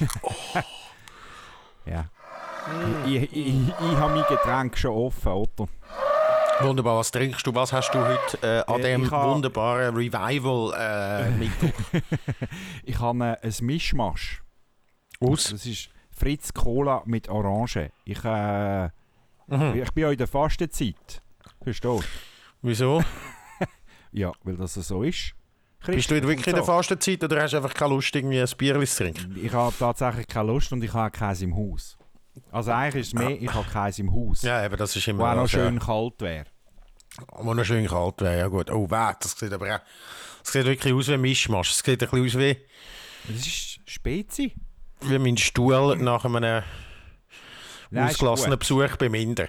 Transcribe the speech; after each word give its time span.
ja. 1.86 2.06
Ich, 3.06 3.14
ich, 3.14 3.32
ich, 3.36 3.68
ich 3.68 3.96
habe 3.96 4.14
mein 4.14 4.24
Getränk 4.28 4.78
schon 4.78 4.92
offen, 4.92 5.32
Otto. 5.32 5.68
Wunderbar, 6.60 6.98
was 6.98 7.10
trinkst 7.10 7.46
du? 7.46 7.54
Was 7.54 7.72
hast 7.72 7.90
du 7.92 7.98
heute 7.98 8.38
äh, 8.42 8.72
an 8.72 8.80
Äh, 8.80 8.82
dem 8.82 9.10
wunderbaren 9.10 9.94
Revival 9.94 10.72
äh? 10.78 11.48
Ich 12.84 12.98
habe 13.00 13.38
äh, 13.42 13.46
ein 13.46 13.54
Mischmasch. 13.66 14.42
Aus? 15.20 15.50
Das 15.50 15.66
ist 15.66 15.90
Fritz 16.10 16.52
Cola 16.54 17.02
mit 17.06 17.28
Orange. 17.28 17.90
Ich, 18.04 18.24
äh, 18.24 18.88
Mhm. 19.46 19.82
ich 19.82 19.92
bin 19.92 20.02
ja 20.04 20.10
in 20.10 20.16
der 20.16 20.26
Fastenzeit. 20.26 21.20
Verstehst 21.62 21.84
du? 21.84 22.02
Wieso? 22.62 23.04
Ja, 24.10 24.32
weil 24.42 24.56
das 24.56 24.72
so 24.72 25.02
ist. 25.02 25.34
Bist 25.86 26.10
du 26.10 26.14
wirklich 26.14 26.46
in 26.46 26.54
der 26.54 26.62
so. 26.64 26.72
Fastenzeit 26.72 27.22
oder 27.24 27.42
hast 27.42 27.52
du 27.52 27.56
einfach 27.58 27.74
keine 27.74 27.94
Lust, 27.94 28.14
irgendwie 28.14 28.40
ein 28.40 28.48
Bier 28.56 28.80
zu 28.84 28.96
trinken? 29.04 29.38
Ich 29.42 29.52
habe 29.52 29.74
tatsächlich 29.78 30.26
keine 30.26 30.48
Lust 30.48 30.72
und 30.72 30.82
ich 30.82 30.92
habe 30.92 31.10
keins 31.10 31.42
im 31.42 31.54
Haus. 31.54 31.96
Also 32.50 32.72
eigentlich 32.72 33.02
ist 33.02 33.06
es 33.08 33.14
mehr, 33.14 33.30
ich 33.40 33.52
habe 33.52 33.68
keins 33.70 33.98
im 33.98 34.12
Haus. 34.12 34.42
Ja, 34.42 34.64
eben, 34.64 34.76
das 34.76 34.96
ist 34.96 35.06
immer 35.08 35.20
wo 35.20 35.26
auch 35.26 35.34
noch 35.34 35.42
das, 35.42 35.50
schön 35.52 35.74
Ja. 35.74 35.80
kalt 35.80 36.20
wäre. 36.20 36.46
Wo 37.36 37.54
noch 37.54 37.64
schön 37.64 37.86
kalt 37.86 38.20
wäre, 38.20 38.38
ja 38.38 38.46
gut. 38.48 38.70
Oh, 38.70 38.86
wow, 38.90 39.14
das 39.20 39.38
sieht 39.38 39.52
aber 39.52 39.76
auch... 39.76 39.80
Das 40.42 40.52
sieht 40.52 40.64
wirklich 40.66 40.92
aus 40.92 41.08
wie 41.08 41.16
Mischmasch. 41.16 41.70
Es 41.70 41.78
sieht 41.78 42.02
ein 42.02 42.08
bisschen 42.10 42.26
aus 42.26 42.38
wie, 42.38 42.56
Das 43.28 43.46
ist 43.46 43.80
Spezi. 43.86 44.54
wie 45.02 45.18
mein 45.18 45.36
Stuhl 45.36 45.96
nach 45.96 46.24
einem 46.24 46.62
Ausgelassenen 47.98 48.58
gut. 48.58 48.60
Besuch 48.60 48.96
beim 48.96 49.14
Inder. 49.14 49.46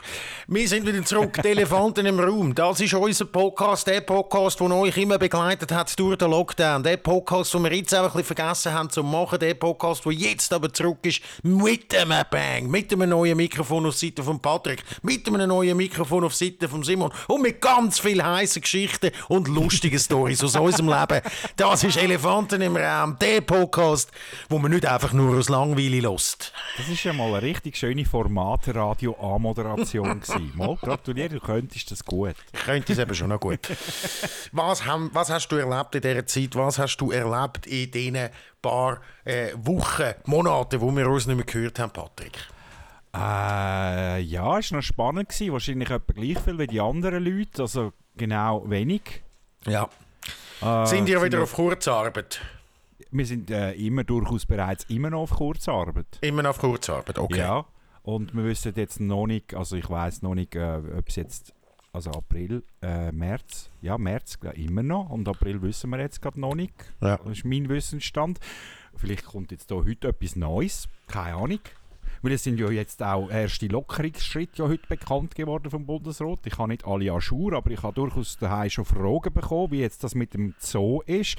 Wir 0.47 0.67
sind 0.67 0.85
wieder 0.85 1.03
zurück, 1.03 1.39
die 1.43 1.47
Elefanten 1.47 2.05
im 2.05 2.19
Raum. 2.19 2.53
Das 2.53 2.79
ist 2.79 2.93
unser 2.93 3.25
Podcast, 3.25 3.87
der 3.87 4.01
Podcast, 4.01 4.59
der 4.59 4.71
euch 4.71 4.97
immer 4.97 5.17
begleitet 5.17 5.71
hat 5.71 5.97
durch 5.99 6.17
den 6.17 6.29
Lockdown. 6.31 6.83
Der 6.83 6.97
Podcast, 6.97 7.53
den 7.53 7.63
wir 7.63 7.73
jetzt 7.73 7.93
auch 7.95 8.03
ein 8.03 8.11
bisschen 8.11 8.35
vergessen 8.35 8.73
haben 8.73 8.89
zu 8.89 9.03
machen. 9.03 9.39
Der 9.39 9.53
Podcast, 9.53 10.05
der 10.05 10.11
jetzt 10.11 10.53
aber 10.53 10.71
zurück 10.71 10.99
ist 11.03 11.21
mit 11.43 11.95
einem 11.95 12.23
Bang, 12.29 12.69
mit 12.69 12.91
einem 12.91 13.09
neuen 13.09 13.37
Mikrofon 13.37 13.85
auf 13.85 13.95
Seite 13.95 14.23
von 14.23 14.39
Patrick, 14.39 14.83
mit 15.01 15.27
einem 15.27 15.49
neuen 15.49 15.77
Mikrofon 15.77 16.23
auf 16.23 16.35
Seite 16.35 16.67
von 16.67 16.83
Simon 16.83 17.11
und 17.27 17.41
mit 17.41 17.61
ganz 17.61 17.99
viel 17.99 18.23
heißen 18.23 18.61
Geschichten 18.61 19.11
und 19.27 19.47
lustigen 19.47 19.99
Stories 19.99 20.43
aus 20.43 20.55
unserem 20.55 20.89
Leben. 20.89 21.21
Das 21.57 21.83
ist 21.83 21.97
Elefanten 21.97 22.61
im 22.61 22.75
Raum, 22.75 23.17
der 23.19 23.41
Podcast, 23.41 24.11
wo 24.49 24.59
man 24.59 24.71
nicht 24.71 24.85
einfach 24.85 25.13
nur 25.13 25.37
aus 25.37 25.49
Langweile 25.49 25.99
lässt. 25.99 26.53
Das 26.77 26.87
ist 26.87 27.03
ja 27.03 27.13
mal 27.13 27.29
eine 27.29 27.41
richtig 27.41 27.77
schöne 27.77 28.05
Format-Radio-A-Moderation 28.35 30.19
gewesen. 30.19 30.51
Mal 30.55 30.75
gratuliere, 30.75 31.29
du 31.29 31.39
könntest 31.39 31.89
das 31.91 32.03
gut. 32.03 32.35
Ich 32.53 32.59
könnte 32.61 32.93
es 32.93 32.99
eben 32.99 33.15
schon 33.15 33.29
noch 33.29 33.39
gut. 33.39 33.59
Was, 34.51 34.85
haben, 34.85 35.09
was 35.13 35.29
hast 35.29 35.47
du 35.49 35.55
erlebt 35.55 35.95
in 35.95 36.01
dieser 36.01 36.25
Zeit? 36.25 36.55
Was 36.55 36.77
hast 36.79 36.97
du 36.97 37.11
erlebt 37.11 37.65
in 37.67 37.89
diesen 37.91 38.29
paar 38.61 38.99
äh, 39.23 39.51
Wochen, 39.55 40.13
Monaten, 40.25 40.81
wo 40.81 40.91
wir 40.95 41.07
uns 41.09 41.27
nicht 41.27 41.35
mehr 41.35 41.45
gehört 41.45 41.79
haben, 41.79 41.91
Patrick? 41.93 42.37
Äh, 43.15 44.19
ja, 44.21 44.59
es 44.59 44.71
war 44.71 44.77
noch 44.79 44.83
spannend. 44.83 45.29
Gewesen. 45.29 45.53
Wahrscheinlich 45.53 45.89
etwa 45.89 46.13
gleich 46.13 46.37
viel 46.39 46.59
wie 46.59 46.67
die 46.67 46.81
anderen 46.81 47.23
Leute. 47.23 47.61
Also 47.61 47.93
genau 48.17 48.69
wenig. 48.69 49.23
Ja. 49.65 49.87
Äh, 50.61 50.85
Sind 50.85 51.07
ihr 51.07 51.21
wieder 51.23 51.37
wir- 51.39 51.43
auf 51.43 51.53
Kurzarbeit? 51.53 52.41
Wir 53.11 53.25
sind 53.25 53.49
äh, 53.49 53.71
immer 53.73 54.03
durchaus 54.03 54.45
bereits 54.45 54.83
immer 54.89 55.09
noch 55.09 55.21
auf 55.21 55.29
Kurzarbeit. 55.31 56.05
Immer 56.21 56.43
noch 56.43 56.49
auf 56.51 56.57
Kurzarbeit, 56.59 57.17
okay. 57.17 57.37
Ja. 57.39 57.65
Und 58.05 58.35
wir 58.35 58.43
wissen 58.43 58.71
jetzt 58.75 58.99
noch 58.99 59.25
nicht, 59.25 59.55
also 59.55 59.75
ich 59.75 59.89
weiß 59.89 60.21
noch 60.21 60.35
nicht, 60.35 60.53
äh, 60.55 60.79
ob 60.95 61.09
es 61.09 61.15
jetzt, 61.15 61.55
also 61.91 62.11
April, 62.11 62.63
äh, 62.83 63.11
März, 63.11 63.71
ja 63.81 63.97
März 63.97 64.37
immer 64.53 64.83
noch 64.83 65.09
und 65.09 65.27
April 65.27 65.59
wissen 65.63 65.89
wir 65.89 65.99
jetzt 65.99 66.21
gerade 66.21 66.39
noch 66.39 66.53
nicht. 66.53 66.73
Ja. 67.01 67.17
Das 67.17 67.39
ist 67.39 67.45
mein 67.45 67.67
Wissensstand. 67.67 68.39
Vielleicht 68.95 69.25
kommt 69.25 69.51
jetzt 69.51 69.71
da 69.71 69.75
heute 69.75 70.09
etwas 70.09 70.35
Neues, 70.35 70.87
keine 71.07 71.35
Ahnung. 71.35 71.59
Weil 72.21 72.33
es 72.33 72.43
sind 72.43 72.59
ja 72.59 72.69
jetzt 72.69 73.01
auch 73.01 73.31
erste 73.31 73.67
Lockerungsschritte 73.67 74.61
ja 74.61 74.69
heute 74.69 74.87
bekannt 74.87 75.33
geworden 75.33 75.71
vom 75.71 75.87
Bundesrat. 75.87 76.45
Ich 76.45 76.59
habe 76.59 76.69
nicht 76.69 76.85
alle 76.85 77.11
Aschur, 77.11 77.53
aber 77.53 77.71
ich 77.71 77.81
habe 77.81 77.95
durchaus 77.95 78.37
daheim 78.37 78.69
schon 78.69 78.85
Fragen 78.85 79.33
bekommen, 79.33 79.71
wie 79.71 79.79
jetzt 79.79 80.03
das 80.03 80.13
mit 80.13 80.35
dem 80.35 80.53
Zoo 80.59 81.01
ist. 81.07 81.37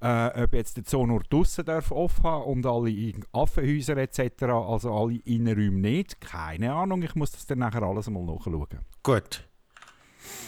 Äh, 0.00 0.44
ob 0.44 0.54
jetzt 0.54 0.76
der 0.76 0.84
Zoo 0.86 1.06
nur 1.06 1.22
draussen 1.28 1.64
darf 1.64 1.90
offen 1.90 2.22
haben 2.22 2.44
und 2.44 2.66
alle 2.66 2.90
in 2.90 3.24
Affenhäuser 3.32 3.96
etc., 3.96 4.44
also 4.44 4.94
alle 4.94 5.16
Innenräume 5.24 5.80
nicht. 5.80 6.20
Keine 6.20 6.72
Ahnung, 6.72 7.02
ich 7.02 7.16
muss 7.16 7.32
das 7.32 7.46
dann 7.46 7.58
nachher 7.58 7.82
alles 7.82 8.06
einmal 8.06 8.22
nachschauen. 8.22 8.68
Gut. 9.02 9.44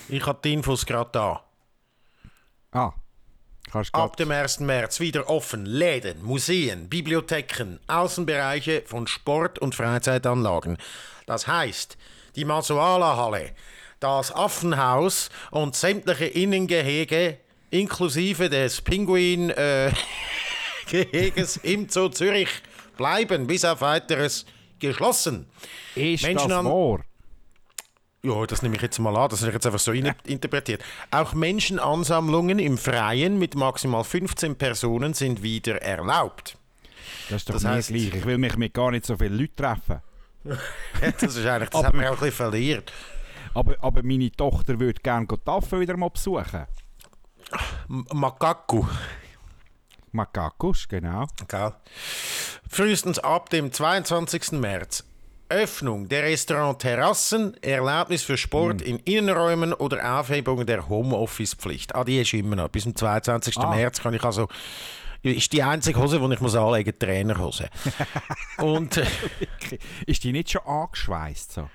Ich 0.09 0.25
habe 0.25 0.39
die 0.45 0.53
Infos 0.53 0.87
gerade 0.87 1.11
da. 1.13 1.45
Ah, 2.71 2.93
kannst 3.71 3.95
du 3.95 3.99
Ab 3.99 4.17
dem 4.17 4.31
1. 4.31 4.61
März 4.61 5.01
wieder 5.01 5.29
offen 5.29 5.67
Läden, 5.67 6.23
Museen, 6.23 6.89
Bibliotheken, 6.89 7.81
Außenbereiche 7.89 8.83
von 8.87 9.09
Sport- 9.09 9.59
und 9.59 9.75
Freizeitanlagen. 9.75 10.79
Das 11.27 11.49
heißt, 11.49 11.99
die 12.37 12.45
Masuala-Halle, 12.45 13.51
das 13.99 14.33
Affenhaus 14.33 15.31
und 15.51 15.75
sämtliche 15.75 16.27
Innengehege 16.27 17.39
inklusive 17.71 18.49
des 18.51 18.81
Pinguin-Geheges 18.81 21.57
im 21.63 21.89
Zoo 21.89 22.09
Zürich 22.09 22.49
bleiben 22.97 23.47
bis 23.47 23.65
auf 23.65 23.81
weiteres 23.81 24.45
geschlossen. 24.79 25.47
ist 25.95 26.23
Menschen 26.25 26.49
das 26.51 26.65
wahr? 26.65 27.01
Ja, 28.23 28.45
das 28.47 28.61
nehme 28.63 28.77
ich 28.77 28.83
jetzt 28.83 28.99
mal 28.99 29.17
an, 29.17 29.31
das 29.31 29.41
ist 29.43 29.53
jetzt 29.53 29.65
einfach 29.65 29.79
so 29.79 29.93
in- 29.93 30.13
interpretiert. 30.27 30.83
Auch 31.11 31.33
Menschenansammlungen 31.33 32.59
im 32.59 32.77
Freien 32.77 33.39
mit 33.39 33.55
maximal 33.55 34.05
15 34.05 34.57
Personen 34.57 35.15
sind 35.15 35.43
wieder 35.43 35.81
erlaubt. 35.81 36.59
Das 37.31 37.39
ist 37.43 37.49
doch 37.49 37.55
Das 37.55 37.65
heisst- 37.65 37.89
gleich. 37.89 38.13
Ich 38.15 38.25
will 38.27 38.37
mich 38.37 38.57
mit 38.57 38.75
gar 38.75 38.91
nicht 38.91 39.07
so 39.07 39.17
vielen 39.17 39.39
Leuten 39.39 39.57
treffen. 39.57 40.01
Das 41.01 41.23
ist 41.37 41.47
eigentlich, 41.47 41.71
das 41.71 41.79
Aber- 41.79 41.89
hat 41.89 41.95
man 41.95 42.05
auch 42.07 42.11
ein 42.13 42.17
bisschen 42.19 42.33
verliert. 42.33 42.93
Aber, 43.55 43.75
aber 43.81 44.03
meine 44.03 44.31
Tochter 44.31 44.79
würde 44.79 45.01
gerne 45.03 45.27
Tafel 45.45 45.81
wieder 45.81 45.97
mal 45.97 46.09
besuchen. 46.11 46.67
Makaku. 47.89 48.87
Makakos, 50.13 50.89
genau. 50.89 51.27
Gell? 51.49 51.73
Frühestens 52.69 53.19
ab 53.19 53.51
dem 53.51 53.73
22. 53.73 54.53
März. 54.53 55.05
Öffnung 55.49 56.09
der 56.09 56.23
Restaurant-Terrassen, 56.23 57.61
Erlaubnis 57.63 58.23
für 58.23 58.37
Sport 58.37 58.83
in 58.83 59.01
Innenräumen 59.01 59.73
oder 59.73 60.21
Aufhebung 60.21 60.65
der 60.65 60.89
Homeoffice-Pflicht. 60.89 61.95
Ah, 61.97 62.05
die 62.05 62.21
ist 62.21 62.33
immer 62.35 62.55
noch. 62.55 62.69
Bis 62.69 62.85
zum 62.85 62.95
22. 62.95 63.59
Ah. 63.59 63.75
März 63.75 64.01
kann 64.01 64.15
ich 64.15 64.23
also... 64.23 64.49
Ist 65.23 65.53
die 65.53 65.63
einzige 65.63 66.01
Hose, 66.01 66.19
die 66.19 66.33
ich 66.33 66.41
muss 66.41 66.55
anlegen, 66.55 66.95
die 66.99 67.07
Trainerhose. 67.07 67.69
Und 68.57 68.97
äh, 68.97 69.07
Ist 70.07 70.25
die 70.25 70.33
nicht 70.33 70.51
schon 70.51 70.63
angeschweißt? 70.63 71.53
So? 71.53 71.69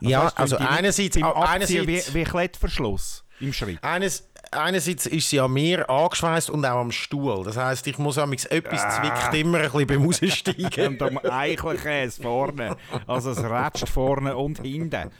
ja, 0.00 0.24
weißt 0.24 0.38
du, 0.38 0.42
also 0.42 0.56
die 0.56 0.62
nicht 0.62 0.72
einerseits, 0.72 1.20
beim 1.20 1.24
Abziehen 1.24 1.80
einerseits, 1.80 2.14
wie, 2.14 2.20
wie 2.20 2.24
Klettverschluss 2.24 3.24
im 3.40 3.52
Schritt. 3.52 3.82
eines, 3.82 4.29
einerseits 4.50 5.06
ist 5.06 5.30
sie 5.30 5.40
an 5.40 5.52
mir 5.52 5.88
angeschweißt 5.88 6.50
und 6.50 6.64
auch 6.64 6.80
am 6.80 6.90
Stuhl. 6.92 7.44
Das 7.44 7.56
heisst, 7.56 7.86
ich 7.86 7.98
muss 7.98 8.18
amigs 8.18 8.44
etwas 8.46 8.82
Ah. 8.82 9.00
zwickt 9.00 9.34
immer 9.34 9.58
ein 9.58 9.70
bisschen 9.70 9.86
beim 9.86 10.04
Raussteigen. 10.04 10.86
Und 11.00 11.02
am 11.02 11.18
Eichelkäse 11.18 12.22
vorne. 12.22 12.76
Also 13.06 13.30
es 13.30 13.42
rätscht 13.42 13.88
vorne 13.88 14.36
und 14.36 14.60
hinten. 14.60 15.10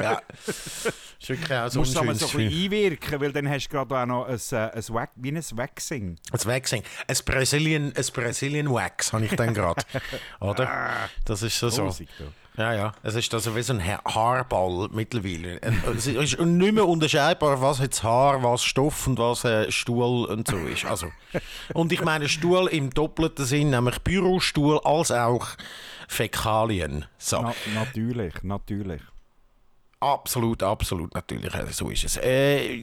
ja. 0.00 0.20
ist 0.46 1.28
wirklich 1.28 1.52
auch 1.52 1.64
Du 1.64 1.70
so 1.70 1.78
musst 1.80 1.96
ein 1.96 2.02
aber 2.08 2.14
so 2.14 2.26
ein 2.26 2.48
bisschen 2.48 2.64
einwirken, 2.64 3.20
weil 3.20 3.32
dann 3.32 3.48
hast 3.48 3.68
du 3.68 3.70
gerade 3.76 3.98
auch 3.98 4.06
noch 4.06 4.26
ein, 4.26 4.40
äh, 4.52 4.56
ein, 4.56 4.84
Wax, 4.88 5.12
wie 5.16 5.28
ein 5.32 5.44
Waxing. 5.52 6.16
Ein 6.32 6.44
Waxing. 6.44 6.82
Ein 7.06 7.16
Brazilian, 7.24 7.92
ein 7.96 8.06
Brazilian 8.12 8.70
Wax 8.72 9.12
habe 9.12 9.24
ich 9.24 9.34
dann 9.36 9.54
gerade. 9.54 9.82
Oder? 10.40 10.68
Das 11.24 11.42
ist 11.42 11.58
so 11.58 11.68
so. 11.70 11.90
Ja, 12.56 12.72
ja. 12.72 12.92
Es 13.02 13.16
ist 13.16 13.34
also 13.34 13.56
wie 13.56 13.62
so 13.62 13.72
ein 13.72 13.84
Ha- 13.84 14.00
Haarball 14.14 14.88
mittlerweile. 14.92 15.60
Es 15.96 16.06
ist 16.06 16.38
nicht 16.38 16.72
mehr 16.74 16.86
unterscheidbar, 16.86 17.60
was 17.60 17.80
jetzt 17.80 18.04
Haar, 18.04 18.42
was 18.44 18.62
Stoff 18.62 19.08
und 19.08 19.18
was 19.18 19.44
äh, 19.44 19.72
Stuhl 19.72 20.26
und 20.26 20.46
so 20.46 20.56
ist. 20.58 20.84
Also. 20.84 21.10
Und 21.72 21.92
ich 21.92 22.02
meine 22.02 22.28
Stuhl 22.28 22.68
im 22.68 22.90
doppelten 22.90 23.44
Sinn, 23.44 23.70
nämlich 23.70 23.98
Bürostuhl 24.02 24.78
als 24.84 25.10
auch 25.10 25.48
Fäkalien. 26.06 27.06
So. 27.18 27.42
Na, 27.42 27.54
natürlich, 27.74 28.34
natürlich. 28.44 29.02
Absolut, 29.98 30.62
absolut, 30.62 31.12
natürlich. 31.14 31.52
äh, 31.54 31.66
So 31.72 31.90
ist 31.90 32.04
es. 32.04 32.18
Äh, 32.18 32.80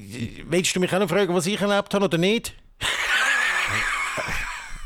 willst 0.48 0.76
du 0.76 0.82
mich 0.82 0.94
auch 0.94 1.00
noch 1.00 1.08
fragen, 1.08 1.34
was 1.34 1.46
ich 1.46 1.62
erlebt 1.62 1.94
habe 1.94 2.06
oder 2.06 2.18
nicht? 2.18 2.56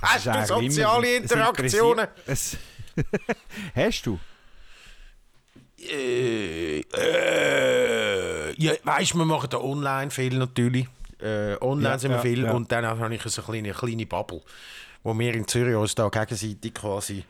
Hast 0.01 0.27
du 0.27 0.45
soziale 0.45 1.07
immer- 1.07 1.23
Interaktionen? 1.23 2.07
Es, 2.27 2.57
hast 3.75 4.05
du? 4.05 4.19
Äh, 5.91 6.79
äh, 6.79 8.53
ja, 8.57 8.73
weißt 8.83 9.15
wir 9.15 9.25
machen 9.25 9.49
da 9.49 9.57
online 9.57 10.11
viel 10.11 10.37
natürlich. 10.37 10.87
Äh, 11.21 11.55
online 11.61 11.89
Ja, 11.89 11.97
sind 11.99 12.11
wir 12.11 12.17
ja, 12.17 12.21
viel 12.21 12.43
ja. 12.43 12.51
und 12.53 12.71
dann 12.71 12.85
habe 12.85 13.15
ich 13.15 13.21
so 13.23 13.41
eine 13.41 13.61
kleine, 13.61 13.73
kleine 13.73 14.05
Bubble, 14.05 14.41
wo 15.03 15.17
wir 15.17 15.33
in 15.33 15.47
Zürich 15.47 15.75
uns 15.75 15.95
da 15.95 16.09
gegenseitig 16.09 16.73
quasi 16.73 17.23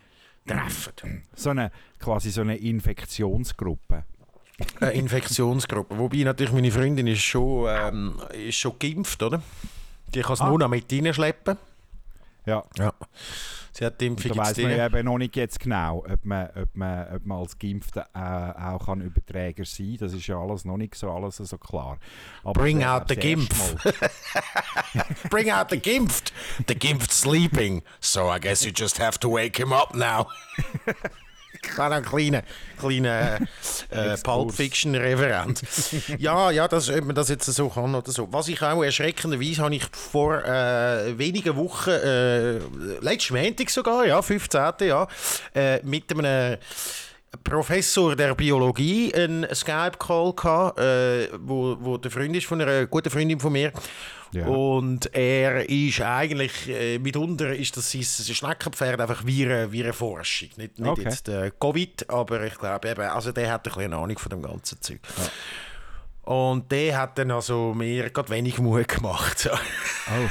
treffen. 0.47 1.23
So 1.35 1.51
eine, 1.51 1.71
quasi 1.99 2.31
so 2.31 2.41
eine 2.41 2.57
Infektionsgruppe. 2.57 4.03
Eine 4.79 4.91
Infektionsgruppe. 4.93 5.97
Wobei 5.97 6.17
natürlich 6.23 6.53
meine 6.53 6.71
Freundin 6.71 7.07
ist 7.07 7.21
schon, 7.21 7.67
ähm, 7.69 8.19
ist 8.33 8.57
schon 8.57 8.77
geimpft, 8.79 9.21
oder? 9.21 9.41
Die 10.13 10.21
kann 10.21 10.33
es 10.33 10.41
Ah. 10.41 10.49
nur 10.49 10.59
noch 10.59 10.69
mit 10.69 10.91
reinschleppen. 10.91 11.57
Ja. 12.45 12.63
Ja. 12.77 12.93
Sie 13.77 13.83
hat 13.83 13.99
die 13.99 14.05
Impfung 14.07 14.31
Da 14.31 14.37
weiß 14.37 14.55
jetzt 14.55 14.61
man 14.61 14.77
ja 14.77 14.85
eben 14.85 15.03
noch 15.03 15.17
nicht 15.17 15.35
jetzt 15.35 15.59
genau, 15.59 16.05
ob 16.09 16.23
man, 16.23 16.47
ob 16.55 16.77
man, 16.77 17.13
ob 17.13 17.25
man 17.25 17.39
als 17.39 17.59
Geimpfter 17.59 18.07
äh, 18.13 18.57
auch 18.57 18.85
kann 18.85 19.01
Überträger 19.01 19.65
sein 19.65 19.87
kann. 19.87 19.97
Das 19.97 20.13
ist 20.13 20.25
ja 20.27 20.39
alles 20.39 20.63
noch 20.63 20.77
nicht 20.77 20.95
so, 20.95 21.11
alles 21.11 21.35
so 21.35 21.57
klar. 21.57 21.97
Aber 22.45 22.53
Bring 22.61 22.79
das- 22.79 22.87
out 22.89 23.09
the 23.09 23.17
Gimpf. 23.17 23.75
Bring 25.29 25.51
out 25.51 25.71
the 25.71 25.77
Gimpft. 25.77 26.31
The 26.69 26.75
Gimpft's 26.75 27.19
sleeping. 27.19 27.83
So 27.99 28.31
I 28.33 28.39
guess 28.39 28.63
you 28.63 28.71
just 28.73 28.97
have 28.97 29.19
to 29.19 29.29
wake 29.29 29.57
him 29.59 29.73
up 29.73 29.93
now. 29.93 30.27
Ich 31.75 31.77
habe 31.77 31.95
einen 31.95 32.05
kleinen, 32.05 32.41
kleinen 32.79 33.05
äh, 33.91 34.13
äh. 34.13 34.17
Pulp 34.23 34.53
Fiction-Referent. 34.53 35.61
ja, 36.19 36.51
ja, 36.51 36.67
das, 36.67 36.89
ob 36.89 37.05
man 37.05 37.15
das 37.15 37.29
jetzt 37.29 37.45
so 37.45 37.69
kann 37.69 37.93
oder 37.93 38.11
so. 38.11 38.31
Was 38.31 38.47
ich 38.47 38.61
auch 38.61 38.83
erschreckenderweise 38.83 39.61
habe 39.61 39.75
ich 39.75 39.83
vor 39.91 40.43
äh, 40.43 41.17
wenigen 41.17 41.55
Wochen, 41.55 41.89
äh, 41.89 42.59
letzten 43.01 43.35
Montag 43.35 43.69
sogar, 43.69 44.05
ja, 44.05 44.21
15. 44.21 44.61
Ja, 44.81 45.07
äh, 45.53 45.79
mit 45.83 46.11
einem 46.11 46.57
Professor 47.43 48.15
der 48.15 48.33
Biologie 48.35 49.13
einen 49.13 49.45
Skype-Call 49.53 50.33
gehabt, 50.33 50.79
äh, 50.79 51.29
wo, 51.39 51.77
wo 51.79 51.97
der 51.97 52.11
Freund 52.11 52.35
ist 52.35 52.45
von 52.45 52.61
einer 52.61 52.85
guten 52.85 53.09
Freundin 53.09 53.39
von 53.39 53.51
mir. 53.51 53.71
Ja. 54.35 54.47
Und 54.47 55.15
er 55.15 55.69
ist 55.69 56.01
eigentlich, 56.01 56.69
äh, 56.69 56.99
mitunter 56.99 57.55
ist 57.55 57.77
das 57.77 57.91
sein 57.91 58.03
Schneckenpferd 58.03 58.99
einfach 58.99 59.25
Viren, 59.25 59.71
Virenforschung. 59.71 60.49
Nicht, 60.57 60.77
nicht 60.77 60.89
Okay. 60.89 61.03
jetzt 61.03 61.29
äh, 61.29 61.51
Covid, 61.59 62.09
aber 62.09 62.43
ich 62.43 62.57
glaube 62.57 62.89
eben, 62.89 63.01
also 63.01 63.31
der 63.31 63.51
hat 63.51 63.65
ein 63.67 63.73
bisschen 63.73 63.93
Ahnung 63.93 64.17
von 64.17 64.29
dem 64.29 64.41
ganzen 64.41 64.81
Zeug. 64.81 64.99
Und 66.23 66.71
der 66.71 66.97
hat 66.97 67.17
dann 67.17 67.31
also 67.31 67.73
mir 67.73 68.09
gerade 68.09 68.29
wenig 68.29 68.59
Mut 68.59 68.87
gemacht. 68.87 69.39
So. 69.39 69.51
Oh. 69.51 70.29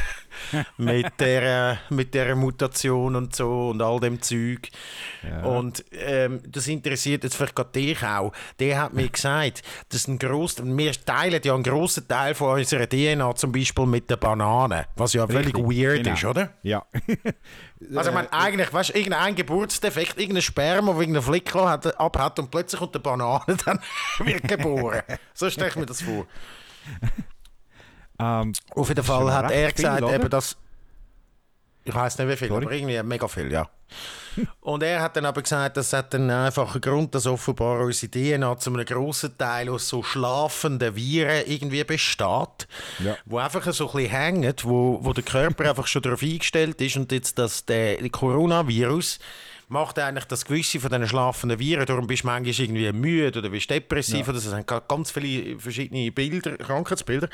mit, 0.76 1.20
der, 1.20 1.78
mit 1.90 2.14
der 2.14 2.34
Mutation 2.36 3.16
und 3.16 3.34
so 3.34 3.70
und 3.70 3.82
all 3.82 4.00
dem 4.00 4.20
Zeug. 4.20 4.70
Ja. 5.22 5.44
Und 5.44 5.84
ähm, 5.92 6.40
das 6.46 6.66
interessiert 6.68 7.24
jetzt 7.24 7.36
vielleicht 7.36 7.54
gerade 7.54 7.70
dich 7.72 8.02
auch. 8.02 8.32
Der 8.58 8.82
hat 8.82 8.92
mir 8.92 9.08
gesagt, 9.08 9.62
dass 9.90 10.08
ein 10.08 10.18
gross, 10.18 10.56
wir 10.62 10.92
teilen 10.92 11.40
ja 11.42 11.54
einen 11.54 11.62
grossen 11.62 12.06
Teil 12.08 12.34
von 12.34 12.58
unserer 12.58 12.88
DNA 12.88 13.34
zum 13.36 13.52
Beispiel 13.52 13.86
mit 13.86 14.10
der 14.10 14.16
Banane, 14.16 14.86
was 14.96 15.12
ja 15.12 15.26
völlig 15.26 15.54
Richtig, 15.54 15.64
weird 15.64 16.04
genau. 16.04 16.14
ist, 16.14 16.24
oder? 16.24 16.50
Ja. 16.62 16.84
Also 17.94 18.10
ich 18.10 18.14
meine, 18.14 18.32
eigentlich, 18.32 18.72
weißt 18.72 18.90
du, 18.90 18.98
irgendein 18.98 19.34
Geburtsdefekt, 19.34 20.18
irgendein 20.18 20.42
Sperma, 20.42 20.92
der 20.92 21.00
irgendeinen 21.00 21.24
Flick 21.24 21.54
hat, 21.54 22.00
abhat 22.00 22.38
und 22.38 22.50
plötzlich 22.50 22.78
kommt 22.78 22.94
eine 22.94 23.02
Banane, 23.02 23.44
dann 23.64 23.78
wird 24.20 24.48
geboren. 24.48 25.02
so 25.34 25.50
stelle 25.50 25.68
ich 25.68 25.76
mir 25.76 25.86
das 25.86 26.00
vor. 26.00 26.26
Ähm, 28.19 28.52
Auf 28.75 28.88
jeden 28.88 29.05
Fall 29.05 29.32
hat 29.32 29.50
er 29.50 29.66
viel, 29.69 29.72
gesagt, 29.75 30.02
oder? 30.02 30.14
eben, 30.14 30.31
dass. 30.31 30.56
Ich 31.87 31.94
weiß 31.94 32.16
nicht 32.19 32.28
wie 32.31 32.37
viel, 32.37 32.49
Sorry? 32.49 32.64
aber 32.64 32.72
irgendwie 32.75 33.02
mega 33.02 33.28
viel, 33.28 33.52
ja. 33.52 33.69
Und 34.61 34.82
er 34.82 35.02
hat 35.02 35.16
dann 35.16 35.26
aber 35.26 35.43
gesagt, 35.43 35.76
das 35.76 35.93
hat 35.93 36.14
einen 36.14 36.31
einfachen 36.31 36.81
Grund, 36.81 37.14
dass 37.14 37.26
offenbar 37.26 37.81
unsere 37.81 38.11
DNA 38.11 38.58
zu 38.58 38.72
einem 38.72 38.84
grossen 38.87 39.37
Teil 39.37 39.69
aus 39.69 39.88
so 39.88 40.02
schlafenden 40.02 40.96
Viren 40.96 41.44
irgendwie 41.46 41.84
besteht, 41.84 42.66
Ja. 43.00 43.16
wo 43.26 43.38
einfach 43.38 43.70
so 43.72 43.87
ein 43.90 43.93
bisschen 43.96 44.11
hängen, 44.11 44.55
wo, 44.62 44.99
wo 45.02 45.12
der 45.12 45.22
Körper 45.25 45.69
einfach 45.69 45.87
schon 45.87 46.02
darauf 46.02 46.22
eingestellt 46.22 46.81
ist 46.81 46.96
und 46.96 47.12
jetzt 47.12 47.38
das 47.38 47.66
der 47.66 47.96
Coronavirus 48.08 49.19
macht 49.69 49.99
eigentlich 49.99 50.25
das 50.25 50.44
gewisse 50.44 50.81
von 50.81 50.90
diesen 50.90 51.06
schlafenden 51.08 51.58
Viren, 51.58 51.87
darum 51.87 52.06
bist 52.06 52.22
du 52.25 52.28
manchmal 52.28 52.55
irgendwie 52.66 52.93
müde 52.93 53.38
oder 53.38 53.50
bist 53.50 53.70
depressiv 53.70 54.26
oder 54.28 54.38
so. 54.38 54.50
Es 54.50 54.55
sind 54.56 54.88
ganz 54.88 55.11
viele 55.11 55.58
verschiedene 55.58 56.11
Bilder, 56.11 56.56
Krankheitsbilder 56.56 57.28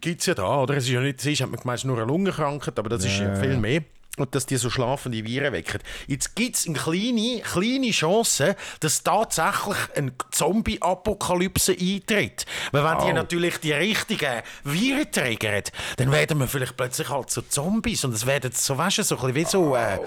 gibt 0.00 0.20
es 0.20 0.26
ja 0.26 0.34
da, 0.34 0.60
oder? 0.62 0.76
Es 0.76 0.84
ist 0.84 0.90
ja 0.90 1.00
nicht, 1.00 1.18
es 1.20 1.26
ist, 1.26 1.40
hat 1.40 1.50
man 1.50 1.60
gemeint, 1.60 1.78
ist 1.80 1.84
nur 1.84 1.96
eine 1.96 2.06
Lungenkrankheit, 2.06 2.78
aber 2.78 2.88
das 2.88 3.04
ist 3.04 3.18
ja 3.18 3.28
Ja, 3.28 3.34
viel 3.36 3.56
mehr. 3.56 3.82
Und 4.18 4.34
dass 4.34 4.44
die 4.44 4.56
so 4.58 4.68
schlafende 4.68 5.24
Viren 5.24 5.54
wecken. 5.54 5.80
Jetzt 6.06 6.36
gibt 6.36 6.56
es 6.56 6.66
eine 6.66 6.76
kleine, 6.78 7.40
kleine 7.40 7.90
Chance, 7.92 8.56
dass 8.80 9.02
tatsächlich 9.02 9.76
eine 9.96 10.12
Zombie-Apokalypse 10.30 11.72
eintritt. 11.72 12.44
Weil 12.72 12.84
wenn 12.84 12.98
die 12.98 13.10
Oh. 13.10 13.14
natürlich 13.14 13.56
die 13.58 13.72
richtigen 13.72 14.42
Viren 14.64 15.10
triggern, 15.10 15.62
dann 15.96 16.12
werden 16.12 16.38
wir 16.38 16.46
vielleicht 16.46 16.76
plötzlich 16.76 17.08
halt 17.08 17.30
so 17.30 17.40
Zombies. 17.40 18.04
Und 18.04 18.12
es 18.12 18.26
werden 18.26 18.52
so, 18.52 18.76
weißt 18.76 18.98
du, 18.98 19.02
so 19.02 19.16
ein 19.18 19.32
bisschen 19.32 19.34
wie 19.34 19.50
so 19.50 19.76
äh, 19.76 19.98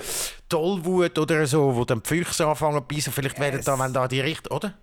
Tollwut 0.49 1.17
oder 1.17 1.47
so, 1.47 1.75
wo 1.75 1.83
dann 1.85 2.03
die 2.03 2.07
Füchse 2.09 2.45
anfangen 2.45 2.77
zu 2.77 2.95
beißen. 2.95 3.11
Vielleicht 3.13 3.39
werden 3.39 3.61
da, 3.65 3.79
wenn 3.79 3.91
da 3.91 4.07
die 4.07 4.19
richtigen, 4.21 4.53
oder? 4.55 4.75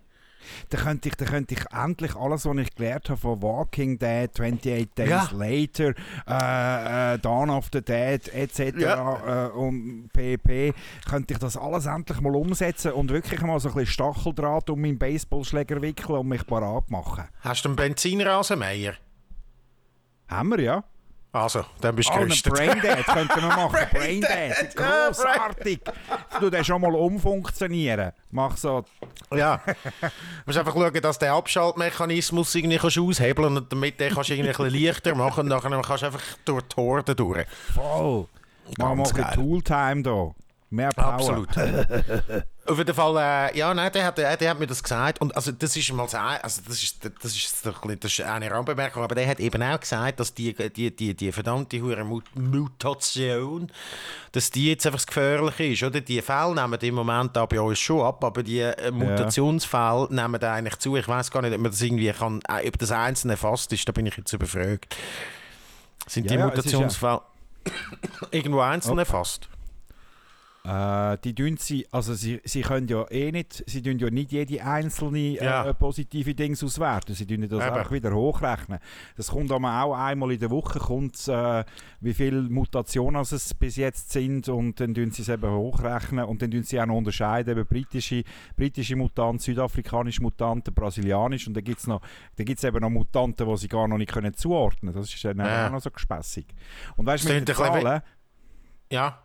Da 0.69 0.77
könnte 0.77 1.09
ich, 1.09 1.15
da 1.15 1.25
könnte 1.25 1.53
ich 1.55 1.65
endlich 1.71 2.15
alles, 2.15 2.45
was 2.45 2.57
ich 2.57 2.75
gelernt 2.75 3.09
habe 3.09 3.19
von 3.19 3.41
Walking 3.41 3.97
Dead, 3.99 4.29
28 4.29 4.89
Days 4.93 5.09
Ja. 5.09 5.29
Later, 5.33 5.93
äh, 6.27 7.13
äh, 7.15 7.19
Dawn 7.19 7.49
of 7.49 7.67
the 7.71 7.81
Dead 7.81 8.27
etc. 8.33 8.77
Ja. 8.79 9.47
Äh, 9.47 9.49
und 9.51 10.09
pp. 10.13 10.73
könnte 11.09 11.33
ich 11.33 11.39
das 11.39 11.57
alles 11.57 11.85
endlich 11.85 12.19
mal 12.21 12.35
umsetzen 12.35 12.93
und 12.93 13.09
wirklich 13.11 13.41
mal 13.41 13.59
so 13.59 13.69
ein 13.69 13.75
bisschen 13.75 13.93
Stacheldraht 13.93 14.69
um 14.69 14.81
meinen 14.81 14.97
Baseballschläger 14.97 15.81
wickeln 15.81 16.19
und 16.19 16.27
mich 16.27 16.45
parat 16.45 16.89
machen. 16.89 17.25
Hast 17.41 17.65
du 17.65 17.69
einen 17.69 17.75
Benzinrasenmeier? 17.75 18.93
Haben 20.27 20.49
wir 20.49 20.59
ja. 20.61 20.83
Also, 21.33 21.65
dann 21.81 21.95
bist 21.95 22.09
du 22.09 22.13
Oh, 22.13 22.19
gerüstet. 22.19 22.53
Braindead 22.53 23.05
könnten 23.07 23.41
wir 23.41 23.47
machen. 23.47 23.75
Braindead. 23.91 24.75
Grossartig. 24.75 25.81
Du 26.39 26.49
den 26.51 26.63
schon 26.63 26.79
mal 26.79 26.93
umfunktionieren. 26.93 28.11
Mach 28.29 28.55
so. 28.55 28.85
Ja. 29.33 29.59
Du 29.65 30.09
musst 30.45 30.59
einfach 30.59 30.73
schauen, 30.73 31.01
dass 31.01 31.17
der 31.17 31.33
Abschaltmechanismus 31.33 32.53
irgendwie 32.53 32.77
kannst 32.77 32.99
aushebeln 33.01 33.57
und 33.57 33.71
damit 33.71 33.99
den 33.99 34.13
kannst 34.13 34.29
du 34.29 34.33
irgendwie 34.35 34.51
ein 34.51 34.55
bisschen 34.71 34.85
leichter 34.85 35.15
machen 35.15 35.39
und 35.39 35.47
nachher 35.47 35.81
kannst 35.81 36.03
du 36.03 36.05
einfach 36.05 36.21
durch 36.45 36.63
die 36.63 36.75
Horde 36.75 37.15
durch. 37.15 37.47
Voll. 37.73 38.27
Machen 38.77 38.97
wir 38.99 39.03
Ganz 39.03 39.13
geil. 39.15 39.31
Tooltime 39.33 40.03
da. 40.03 40.31
Mehr 40.73 40.89
Power. 40.89 41.13
Absolut. 41.13 41.49
Auf 42.65 42.77
jeden 42.77 42.95
Fall, 42.95 43.51
äh, 43.53 43.57
ja, 43.57 43.71
nein, 43.73 43.91
der 43.91 44.05
hat, 44.05 44.17
der, 44.17 44.35
der 44.37 44.49
hat 44.49 44.59
mir 44.59 44.65
das 44.65 44.81
gesagt. 44.81 45.21
Und 45.21 45.35
also, 45.35 45.51
das 45.51 45.75
ist 45.75 45.91
mal 45.93 46.07
also, 46.11 46.61
das 46.67 46.81
ist, 46.81 47.05
das 47.21 47.35
ist, 47.35 47.63
das 47.65 48.11
ist 48.11 48.21
eine 48.21 48.49
Randbemerkung, 48.49 49.03
aber 49.03 49.13
der 49.13 49.27
hat 49.27 49.39
eben 49.39 49.61
auch 49.61 49.79
gesagt, 49.79 50.19
dass 50.19 50.33
die, 50.33 50.53
die, 50.69 50.95
die, 50.95 51.13
die 51.13 51.31
verdammte 51.31 51.79
hure 51.79 52.03
Mut- 52.03 52.23
Mutation, 52.35 53.69
dass 54.31 54.49
die 54.49 54.69
jetzt 54.69 54.85
einfach 54.87 54.97
das 54.97 55.05
Gefährliche 55.07 55.65
ist, 55.65 55.83
oder? 55.83 56.01
Die 56.01 56.21
Fälle 56.23 56.55
nehmen 56.55 56.79
im 56.81 56.95
Moment 56.95 57.35
da 57.35 57.45
bei 57.45 57.61
uns 57.61 57.77
schon 57.77 58.01
ab, 58.01 58.23
aber 58.23 58.41
die 58.41 58.61
äh, 58.61 58.89
Mutationsfälle 58.89 60.07
nehmen 60.09 60.39
da 60.39 60.53
eigentlich 60.53 60.77
zu. 60.79 60.95
Ich 60.95 61.07
weiß 61.07 61.29
gar 61.29 61.43
nicht, 61.43 61.53
ob 61.53 61.59
man 61.61 61.69
das 61.71 61.81
irgendwie 61.81 62.11
kann, 62.11 62.39
äh, 62.49 62.67
ob 62.67 62.79
das 62.79 62.91
einzeln 62.91 63.29
erfasst 63.29 63.71
ist, 63.73 63.87
da 63.87 63.91
bin 63.91 64.07
ich 64.07 64.17
jetzt 64.17 64.33
überfragt. 64.33 64.95
Sind 66.07 66.29
die 66.31 66.33
Ja, 66.33 66.39
ja, 66.39 66.47
es 66.53 66.65
ist 66.65 66.71
ja- 66.71 66.79
Mutationsfälle 66.79 67.21
irgendwo 68.31 68.61
einzeln 68.61 68.97
erfasst? 68.97 69.49
Äh, 70.65 71.17
die 71.25 71.35
tun 71.35 71.57
sie, 71.57 71.85
also 71.91 72.13
sie, 72.13 72.39
sie 72.45 72.61
können 72.61 72.87
ja 72.87 73.05
eh 73.11 73.33
nicht, 73.33 73.65
sie 73.67 73.81
tun 73.81 73.99
ja 73.99 74.09
nicht 74.09 74.31
jede 74.31 74.63
einzelne 74.63 75.19
äh, 75.37 75.43
Ja. 75.43 75.73
positive 75.73 76.33
Dings 76.33 76.63
auswerten. 76.63 77.13
Sie 77.15 77.25
tun 77.27 77.41
das 77.49 77.65
Eben. 77.67 77.75
auch 77.75 77.91
wieder 77.91 78.13
hochrechnen. 78.13 78.79
Das 79.17 79.27
kommt 79.31 79.51
aber 79.51 79.83
auch 79.83 79.93
einmal 79.93 80.31
in 80.31 80.39
der 80.39 80.49
Woche, 80.51 80.79
kommt, 80.79 81.27
äh, 81.27 81.65
wie 81.99 82.13
viele 82.13 82.43
Mutationen 82.43 83.21
es 83.23 83.53
bis 83.55 83.75
jetzt 83.75 84.11
sind 84.13 84.47
und 84.47 84.79
dann 84.79 84.93
tun 84.93 85.11
sie 85.11 85.23
es 85.23 85.27
eben 85.27 85.51
hochrechnen 85.51 86.23
und 86.23 86.41
dann 86.41 86.49
tun 86.51 86.63
sie 86.63 86.79
auch 86.79 86.85
noch 86.85 86.95
unterscheiden, 86.95 87.57
eben 87.57 87.67
britische, 87.67 88.23
britische 88.55 88.95
Mutanten, 88.95 89.39
südafrikanische 89.39 90.21
Mutanten, 90.21 90.73
brasilianisch 90.73 91.45
und 91.45 91.55
dann 91.55 91.65
gibt 91.65 91.79
es 91.79 91.87
noch, 91.87 91.99
dann 92.37 92.45
gibt's 92.45 92.63
eben 92.63 92.79
noch 92.79 92.89
Mutanten, 92.89 93.45
die 93.49 93.57
sie 93.57 93.67
gar 93.67 93.89
noch 93.89 93.97
nicht 93.97 94.13
können 94.13 94.33
zuordnen 94.33 94.93
können. 94.93 95.03
Das 95.03 95.13
ist 95.13 95.25
dann 95.25 95.39
Ja. 95.39 95.67
auch 95.67 95.71
noch 95.71 95.81
so 95.81 95.91
gespässig. 95.91 96.45
Und 96.95 97.05
weißt 97.05 97.25
du, 97.27 97.33
mit 97.33 97.49
den 97.49 97.53
Zahlen, 97.53 98.01
Ja. 98.89 99.19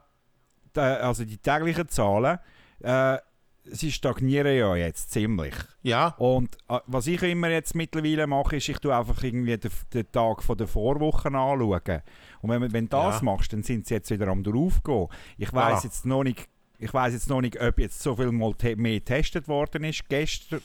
Die- 0.79 1.03
also 1.03 1.25
die 1.25 1.39
täglichen 1.39 1.89
Zahlen, 1.89 2.39
äh, 2.81 3.19
sie 3.65 3.93
stagnieren 3.93 4.57
ja 4.57 4.77
jetzt 4.77 5.11
ziemlich. 5.11 5.55
Ja. 5.83 6.15
Und 6.19 6.57
äh, 6.69 6.79
was 6.87 7.07
ich 7.07 7.23
immer 7.23 7.51
jetzt 7.51 7.75
mittlerweile 7.75 8.27
mache, 8.27 8.57
ist, 8.57 8.69
ich 8.69 8.79
tue 8.79 8.97
einfach 8.97 9.23
irgendwie 9.23 9.59
den, 9.59 9.71
den 9.93 10.11
Tag 10.11 10.43
von 10.43 10.57
der 10.57 10.67
Vorwoche 10.67 11.29
anschauen. 11.29 12.03
Und 12.41 12.51
wenn, 12.51 12.73
wenn 12.73 12.85
du 12.89 12.97
das 12.97 13.17
Ja. 13.19 13.25
machst, 13.25 13.53
dann 13.53 13.63
sind 13.63 13.87
sie 13.87 13.95
jetzt 13.95 14.11
wieder 14.11 14.29
am 14.29 14.43
draufgehen. 14.43 15.09
Ich 15.37 15.53
weiß 15.53 15.81
Ah. 15.81 15.85
jetzt 15.85 16.07
noch 16.07 16.23
nicht, 16.25 16.49
ich 16.79 16.95
weiß 16.95 17.13
jetzt 17.13 17.29
noch 17.29 17.41
nicht, 17.43 17.61
ob 17.61 17.79
jetzt 17.79 18.01
so 18.01 18.17
viel 18.17 18.33
mal 18.33 18.55
te 18.55 18.77
mehr 18.77 19.01
getestet 19.01 19.49
worden 19.49 19.85
ist 19.85 20.09
gestern 20.09 20.63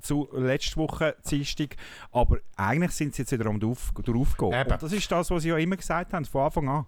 zu 0.00 0.28
letzte 0.32 0.76
Woche 0.78 1.14
Dienstag, 1.30 1.76
aber 2.10 2.38
eigentlich 2.56 2.90
sind 2.92 3.14
sie 3.14 3.22
jetzt 3.22 3.30
wieder 3.32 3.46
am 3.46 3.60
drauf, 3.60 3.92
draufgehen. 4.02 4.52
Eben. 4.52 4.72
Und 4.72 4.82
das 4.82 4.92
ist 4.92 5.12
das, 5.12 5.30
was 5.30 5.42
sie 5.44 5.50
ja 5.50 5.58
immer 5.58 5.76
gesagt 5.76 6.12
haben 6.12 6.24
von 6.24 6.42
Anfang 6.46 6.68
an. 6.68 6.86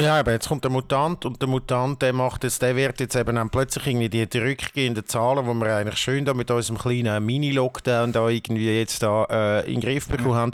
Ja, 0.00 0.20
aber 0.20 0.32
jetzt 0.32 0.48
kommt 0.48 0.64
der 0.64 0.70
Mutant 0.70 1.24
und 1.24 1.40
der 1.40 1.48
Mutant, 1.48 2.02
der 2.02 2.12
macht 2.12 2.44
jetzt, 2.44 2.62
der 2.62 2.76
wird 2.76 3.00
jetzt 3.00 3.16
eben 3.16 3.36
dann 3.36 3.50
plötzlich 3.50 3.86
irgendwie 3.86 4.08
die 4.08 4.28
zurückgehenden 4.28 5.06
Zahlen, 5.06 5.44
die 5.44 5.54
wir 5.64 5.76
eigentlich 5.76 5.98
schön 5.98 6.24
da 6.24 6.34
mit 6.34 6.50
unserem 6.50 6.78
kleinen 6.78 7.24
Mini-Lockdown 7.24 8.12
da 8.12 8.28
irgendwie 8.28 8.78
jetzt 8.78 9.02
da 9.02 9.24
äh, 9.24 9.66
in 9.66 9.80
den 9.80 9.88
Griff 9.88 10.08
bekommen 10.08 10.34
haben, 10.34 10.52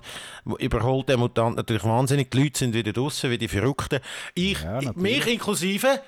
überholt 0.59 1.09
der 1.09 1.17
Mutant 1.17 1.57
natürlich 1.57 1.85
wahnsinnig. 1.85 2.31
Die 2.31 2.43
Leute 2.43 2.59
sind 2.59 2.75
wieder 2.75 2.93
draußen 2.93 3.31
wie 3.31 3.39
die 3.39 3.49
Verrückten. 3.49 4.01
Ich, 4.35 4.63
Ja, 4.63 4.81
mich 4.95 5.27
inklusive, 5.27 6.01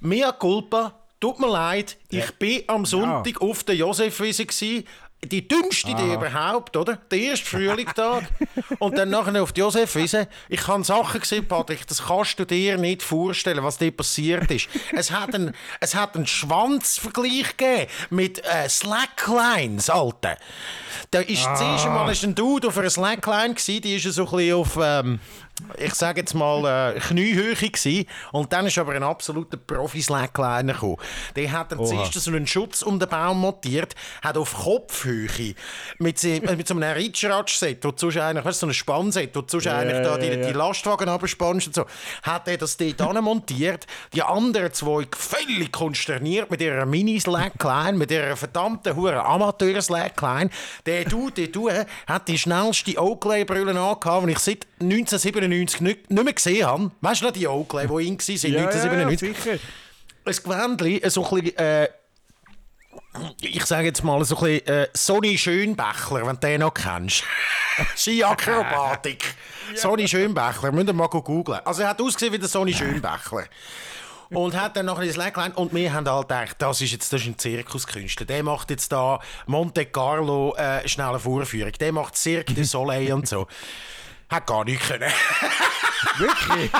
mea 0.00 0.32
culpa, 0.32 0.99
tut 1.20 1.38
mir 1.38 1.48
leid, 1.48 1.96
ich 2.08 2.30
bin 2.38 2.62
am 2.66 2.84
Sonntag 2.86 3.40
auf 3.40 3.62
der 3.64 3.76
Josefwiese 3.76 4.46
gsi, 4.46 4.84
die 5.22 5.46
dümmste 5.46 5.90
Idee 5.90 6.14
überhaupt, 6.14 6.76
oder? 6.76 6.96
Der 7.10 7.18
erste 7.18 7.44
Frühlingstag. 7.44 8.24
und 8.78 8.96
dann 8.96 9.10
nachher 9.10 9.42
auf 9.42 9.52
die 9.52 9.60
Josefwiese. 9.60 10.28
Ich 10.48 10.66
habe 10.66 10.82
Sachen 10.82 11.20
gesehen, 11.20 11.46
Patrick, 11.46 11.86
das 11.86 12.06
kannst 12.06 12.38
du 12.38 12.46
dir 12.46 12.78
nicht 12.78 13.02
vorstellen, 13.02 13.62
was 13.62 13.76
dir 13.76 13.90
passiert 13.90 14.50
ist. 14.50 14.68
es 14.92 15.10
hat 15.10 15.34
einen, 15.34 15.54
es 15.80 15.94
hat 15.94 16.16
einen 16.16 16.26
Schwanzvergleich 16.26 17.56
gegeben 17.56 17.90
mit 18.08 18.42
äh, 18.44 18.68
Slacklines, 18.68 19.90
Alter. 19.90 20.36
Da 21.10 21.20
ist 21.20 21.46
ah. 21.46 21.52
das 21.52 21.60
erste 21.60 21.90
Mal 21.90 22.10
ist 22.10 22.24
ein 22.24 22.34
Dude 22.34 22.68
auf 22.68 22.78
einer 22.78 22.90
Slackline 22.90 23.54
gewesen, 23.54 23.82
die 23.82 23.96
ist 23.96 24.04
so 24.04 24.24
ein 24.24 24.30
bisschen 24.30 24.54
auf... 24.54 24.78
Ähm, 24.80 25.20
ich 25.76 25.94
sage 25.94 26.20
jetzt 26.20 26.34
mal, 26.34 26.94
äh, 26.94 27.00
Kniehöhe 27.00 27.54
gewesen. 27.54 28.06
Und 28.32 28.52
dann 28.52 28.66
ist 28.66 28.78
aber 28.78 28.92
ein 28.92 29.02
absoluter 29.02 29.56
Profi-Slackliner 29.56 30.74
gekommen. 30.74 30.96
Der 31.36 31.52
hat 31.52 31.72
dann 31.72 31.84
zuerst 31.84 32.14
so 32.14 32.30
einen 32.30 32.46
Schutz 32.46 32.82
um 32.82 32.98
den 32.98 33.08
Baum 33.08 33.40
montiert, 33.40 33.94
hat 34.22 34.36
auf 34.36 34.54
Kopfhöhe 34.54 35.54
mit, 35.98 36.22
mit 36.22 36.68
so 36.68 36.74
einem 36.74 36.92
Ritschratsch-Set, 36.92 37.84
wo 37.84 37.90
du 37.90 38.08
eigentlich, 38.08 38.44
weißt, 38.44 38.60
so 38.60 38.66
ein 38.66 38.74
Spannset, 38.74 39.34
wo 39.34 39.40
du 39.42 39.58
yeah, 39.58 39.78
eigentlich 39.78 40.02
da 40.02 40.18
die, 40.18 40.26
yeah. 40.26 40.46
die 40.46 40.52
Lastwagen 40.52 41.08
abspannst 41.08 41.68
und 41.68 41.74
so, 41.74 41.86
hat 42.22 42.48
er 42.48 42.56
das 42.56 42.76
dort 42.76 43.22
montiert. 43.22 43.86
Die 44.14 44.22
anderen 44.22 44.72
zwei 44.72 45.06
völlig 45.16 45.72
konsterniert 45.72 46.50
mit 46.50 46.60
ihrer 46.60 46.86
Mini-Slackline, 46.86 47.94
mit 47.94 48.10
ihrer 48.10 48.36
verdammten 48.36 48.96
hure 48.96 49.24
Amateur-Slackline. 49.24 50.50
Der 50.86 51.04
du, 51.04 51.30
der 51.30 51.48
du, 51.48 51.70
hat 51.70 52.28
die 52.28 52.38
schnellste 52.38 53.00
Oakley-Brille 53.00 53.78
angehabt, 53.80 54.26
die 54.26 54.32
ich 54.32 54.38
seit 54.38 54.66
1997 54.80 55.49
nicht, 55.50 55.80
nicht 55.80 56.08
mehr 56.10 56.32
gesehen 56.32 56.66
habe. 56.66 56.90
Weißt 57.00 57.20
du 57.20 57.26
noch 57.26 57.32
die 57.32 57.46
Oakley, 57.46 57.86
die 57.86 58.08
in 58.08 58.18
waren, 58.18 58.52
ja, 58.52 58.66
1997? 58.66 59.28
Ja, 59.28 59.34
sicher. 59.34 59.58
Ein 60.24 60.78
Gewändchen, 60.78 61.10
so 61.10 61.24
ein 61.24 61.42
bisschen, 61.42 61.58
äh, 61.58 61.88
ich 63.40 63.64
sage 63.66 63.86
jetzt 63.86 64.04
mal 64.04 64.24
so 64.24 64.36
ein 64.36 64.44
bisschen 64.44 64.66
äh, 64.66 64.88
Sonny 64.94 65.36
Schönbächler, 65.38 66.26
wenn 66.26 66.34
du 66.34 66.40
den 66.40 66.60
noch 66.60 66.74
kennst. 66.74 67.24
Skiakrobatik. 67.96 69.24
ja. 69.74 69.76
Sonny 69.76 70.06
Schönbächler, 70.06 70.72
müsst 70.72 70.88
ihr 70.88 70.92
mal 70.92 71.08
googeln. 71.08 71.60
Also 71.64 71.82
er 71.82 71.90
hat 71.90 72.00
ausgesehen 72.00 72.32
wie 72.32 72.38
der 72.38 72.48
Sonny 72.48 72.72
Schönbächler. 72.72 73.46
und 74.30 74.60
hat 74.60 74.76
dann 74.76 74.86
noch 74.86 74.98
ein 74.98 75.10
Slackline 75.10 75.54
und 75.54 75.74
wir 75.74 75.92
haben 75.92 76.08
halt 76.08 76.28
gedacht, 76.28 76.56
das 76.58 76.80
ist 76.80 76.92
jetzt 76.92 77.12
das 77.12 77.22
ist 77.22 77.26
ein 77.26 77.38
Zirkuskünstler. 77.38 78.26
Der 78.26 78.42
macht 78.42 78.70
jetzt 78.70 78.92
da 78.92 79.18
Monte 79.46 79.86
Carlo 79.86 80.54
äh, 80.56 80.86
schnelle 80.88 81.18
Vorführung. 81.18 81.72
Der 81.72 81.92
macht 81.92 82.16
Cirque 82.16 82.54
du 82.54 82.64
Soleil 82.64 83.12
und 83.12 83.26
so. 83.28 83.46
Hat 84.30 84.46
gar 84.46 84.64
nicht 84.64 84.80
können. 84.82 85.10
Wirklich? 86.18 86.70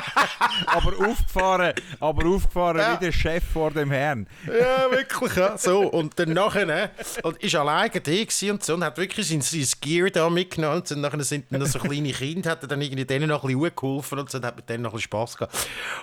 aber 0.65 1.07
aufgefahren, 1.07 1.73
aber 1.99 2.25
aufgefahren 2.27 2.77
ja. 2.77 2.93
wie 2.93 3.05
der 3.05 3.11
Chef 3.11 3.43
vor 3.43 3.71
dem 3.71 3.91
Herrn. 3.91 4.27
ja, 4.47 4.89
wirklich. 4.91 5.35
Ja. 5.35 5.57
So, 5.57 5.81
und 5.81 6.17
dann 6.19 6.33
nachher, 6.33 6.65
ne, 6.65 6.89
und 7.23 7.37
ist 7.41 7.55
alleine 7.55 7.89
da 7.89 8.51
und 8.51 8.63
so 8.63 8.73
und 8.73 8.83
hat 8.83 8.97
wirklich 8.97 9.27
sein, 9.27 9.41
sein 9.41 9.65
Gear 9.81 10.09
da 10.09 10.29
mitgenommen. 10.29 10.83
Und 10.89 10.97
nachher 10.97 11.23
sind 11.23 11.45
dann 11.49 11.65
so 11.65 11.79
kleine 11.79 12.11
Kinder, 12.11 12.51
hat 12.51 12.69
dann 12.69 12.81
irgendwie 12.81 13.05
denen 13.05 13.29
noch 13.29 13.43
ein 13.43 13.47
bisschen 13.47 13.75
geholfen 13.75 14.19
und 14.19 14.29
so, 14.29 14.41
hat 14.41 14.55
mit 14.55 14.69
denen 14.69 14.83
noch 14.83 14.91
ein 14.91 14.95
bisschen 14.95 15.09
Spass 15.09 15.37
gehabt. 15.37 15.55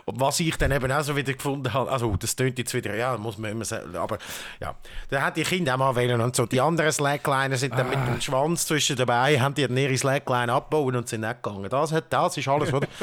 Und 0.05 0.21
was 0.21 0.41
ich 0.41 0.57
dann 0.57 0.73
eben 0.73 0.91
auch 0.91 1.03
so 1.03 1.17
wieder 1.17 1.33
gefunden 1.33 1.73
habe, 1.73 1.91
also 1.91 2.15
das 2.17 2.35
tönt 2.37 2.59
jetzt 2.59 2.75
wieder, 2.75 2.95
ja, 2.95 3.17
muss 3.17 3.39
man 3.39 3.53
immer 3.53 3.65
sagen, 3.65 3.95
aber 3.97 4.19
ja, 4.61 4.75
dann 5.11 5.23
hat 5.23 5.37
die 5.37 5.43
Kinder 5.43 5.75
auch 5.75 5.79
mal 5.79 5.97
wählen 5.97 6.21
und 6.21 6.35
so. 6.35 6.47
Die 6.47 6.61
anderen 6.61 6.93
Slackliner 6.93 7.57
sind 7.57 7.73
dann 7.73 7.87
ah. 7.87 7.97
mit 7.97 8.07
dem 8.07 8.21
Schwanz 8.21 8.67
zwischen 8.67 8.97
dabei, 8.97 9.41
haben 9.41 9.55
die 9.55 9.67
dann 9.67 9.77
ihre 9.77 9.97
Slackline 9.97 10.53
abgebaut 10.53 10.95
und 10.95 11.09
sind 11.09 11.23
nicht 11.23 11.38
gegangen. 11.43 11.69
Das, 11.69 11.93
hat, 11.93 12.13
das 12.13 12.37
ist 12.37 12.49
alles, 12.49 12.73
oder? 12.73 12.87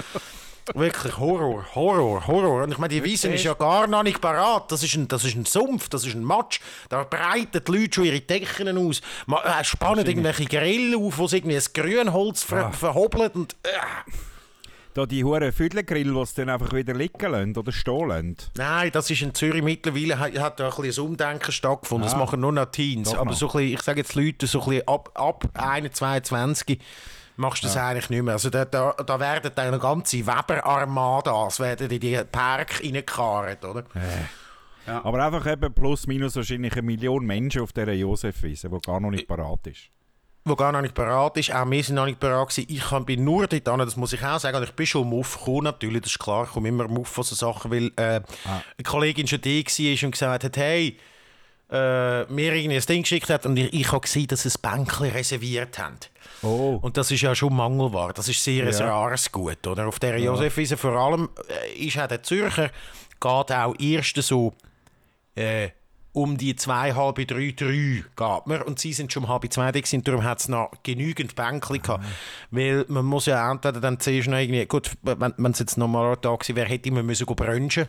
Wirklich 0.74 1.18
Horror, 1.20 1.63
Horror, 1.75 2.25
Horror. 2.25 2.63
Und 2.63 2.72
ich 2.72 2.77
meine, 2.80 2.94
die 2.94 3.04
Wiesen 3.04 3.34
ist 3.34 3.44
ja 3.44 3.54
gar 3.54 3.86
noch 3.86 4.01
nicht 4.01 4.20
parat. 4.20 4.72
Das 4.72 4.82
ist, 4.82 4.96
ein, 4.96 5.08
das 5.08 5.24
ist 5.24 5.36
ein 5.36 5.46
Sumpf, 5.46 5.89
das 5.89 6.08
ist 6.08 6.15
ein 6.15 6.24
Matsch. 6.24 6.60
Da 6.89 7.04
breiten 7.04 7.62
die 7.68 7.72
Leute 7.72 7.94
schon 7.94 8.06
ihre 8.06 8.22
Decken 8.22 8.75
aus. 8.75 9.01
Man, 9.27 9.44
äh, 9.44 9.63
spannen 9.63 10.06
irgendwelche 10.06 10.46
Grillen 10.46 10.96
auf, 10.96 11.20
wo 11.20 11.27
sie 11.27 11.38
irgendwie 11.38 11.56
das 11.56 11.72
Grünholz 11.72 12.44
ver 12.44 12.68
ah. 12.68 12.72
verhobeln. 12.72 13.32
Und, 13.34 13.56
äh. 13.62 13.70
Da 14.96 15.06
die 15.06 15.24
hohen 15.24 15.51
Füdlergrill, 15.51 16.13
die 16.13 16.25
sie 16.25 16.36
dann 16.38 16.50
einfach 16.50 16.74
wieder 16.74 16.96
liegen 16.96 17.32
lassen 17.32 17.56
oder 17.58 17.72
stehen 17.72 18.08
lassen? 18.08 18.38
Nein, 18.56 18.89
das 18.92 19.10
ist 19.12 19.22
in 19.22 19.36
Zürich 19.36 19.62
mittlerweile, 19.62 20.18
hat, 20.18 20.39
hat 20.39 20.60
da 20.60 20.70
ein 20.70 20.82
bisschen 20.82 21.04
ein 21.04 21.10
Umdenken 21.10 21.51
stattgefunden. 21.51 22.08
Ah. 22.08 22.12
Das 22.12 22.18
machen 22.18 22.39
nur 22.39 22.54
noch 22.54 22.72
Teens. 22.72 23.13
Aber 23.13 23.25
noch. 23.32 23.38
so 23.38 23.48
ein 23.50 23.51
bisschen, 23.51 23.74
ich 23.74 23.82
sage 23.82 24.00
jetzt 24.00 24.15
Leute, 24.15 24.48
so 24.48 24.62
ein 24.62 24.70
bisschen 24.70 24.88
ab, 24.88 25.12
ab 25.13 25.48
21, 25.54 26.24
22 26.24 26.80
machst 27.38 27.63
du 27.63 27.68
das 27.68 27.75
ja. 27.75 27.88
eigentlich 27.88 28.10
nicht 28.10 28.24
mehr. 28.24 28.34
Also 28.34 28.50
da, 28.50 28.65
da, 28.65 28.94
da 28.94 29.20
werden 29.20 29.51
dann 29.56 29.68
eine 29.68 29.80
ganze 29.80 30.25
Weber-Armadas 30.25 31.60
werden 31.60 31.89
in 31.89 32.00
die 32.00 32.20
Park 32.32 32.82
reingekarrt, 32.82 33.65
oder? 33.65 33.82
Äh. 33.96 34.25
Ja. 34.88 35.04
Aber 35.04 35.25
einfach 35.25 35.46
eben 35.51 35.74
plus 35.74 36.06
minus 36.08 36.36
wahrscheinlich 36.36 36.74
eine 36.74 36.84
Million 36.84 37.25
Menschen 37.25 37.62
auf 37.62 37.74
dieser 37.74 37.94
Josefwiese, 37.94 38.70
die 38.70 38.80
gar 38.80 39.00
noch 39.00 39.10
nicht 39.10 39.27
parat 39.27 39.68
ist. 39.68 39.89
Wo 40.48 40.56
gar 40.56 40.72
noch 40.72 40.82
nicht 40.82 40.94
parat 40.94 41.38
ist, 41.38 41.51
auch 41.51 41.68
wir 41.68 41.84
sind 41.84 41.96
noch 41.96 42.06
nicht 42.06 42.20
parat 42.20 42.50
gewesen. 42.50 42.68
Ich 42.70 43.06
bin 43.06 43.24
nur 43.24 43.48
dort 43.48 43.68
an, 43.68 43.80
das 43.80 43.96
muss 43.96 44.13
ich 44.13 44.24
auch 44.24 44.39
sagen. 44.39 44.63
Ich 44.63 44.74
bin 44.74 44.86
schon 44.86 45.10
Muff 45.10 45.39
gekommen, 45.39 45.63
natürlich, 45.63 46.04
das 46.04 46.12
ist 46.12 46.20
klar. 46.20 46.44
Ich 46.44 46.51
komme 46.51 46.70
immer 46.70 46.88
Muff 46.88 47.08
von 47.08 47.24
so 47.24 47.34
Sachen, 47.34 47.72
weil 47.72 47.88
äh, 47.96 48.22
ah. 48.46 48.62
eine 48.77 48.84
Kollegin 48.84 49.25
schon 49.25 49.42
da 49.42 49.50
war 49.50 50.04
und 50.04 50.12
gesagt 50.12 50.44
hat, 50.44 50.58
hey, 50.58 51.00
äh, 51.72 52.25
mir 52.25 52.54
irgendwie 52.54 52.75
ein 52.75 52.86
Ding 52.86 53.01
geschickt 53.01 53.30
hat 53.32 53.48
und 53.48 53.58
ich, 53.58 53.74
ich 53.74 53.92
habe 53.92 54.01
gesehen, 54.01 54.27
dass 54.27 54.44
sie 54.44 54.50
ein 54.50 54.62
Bänkchen 54.62 55.10
reserviert 55.10 55.80
haben. 55.80 55.98
Oh. 56.45 56.79
Und 56.81 56.97
das 56.97 57.11
ist 57.11 57.21
ja 57.21 57.33
schon 57.33 57.55
Mangelware. 57.55 58.13
Das 58.13 58.29
ist 58.29 58.43
sehr 58.43 58.69
ja. 58.69 58.77
ein 58.77 58.87
rares 58.87 59.31
Gut. 59.31 59.65
Oder? 59.65 59.87
Auf 59.87 59.99
der 59.99 60.17
ja. 60.17 60.25
Josefwiese 60.25 60.77
vor 60.77 60.93
allem 60.93 61.29
äh, 61.49 61.85
ist 61.85 61.97
auch 61.97 62.07
der 62.07 62.23
Zürcher 62.23 62.69
geht 63.19 63.51
auch 63.51 63.73
erst 63.79 64.21
so 64.21 64.53
äh, 65.35 65.69
um 66.15 66.37
die 66.37 66.55
zwei, 66.55 66.93
halb 66.93 67.15
drei, 67.27 67.53
drei 67.55 68.03
geht 68.15 68.47
man. 68.47 68.61
Und 68.61 68.79
sie 68.79 68.93
sind 68.93 69.11
schon 69.11 69.23
um 69.25 69.29
halb 69.29 69.51
zwei 69.51 69.71
da 69.71 69.79
gewesen, 69.79 70.03
darum 70.03 70.23
hat 70.23 70.39
es 70.39 70.47
noch 70.47 70.71
genügend 70.83 71.35
Bänkchen 71.35 71.81
gehabt. 71.81 72.03
Mhm. 72.03 72.57
Weil 72.57 72.85
man 72.87 73.05
muss 73.05 73.25
ja 73.25 73.51
entweder 73.51 73.81
dann 73.81 73.99
zuerst 73.99 74.29
noch 74.29 74.37
irgendwie, 74.37 74.65
gut, 74.65 74.91
wenn 75.01 75.51
es 75.51 75.59
jetzt 75.59 75.77
normal 75.77 76.17
da 76.21 76.33
gewesen 76.35 76.55
wäre, 76.55 76.69
hätte 76.69 76.91
man 76.91 77.05
müssen 77.05 77.25
brunchen 77.25 77.87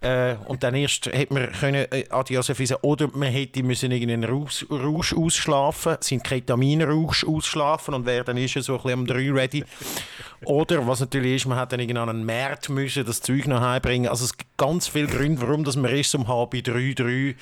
äh, 0.00 0.36
und 0.46 0.62
dann 0.62 0.74
erst 0.74 1.06
hätte 1.06 1.34
man 1.34 1.50
können 1.52 1.90
äh, 1.90 2.04
die 2.28 2.34
Josephise 2.34 2.78
oder 2.82 3.08
man 3.12 3.32
hätte 3.32 3.64
müssen 3.64 3.90
irgendeinen 3.90 4.24
Rausch, 4.24 4.64
Rausch 4.70 5.12
ausschlafen, 5.12 5.96
sind 6.00 6.22
Ketaminrausch 6.22 7.24
ausschlafen 7.24 7.94
und 7.94 8.06
wäre 8.06 8.24
dann 8.24 8.36
ist 8.36 8.52
so 8.52 8.76
ein 8.76 8.82
bisschen 8.82 9.00
um 9.00 9.06
drei 9.06 9.32
ready. 9.32 9.64
Oder 10.44 10.86
was 10.86 11.00
natürlich 11.00 11.36
ist, 11.36 11.46
man 11.46 11.58
hat 11.58 11.72
dann 11.72 11.80
irgendeinen 11.80 12.24
Markt 12.24 12.68
müssen 12.68 13.04
das 13.04 13.20
Zeug 13.20 13.48
noch 13.48 13.60
heimbringen. 13.60 14.08
Also 14.08 14.24
es 14.24 14.36
gibt 14.36 14.56
ganz 14.56 14.86
viele 14.86 15.08
Gründe, 15.08 15.42
warum 15.42 15.64
dass 15.64 15.74
man 15.74 15.90
erst 15.90 16.14
um 16.14 16.28
halb 16.28 16.52
drei, 16.52 16.92
drei 16.94 17.34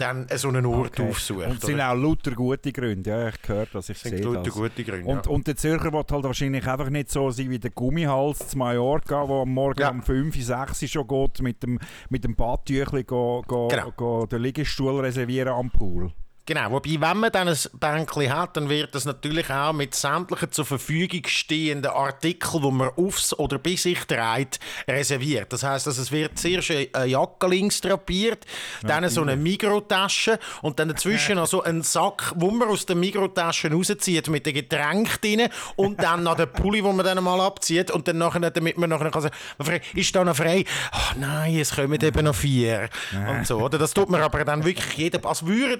dann 0.00 0.26
so 0.34 0.48
einen 0.48 0.66
Ort 0.66 0.98
okay. 0.98 1.08
aufsucht. 1.08 1.46
Und 1.46 1.58
es 1.58 1.60
sind 1.60 1.80
auch 1.80 1.94
lauter 1.94 2.32
gute 2.32 2.72
Gründe, 2.72 3.10
ja, 3.10 3.28
ich 3.28 3.42
gehört, 3.42 3.74
dass 3.74 3.88
ich 3.88 3.98
sehe 3.98 4.20
lauter 4.20 4.42
das. 4.42 4.54
gute 4.54 4.84
Gründe, 4.84 5.06
und, 5.06 5.26
ja. 5.26 5.32
und 5.32 5.46
der 5.46 5.56
Zürcher 5.56 5.92
wird 5.92 6.10
halt 6.10 6.24
wahrscheinlich 6.24 6.66
einfach 6.66 6.90
nicht 6.90 7.10
so 7.10 7.30
sein 7.30 7.50
wie 7.50 7.58
der 7.58 7.70
Gummihals 7.70 8.48
zu 8.48 8.58
Mallorca, 8.58 9.26
der 9.26 9.36
am 9.36 9.50
Morgen 9.50 9.80
ja. 9.80 9.90
um 9.90 10.02
5, 10.02 10.42
6 10.42 10.90
schon 10.90 11.06
geht, 11.06 11.42
mit 11.42 11.62
dem, 11.62 11.78
mit 12.08 12.24
dem 12.24 12.34
Badtüchli 12.34 13.04
go, 13.04 13.42
go, 13.46 13.68
genau. 13.68 13.92
go 13.96 14.26
den 14.26 14.42
Liegestuhl 14.42 15.00
reservieren 15.00 15.52
am 15.52 15.70
Pool. 15.70 16.12
Genau, 16.50 16.72
wobei, 16.72 16.96
wenn 17.00 17.16
man 17.18 17.30
dann 17.30 17.46
ein 17.46 17.56
Bänkchen 17.74 18.34
hat, 18.34 18.56
dann 18.56 18.68
wird 18.68 18.92
das 18.92 19.04
natürlich 19.04 19.48
auch 19.50 19.72
mit 19.72 19.94
sämtlichen 19.94 20.50
zur 20.50 20.64
Verfügung 20.64 21.22
stehenden 21.24 21.92
Artikeln, 21.92 22.64
die 22.64 22.70
man 22.72 22.90
aufs 22.96 23.32
oder 23.38 23.60
bei 23.60 23.76
sich 23.76 24.00
trägt, 24.00 24.58
reserviert. 24.88 25.52
Das 25.52 25.62
heisst, 25.62 25.86
also 25.86 26.02
es 26.02 26.10
wird 26.10 26.36
zuerst 26.36 26.72
eine 26.72 27.06
Jacke 27.06 27.46
links 27.46 27.80
drapiert, 27.80 28.46
dann 28.82 29.08
so 29.08 29.22
eine 29.22 29.36
Mikrotasche 29.36 30.40
und 30.60 30.80
dann 30.80 30.88
dazwischen 30.88 31.36
noch 31.36 31.46
so 31.46 31.62
ein 31.62 31.82
Sack, 31.82 32.32
wo 32.34 32.50
man 32.50 32.66
aus 32.66 32.84
der 32.84 32.96
Mikrotasche 32.96 33.70
rauszieht 33.70 34.26
mit 34.26 34.44
den 34.44 34.54
Getränken 34.54 35.20
drin 35.20 35.48
und 35.76 36.02
dann 36.02 36.24
noch 36.24 36.34
den 36.34 36.52
Pulli, 36.52 36.82
den 36.82 36.96
man 36.96 37.06
dann 37.06 37.22
mal 37.22 37.40
abzieht 37.40 37.92
und 37.92 38.08
dann 38.08 38.18
nachher, 38.18 38.50
damit 38.50 38.76
man 38.76 38.90
nachher 38.90 39.12
kann 39.12 39.22
sagen, 39.22 39.80
ist 39.94 40.16
da 40.16 40.24
noch 40.24 40.34
frei? 40.34 40.64
Oh 40.92 41.16
nein, 41.16 41.60
es 41.60 41.76
kommen 41.76 42.00
eben 42.02 42.24
noch 42.24 42.34
vier. 42.34 42.88
Und 43.12 43.46
so, 43.46 43.58
oder? 43.58 43.78
Das 43.78 43.94
tut 43.94 44.10
man 44.10 44.20
aber 44.20 44.44
dann 44.44 44.64
wirklich 44.64 44.94
jeder, 44.94 45.24
als 45.24 45.46
würde 45.46 45.78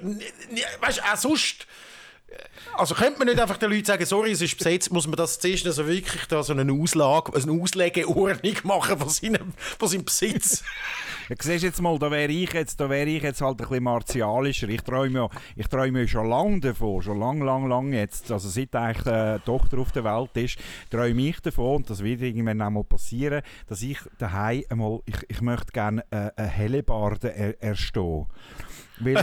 weißt 0.81 0.99
du, 0.99 1.03
auch 1.03 1.17
sonst. 1.17 1.67
Also 2.77 2.95
könnte 2.95 3.19
man 3.19 3.27
nicht 3.27 3.41
einfach 3.41 3.57
den 3.57 3.71
Leuten 3.71 3.85
sagen, 3.85 4.07
sorry, 4.07 4.31
es 4.31 4.41
ist 4.41 4.57
besetzt, 4.57 4.93
muss 4.93 5.07
man 5.07 5.17
das 5.17 5.41
zuerst 5.41 5.67
also 5.67 5.87
wirklich 5.89 6.25
da 6.27 6.43
so 6.43 6.53
eine 6.53 6.73
Auslage, 6.73 7.35
eine 7.35 7.61
Auslegeordnung 7.61 8.55
machen 8.63 8.99
von 8.99 9.09
seinem, 9.09 9.53
von 9.79 9.89
seinem 9.89 10.05
Besitz? 10.05 10.63
ja, 11.29 11.37
siehst 11.39 11.65
jetzt 11.65 11.83
mal, 11.83 11.99
da 11.99 12.11
wäre 12.11 12.31
ich 12.31 12.53
jetzt, 12.53 12.81
da 12.81 12.89
wäre 12.89 13.09
ich 13.09 13.23
jetzt 13.23 13.41
halt 13.41 13.61
ein 13.61 13.69
bisschen 13.69 13.83
martialischer. 13.83 14.69
Ich 14.69 14.83
träume 14.83 15.19
ja, 15.19 15.29
ich 15.57 15.67
träume 15.67 16.07
schon 16.07 16.29
lange 16.29 16.61
davon, 16.61 17.03
schon 17.03 17.19
lang, 17.19 17.43
lang, 17.43 17.69
lang 17.69 17.93
jetzt, 17.93 18.31
also 18.31 18.49
seit 18.49 18.75
eigentlich 18.75 19.03
die 19.05 19.45
Tochter 19.45 19.79
auf 19.79 19.93
der 19.93 20.05
Welt 20.05 20.37
ist, 20.37 20.59
träume 20.91 21.23
ich 21.23 21.41
davon, 21.41 21.77
und 21.77 21.91
das 21.91 22.03
wird 22.03 22.23
irgendwann 22.23 22.61
einmal 22.61 22.85
passieren, 22.85 23.43
dass 23.67 23.83
ich 23.83 23.99
daheim 24.19 24.65
einmal, 24.71 25.01
ich, 25.07 25.17
ich 25.29 25.41
möchte 25.41 25.73
gerne 25.73 26.05
äh, 26.11 26.31
eine 26.37 26.49
Hellebarde 26.49 27.35
er, 27.35 27.63
erstehen. 27.63 28.27
Wenn 29.01 29.17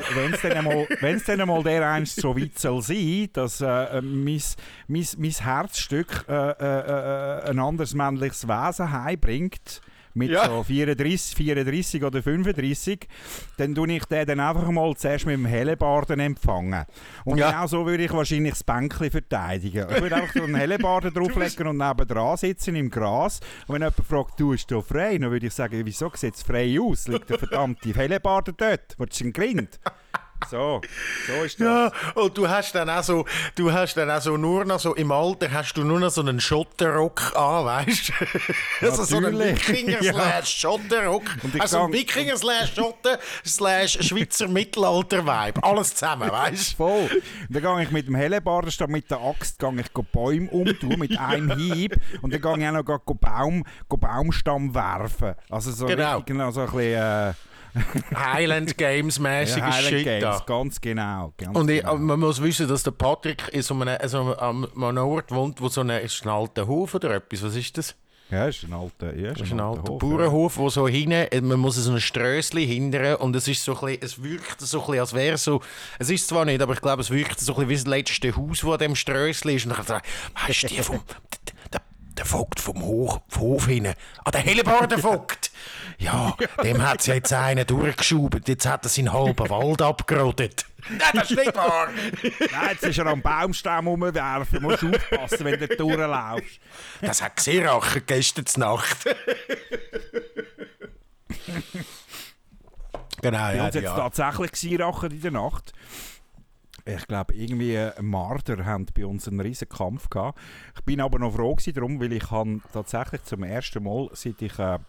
es 1.16 1.24
dann 1.26 1.42
einmal, 1.42 1.64
der 1.64 1.90
einst 1.90 2.20
so 2.20 2.36
weit 2.36 2.58
soll 2.58 2.82
sein, 2.82 3.30
dass 3.34 3.62
äh, 3.62 4.02
mein, 4.02 4.42
mein, 4.88 5.08
mein 5.18 5.32
Herzstück 5.32 6.26
äh, 6.28 6.34
äh, 6.34 6.56
äh, 6.60 7.50
ein 7.50 7.60
anderes 7.60 7.94
männliches 7.94 8.48
Wesen 8.48 8.92
heimbringt, 8.92 9.82
mit 10.18 10.32
Ja. 10.32 10.48
so 10.48 10.64
34, 10.64 11.36
34 11.36 12.04
oder 12.04 12.22
35, 12.24 13.08
dann 13.58 13.76
tue 13.76 13.92
ich 13.94 14.06
den 14.06 14.26
dann 14.26 14.40
einfach 14.40 14.70
mal 14.72 14.94
zuerst 14.96 15.26
mit 15.26 15.36
dem 15.36 15.46
Hellebarden 15.46 16.20
empfangen. 16.20 16.86
Und 17.26 17.38
Ja. 17.38 17.52
genau 17.52 17.68
so 17.68 17.86
würde 17.86 18.04
ich 18.04 18.12
wahrscheinlich 18.12 18.54
das 18.54 18.64
Bänkchen 18.64 19.12
verteidigen. 19.12 19.88
Ich 19.90 20.02
würde 20.02 20.16
einfach 20.16 20.34
so 20.34 20.44
einen 20.44 20.56
Hellebarden 20.56 21.14
drauflegen 21.14 21.68
und 21.68 21.78
nebendran 21.78 22.38
sitzen 22.38 22.76
im 22.76 22.90
Gras. 22.90 23.40
Und 23.68 23.76
wenn 23.76 23.82
jemand 23.82 23.96
fragt, 24.08 24.40
du 24.40 24.52
bist 24.52 24.70
du 24.72 24.82
frei, 24.82 25.18
dann 25.18 25.32
würde 25.32 25.48
ich 25.48 25.54
sagen, 25.54 25.82
wieso 25.86 26.12
sieht 26.16 26.36
es 26.36 26.44
frei 26.44 26.78
aus? 26.82 27.08
Liegt 27.08 27.30
der 27.30 27.38
verdammte 27.40 27.94
Hellebarden 27.94 28.56
dort? 28.58 28.98
Wird 28.98 29.22
ein 29.22 29.34
Grind? 29.34 29.80
So, 30.50 30.82
so 31.28 31.44
ist 31.44 31.60
das. 31.60 31.66
Ja, 31.66 31.92
und 32.16 32.38
du 32.38 32.48
hast 32.48 32.74
dann 32.76 32.90
auch 32.90 33.04
so, 33.04 33.26
du 33.56 33.72
hast 33.72 33.96
dann 33.96 34.10
auch 34.12 34.22
so 34.22 34.38
nur 34.38 34.66
noch 34.66 34.80
so 34.80 34.94
im 34.96 35.12
Alter 35.12 35.52
hast 35.52 35.74
du 35.74 35.84
nur 35.84 36.00
noch 36.00 36.10
so 36.12 36.22
einen 36.22 36.40
Schotterrock 36.40 37.36
an, 37.36 37.66
weißt 37.66 38.10
du? 38.10 38.14
also 38.88 39.04
so 39.04 39.18
einen 39.18 39.34
Natürlich. 39.38 39.68
Wikinger 39.68 40.02
Ja. 40.04 40.14
slash 40.14 40.58
Schotterrock. 40.60 41.24
Und 41.44 41.56
ich 41.56 41.62
Also 41.62 41.78
ein 41.78 41.84
gang- 41.92 41.94
Wikinger 41.94 42.38
slash 42.38 42.74
Schotter 42.76 43.20
slash 43.46 43.98
Schweizer 44.08 44.48
Mittelalter-Vibe. 44.48 45.64
Alles 45.64 45.96
zusammen, 45.96 46.32
weißt 46.32 46.74
du? 46.74 46.76
Voll. 46.78 47.22
Dann 47.50 47.62
gehe 47.64 47.84
ich 47.84 47.92
mit 47.92 48.08
dem 48.08 48.16
Hellebarden 48.16 48.72
statt 48.72 48.90
mit 48.90 49.10
der 49.12 49.20
Axt 49.20 49.60
gehe 49.60 49.74
ich 49.82 49.92
go 49.94 50.04
Bäume 50.04 50.50
umtun 50.50 51.00
mit 51.00 51.18
einem 51.20 51.58
Hieb 51.58 51.96
und 52.22 52.32
dann 52.34 52.42
gehe 52.42 52.58
ich 52.58 52.68
auch 52.68 52.84
noch 52.84 53.06
go 53.06 53.14
Baum, 53.16 53.66
go 53.90 53.98
Baumstamm 53.98 54.74
werfen. 54.74 55.34
Also 55.50 55.72
so 55.72 55.86
Genau. 55.88 56.18
richtig, 56.18 56.26
genau 56.28 56.52
so 56.52 56.62
ein 56.62 56.68
bisschen 56.68 57.02
äh, 57.02 57.34
Highland 58.16 58.78
Games 58.78 59.20
mäßiges 59.20 59.64
Highland 59.64 59.88
Shit 59.88 60.04
Games, 60.04 60.22
da. 60.22 60.44
ganz 60.46 60.82
genau. 60.82 61.34
Ganz 61.38 61.58
Und 61.58 61.70
ich, 61.70 61.82
genau. 61.82 61.98
man 61.98 62.20
muss 62.20 62.42
wissen, 62.42 62.68
dass 62.68 62.84
der 62.84 62.92
Patrick 62.92 63.50
in 63.52 63.62
so 63.62 63.74
einem, 63.76 63.98
so 64.08 64.36
einem, 64.38 64.66
an 64.76 64.84
einem 64.84 65.06
Ort 65.06 65.32
wohnt, 65.32 65.62
wo 65.62 65.70
so 65.70 65.82
ein, 65.82 65.90
ist 65.90 66.26
ein 66.26 66.30
alter 66.30 66.68
Hof 66.68 66.96
oder 66.96 67.16
etwas. 67.16 67.44
Was 67.44 67.56
ist 67.56 67.78
das? 67.78 67.96
ja, 68.30 68.48
ist 68.48 68.64
ein 68.64 68.74
alter, 68.74 69.16
ja, 69.16 69.32
ist 69.32 69.42
ist 69.42 69.52
ein 69.54 69.60
alter 69.60 69.90
Hof, 69.90 70.00
Bauernhof, 70.00 70.58
wo 70.58 70.70
so 70.70 70.88
hinten, 70.88 71.48
man 71.48 71.60
muss 71.60 71.76
so 71.76 71.92
ein 71.92 72.02
Strössli 72.02 72.68
hindern 72.68 73.16
und 73.16 73.36
es 73.36 73.48
ist 73.48 73.64
so 73.64 73.74
ein 73.80 73.86
bisschen, 73.86 74.02
es 74.02 74.24
wirkt 74.24 74.60
so 74.60 74.80
ein 74.80 74.86
bisschen, 74.86 75.00
als 75.00 75.14
wäre 75.14 75.38
so, 75.38 75.62
es 75.98 76.10
ist 76.10 76.28
zwar 76.28 76.44
nicht, 76.44 76.62
aber 76.62 76.74
ich 76.74 76.82
glaube, 76.82 77.02
es 77.02 77.10
wirkt 77.10 77.40
so 77.40 77.56
ein 77.56 77.68
bisschen 77.68 77.70
wie 77.70 77.76
das 77.76 77.88
letzte 77.88 78.36
Haus, 78.36 78.60
das 78.62 78.70
an 78.70 78.80
dem 78.80 78.96
Strössli 78.96 79.56
ist. 79.56 79.66
Und 79.66 79.78
dann 79.78 79.86
sagt 79.86 80.06
weißt 80.46 80.64
du, 80.64 80.68
die 80.68 80.82
vom, 80.82 81.00
Vogt 82.28 82.60
vom 82.60 82.82
Hof, 82.82 83.22
vom 83.30 83.42
Hof 83.42 83.68
hinten, 83.68 83.94
ah, 84.24 84.32
der 84.32 84.42
Hellebarden 84.42 85.00
Vogt. 85.00 85.52
Ja, 85.98 86.36
dem 86.64 86.82
hat 86.82 87.00
es 87.00 87.08
jetzt 87.08 87.34
einen 87.34 87.66
durchgeschoben, 87.66 88.44
jetzt 88.46 88.66
hat 88.66 88.86
er 88.86 88.90
seinen 88.90 89.14
halben 89.14 89.50
Wald 89.50 89.82
abgerodet. 89.82 90.66
Nein, 90.90 91.00
das 91.14 91.32
ist 91.32 91.38
nicht 91.38 91.56
wahr. 91.56 91.90
Nein, 92.22 92.70
jetzt 92.72 92.84
ist 92.84 92.98
er 92.98 93.08
am 93.08 93.22
Baumstamm 93.22 93.88
rumwerfen, 93.88 94.62
musst 94.62 94.84
aufpassen, 94.84 95.46
wenn 95.46 95.60
du 95.60 95.68
durchlaufst. 95.68 96.60
Das 97.02 97.22
hat 97.22 97.36
Xeracher 97.36 98.02
gestern 98.02 98.46
Nacht. 98.58 99.06
genau, 103.22 103.50
ja, 103.50 103.66
uns 103.66 103.76
jetzt 103.76 103.84
ja. 103.84 103.96
tatsächlich 103.96 104.52
Xirachen 104.52 105.12
in 105.12 105.22
der 105.22 105.32
Nacht. 105.32 105.74
Ich 106.88 107.06
glaube, 107.06 107.34
irgendwie 107.34 107.90
Marder 108.02 108.66
haben 108.66 108.86
bei 108.96 109.06
uns 109.06 109.28
einen 109.28 109.42
riesen 109.42 109.68
Kampf 109.68 110.10
gehabt. 110.10 110.40
Ich 110.74 110.82
bin 110.86 111.02
aber 111.02 111.20
noch 111.20 111.34
froh 111.34 111.54
gewesen, 111.54 111.74
darum, 111.74 112.00
weil 112.00 112.14
ich 112.14 112.32
han 112.32 112.62
tatsächlich 112.72 113.24
zum 113.24 113.44
ersten 113.44 113.84
Mal, 113.84 114.10
seit 114.14 114.42
ich 114.42 114.58
äh, 114.58 114.80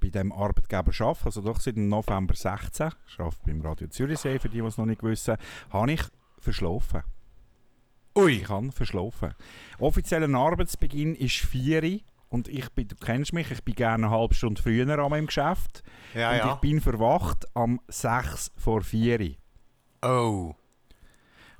bei 0.00 0.08
dem 0.08 0.32
Arbeitgeber 0.32 0.92
arbeite, 1.00 1.24
also 1.24 1.40
doch 1.40 1.60
seit 1.60 1.78
November 1.78 2.34
16, 2.34 2.90
ich 3.08 3.18
arbeite 3.18 3.38
beim 3.46 3.62
Radio 3.62 3.88
Zürichsee, 3.88 4.38
für 4.38 4.50
die, 4.50 4.60
die 4.60 4.66
es 4.66 4.76
noch 4.76 4.84
nicht 4.84 5.02
wissen, 5.02 5.36
habe 5.70 5.92
ich 5.92 6.02
verschlafen. 6.38 7.02
Ui. 8.14 8.32
Ich 8.32 8.48
habe 8.48 8.70
verschlafen. 8.70 9.34
Offizieller 9.78 10.32
Arbeitsbeginn 10.38 11.14
ist 11.14 11.36
4 11.36 11.82
Uhr. 11.82 12.00
Und 12.28 12.48
ich 12.48 12.68
bin, 12.70 12.88
du 12.88 12.96
kennst 12.96 13.32
mich, 13.32 13.50
ich 13.50 13.62
bin 13.62 13.76
gerne 13.76 14.06
eine 14.06 14.14
halbe 14.14 14.34
Stunde 14.34 14.60
früher 14.60 14.98
an 14.98 15.10
meinem 15.10 15.26
Geschäft. 15.26 15.82
Ja, 16.12 16.32
und 16.32 16.36
ja. 16.36 16.54
ich 16.54 16.60
bin 16.60 16.80
verwacht 16.80 17.46
am 17.54 17.80
6 17.88 18.52
vor 18.56 18.82
4 18.82 19.20
Uhr. 19.20 19.36
Oh. 20.02 20.54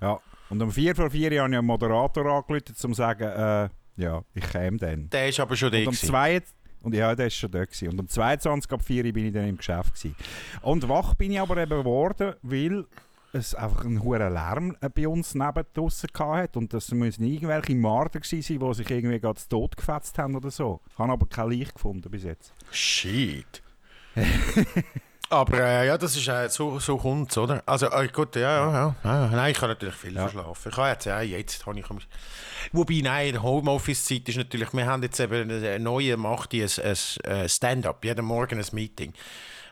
Ja. 0.00 0.18
Und 0.48 0.62
um 0.62 0.70
4 0.70 0.94
vor 0.94 1.10
4 1.10 1.32
Uhr 1.32 1.38
habe 1.38 1.50
ich 1.50 1.56
einen 1.56 1.66
Moderator 1.66 2.24
angerufen, 2.26 2.64
um 2.68 2.74
zu 2.74 2.94
sagen, 2.94 3.24
äh, 3.24 3.68
ja, 3.96 4.22
ich 4.34 4.48
käme 4.48 4.76
dann. 4.76 5.10
Der 5.10 5.28
ist 5.28 5.40
aber 5.40 5.56
schon 5.56 5.72
da. 5.72 5.78
Und 5.78 5.88
um. 5.88 5.94
2 5.94 6.42
und 6.82 6.94
ja, 6.94 7.14
der 7.16 7.26
war 7.26 7.30
schon 7.30 7.50
da. 7.50 7.64
Gewesen. 7.64 7.88
Und 7.88 8.00
um 8.00 8.08
22 8.08 8.70
ab 8.70 8.82
4 8.82 9.04
Uhr 9.04 9.12
bin 9.12 9.26
ich 9.26 9.32
dann 9.32 9.48
im 9.48 9.56
Geschäft. 9.56 9.94
Gewesen. 9.94 10.14
Und 10.62 10.88
wach 10.88 11.14
bin 11.14 11.32
ich 11.32 11.40
aber 11.40 11.56
eben 11.56 11.78
geworden, 11.78 12.34
weil 12.42 12.84
es 13.32 13.54
einfach 13.54 13.84
einen 13.84 14.02
hohen 14.02 14.32
Lärm 14.32 14.76
äh, 14.80 14.88
bei 14.88 15.08
uns 15.08 15.34
neben 15.34 15.64
draussen 15.74 16.10
hatte. 16.16 16.58
Und 16.58 16.72
das 16.72 16.90
müssen 16.92 17.24
irgendwelche 17.24 17.74
Marder 17.74 18.20
gewesen 18.20 18.42
sein, 18.42 18.68
die 18.68 18.74
sich 18.74 18.90
irgendwie 18.90 19.20
gerade 19.20 19.40
zu 19.40 19.48
Tod 19.48 19.76
gefetzt 19.76 20.18
haben 20.18 20.36
oder 20.36 20.50
so. 20.50 20.80
Ich 20.92 20.98
habe 20.98 21.12
aber 21.12 21.26
kein 21.26 21.50
Licht 21.50 21.74
gefunden 21.74 22.10
bis 22.10 22.24
jetzt. 22.24 22.52
Shit. 22.70 23.62
aber 25.30 25.58
äh, 25.60 25.86
ja, 25.86 25.98
das 25.98 26.16
ist 26.16 26.28
äh, 26.28 26.48
so, 26.48 26.78
so 26.78 26.96
kommt's, 26.96 27.36
oder? 27.36 27.62
Also 27.66 27.90
äh, 27.90 28.08
gut, 28.08 28.36
ja, 28.36 28.70
ja, 28.70 28.94
ja. 29.04 29.28
Nein, 29.28 29.50
ich 29.52 29.56
habe 29.60 29.68
natürlich 29.68 29.94
viel 29.94 30.14
Ja. 30.14 30.28
verschlafen. 30.28 30.70
Ich 30.70 30.76
habe 30.76 30.88
jetzt, 30.90 31.04
ja, 31.06 31.20
jetzt 31.20 31.66
habe 31.66 31.78
ich... 31.80 31.86
Wobei, 32.72 33.00
nein, 33.02 33.42
Homeoffice-Zeit 33.42 34.28
ist 34.28 34.36
natürlich... 34.38 34.72
Wir 34.72 34.86
haben 34.86 35.02
jetzt 35.02 35.18
eben 35.20 35.50
eine 35.50 35.78
neue 35.80 36.16
Macht, 36.16 36.52
die 36.52 36.62
ein, 36.62 36.70
ein, 36.82 36.96
ein 37.32 37.48
Stand-up, 37.48 38.04
jeden 38.04 38.24
Morgen 38.24 38.58
ein 38.58 38.66
Meeting. 38.72 39.12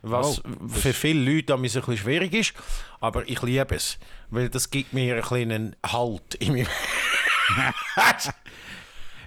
Was 0.03 0.41
Oh, 0.41 0.69
für 0.69 0.93
viele 0.93 1.33
Leute 1.35 1.55
ein 1.55 1.63
bisschen 1.63 1.97
schwierig 1.97 2.35
ist, 2.35 2.53
aber 3.01 3.27
ich 3.29 3.41
liebe 3.43 3.75
es. 3.75 3.99
Weil 4.31 4.51
das 4.51 4.69
gibt 4.71 4.93
mir 4.93 5.15
einen 5.15 5.23
kleinen 5.23 5.77
Halt 5.87 6.35
in 6.37 6.53
meinem... 6.55 6.67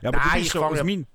Ja, 0.02 0.10
aber 0.10 0.20
Nein, 0.20 0.42
ich 0.42 0.52
fange- 0.52 1.06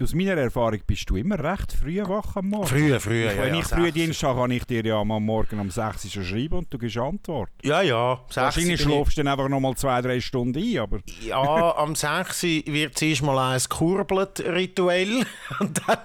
aus, 0.00 0.14
mein, 0.14 0.28
aus 0.28 0.28
meiner 0.28 0.40
Erfahrung 0.40 0.80
bist 0.86 1.10
du 1.10 1.16
immer 1.16 1.38
recht 1.38 1.72
früh 1.72 2.00
wach 2.06 2.36
am 2.36 2.48
Morgen. 2.48 2.66
Früher, 2.66 3.00
früher, 3.00 3.32
ja, 3.32 3.42
Wenn 3.42 3.54
ja, 3.54 3.60
ich 3.60 3.66
sechs. 3.66 3.80
Frühdienst 3.80 4.22
habe, 4.22 4.40
kann 4.40 4.50
ich 4.50 4.64
dir 4.64 4.84
ja 4.84 5.00
am 5.00 5.08
Morgen 5.08 5.60
um 5.60 5.70
6 5.70 6.04
Uhr 6.04 6.10
schon 6.10 6.24
schreiben 6.24 6.58
und 6.58 6.72
du 6.72 6.78
gibst 6.78 6.96
Antwort. 6.98 7.50
Ja, 7.62 7.82
ja. 7.82 8.20
Wahrscheinlich 8.32 8.80
schläfst 8.80 9.18
du 9.18 9.22
dann 9.22 9.32
einfach 9.32 9.48
noch 9.48 9.60
mal 9.60 9.74
zwei, 9.76 10.00
drei 10.00 10.20
Stunden 10.20 10.58
ein, 10.58 10.78
aber... 10.78 11.00
Ja, 11.20 11.76
am 11.76 11.94
6. 11.94 12.42
wird 12.42 12.98
zuerst 12.98 13.22
mal 13.22 13.54
ein 13.54 13.60
gekurbelt 13.60 14.40
rituell 14.40 15.26
und 15.60 15.80
dann 15.86 15.98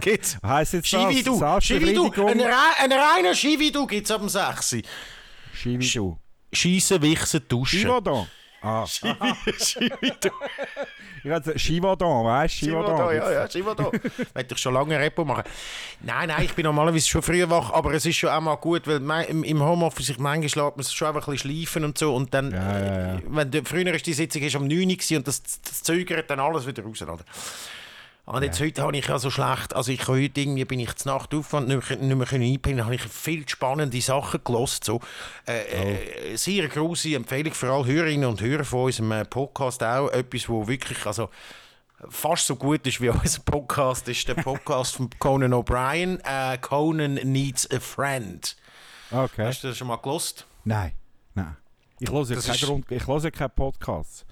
gibt's 0.00 0.38
Heisst 0.44 0.74
jetzt 0.74 0.88
Schividu. 0.88 1.38
das? 1.38 1.64
Schividu. 1.64 2.02
Selbstbefriedigung? 2.02 2.28
Ein, 2.28 2.40
ein 2.40 2.92
reiner 2.92 3.34
Schividu 3.34 3.86
gibt's 3.86 4.10
am 4.10 4.28
6. 4.28 4.82
Schividu. 5.52 6.18
Schiessen, 6.52 7.02
wichsen, 7.02 7.42
duschen. 7.48 7.80
Chivaudan. 7.80 8.26
Ah, 8.62 8.86
Chivaudan, 11.56 12.24
weißt 12.24 12.62
du? 12.62 12.66
Chivaudan, 12.66 13.16
ja, 13.16 13.32
ja, 13.32 13.48
Chivaudan. 13.52 13.86
Wollte 13.86 14.54
ich 14.54 14.58
schon 14.58 14.74
lange 14.74 14.98
Repo 14.98 15.24
machen. 15.24 15.44
Nein, 16.00 16.28
nein, 16.28 16.44
ich 16.44 16.54
bin 16.54 16.64
normalerweise 16.64 17.08
schon 17.08 17.22
früh 17.22 17.48
wach, 17.48 17.72
aber 17.72 17.92
es 17.94 18.06
ist 18.06 18.16
schon 18.16 18.30
auch 18.30 18.40
mal 18.40 18.56
gut, 18.56 18.86
weil 18.86 19.00
im, 19.28 19.62
Homeoffice, 19.62 20.10
ich 20.10 20.18
manchmal 20.18 20.42
lässt 20.42 20.56
man 20.76 20.80
es 20.80 20.92
schon 20.92 21.08
einfach 21.08 21.26
ein 21.28 21.32
bisschen 21.32 21.50
schleifen 21.50 21.84
und 21.84 21.98
so 21.98 22.14
und 22.14 22.32
dann, 22.34 22.52
Ja, 22.52 22.78
ja, 22.78 23.14
ja. 23.14 23.20
wenn 23.26 23.50
du, 23.50 23.64
früher 23.64 23.94
ist 23.94 24.06
die 24.06 24.12
Sitzung 24.12 24.42
ist 24.42 24.54
um 24.56 24.66
9 24.66 24.88
Uhr 24.88 25.16
und 25.16 25.26
das, 25.28 25.42
das 25.42 25.82
zögert 25.82 26.30
dann 26.30 26.40
alles 26.40 26.66
wieder 26.66 26.82
raus, 26.82 27.02
oder? 27.02 27.18
Und 28.24 28.44
jetzt 28.44 28.60
heute 28.60 28.82
habe 28.82 28.96
ich 28.96 29.08
ja 29.08 29.18
so 29.18 29.30
schlecht, 29.30 29.74
also 29.74 29.90
ich 29.90 30.02
habe 30.06 30.22
heute 30.22 30.40
irgendwie 30.40 30.64
bin 30.64 30.78
ich 30.78 30.94
zur 30.94 31.12
Nacht 31.12 31.34
auf 31.34 31.52
und 31.54 31.66
nicht, 31.66 31.88
mehr- 31.90 31.98
nicht 31.98 32.16
mehr 32.16 32.26
können 32.26 32.44
einpennen, 32.44 32.84
habe 32.84 32.94
ich 32.94 33.02
viel 33.02 33.48
spannende 33.48 34.00
Sachen 34.00 34.40
gelost, 34.44 34.84
so 34.84 35.00
äh, 35.48 36.32
äh, 36.32 36.36
sehr 36.36 36.68
große 36.68 37.16
Empfehlung 37.16 37.52
für 37.52 37.72
alle 37.72 37.86
Hörerinnen 37.86 38.28
und 38.28 38.40
Hörer 38.40 38.62
von 38.64 38.84
unserem 38.84 39.10
äh, 39.10 39.24
Podcast 39.24 39.82
auch 39.82 40.08
etwas, 40.10 40.48
wo 40.48 40.68
wirklich 40.68 41.04
also 41.04 41.30
fast 42.08 42.46
so 42.46 42.54
gut 42.54 42.86
ist 42.86 43.00
wie 43.00 43.08
unser 43.10 43.40
Podcast, 43.40 44.06
ist 44.08 44.28
der 44.28 44.34
Podcast 44.34 44.94
von 44.96 45.10
Conan 45.18 45.52
O'Brien, 45.52 46.20
äh, 46.24 46.58
Conan 46.58 47.14
Needs 47.14 47.68
a 47.72 47.80
Friend. 47.80 48.56
Okay. 49.10 49.46
Hast 49.46 49.64
du 49.64 49.68
das 49.68 49.76
schon 49.78 49.88
mal 49.88 49.96
gelost? 49.96 50.46
Nein, 50.64 50.92
nein. 51.34 51.56
Ich 51.98 52.08
höre 52.10 52.22
ich 52.30 53.06
höre 53.08 53.30
keinen 53.32 53.50
Podcast. 53.50 54.24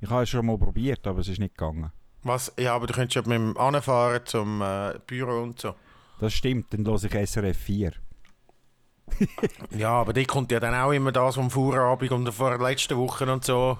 Ich 0.00 0.08
habe 0.08 0.22
es 0.22 0.30
schon 0.30 0.46
mal 0.46 0.56
probiert, 0.58 1.04
aber 1.08 1.18
es 1.20 1.28
ist 1.28 1.38
nicht 1.40 1.56
gegangen. 1.56 1.90
Was? 2.24 2.52
Ja, 2.58 2.74
aber 2.74 2.86
du 2.86 2.94
könntest 2.94 3.14
ja 3.16 3.22
mit 3.22 3.32
dem 3.32 3.56
anfahren 3.58 4.20
zum 4.24 4.62
äh, 4.62 4.94
Büro 5.06 5.42
und 5.42 5.60
so. 5.60 5.74
Das 6.20 6.32
stimmt, 6.32 6.72
dann 6.72 6.86
höre 6.86 7.02
ich 7.02 7.30
SRF 7.30 7.56
4. 7.58 7.92
Ja, 9.76 9.90
aber 9.90 10.12
die 10.12 10.24
kommt 10.24 10.52
ja 10.52 10.60
dann 10.60 10.74
auch 10.74 10.92
immer 10.92 11.12
das 11.12 11.34
vom 11.34 11.50
Vorabend 11.50 12.12
und 12.12 12.32
vor 12.32 12.50
der 12.56 12.58
letzten 12.66 12.96
Woche 12.96 13.30
und 13.30 13.44
so. 13.44 13.78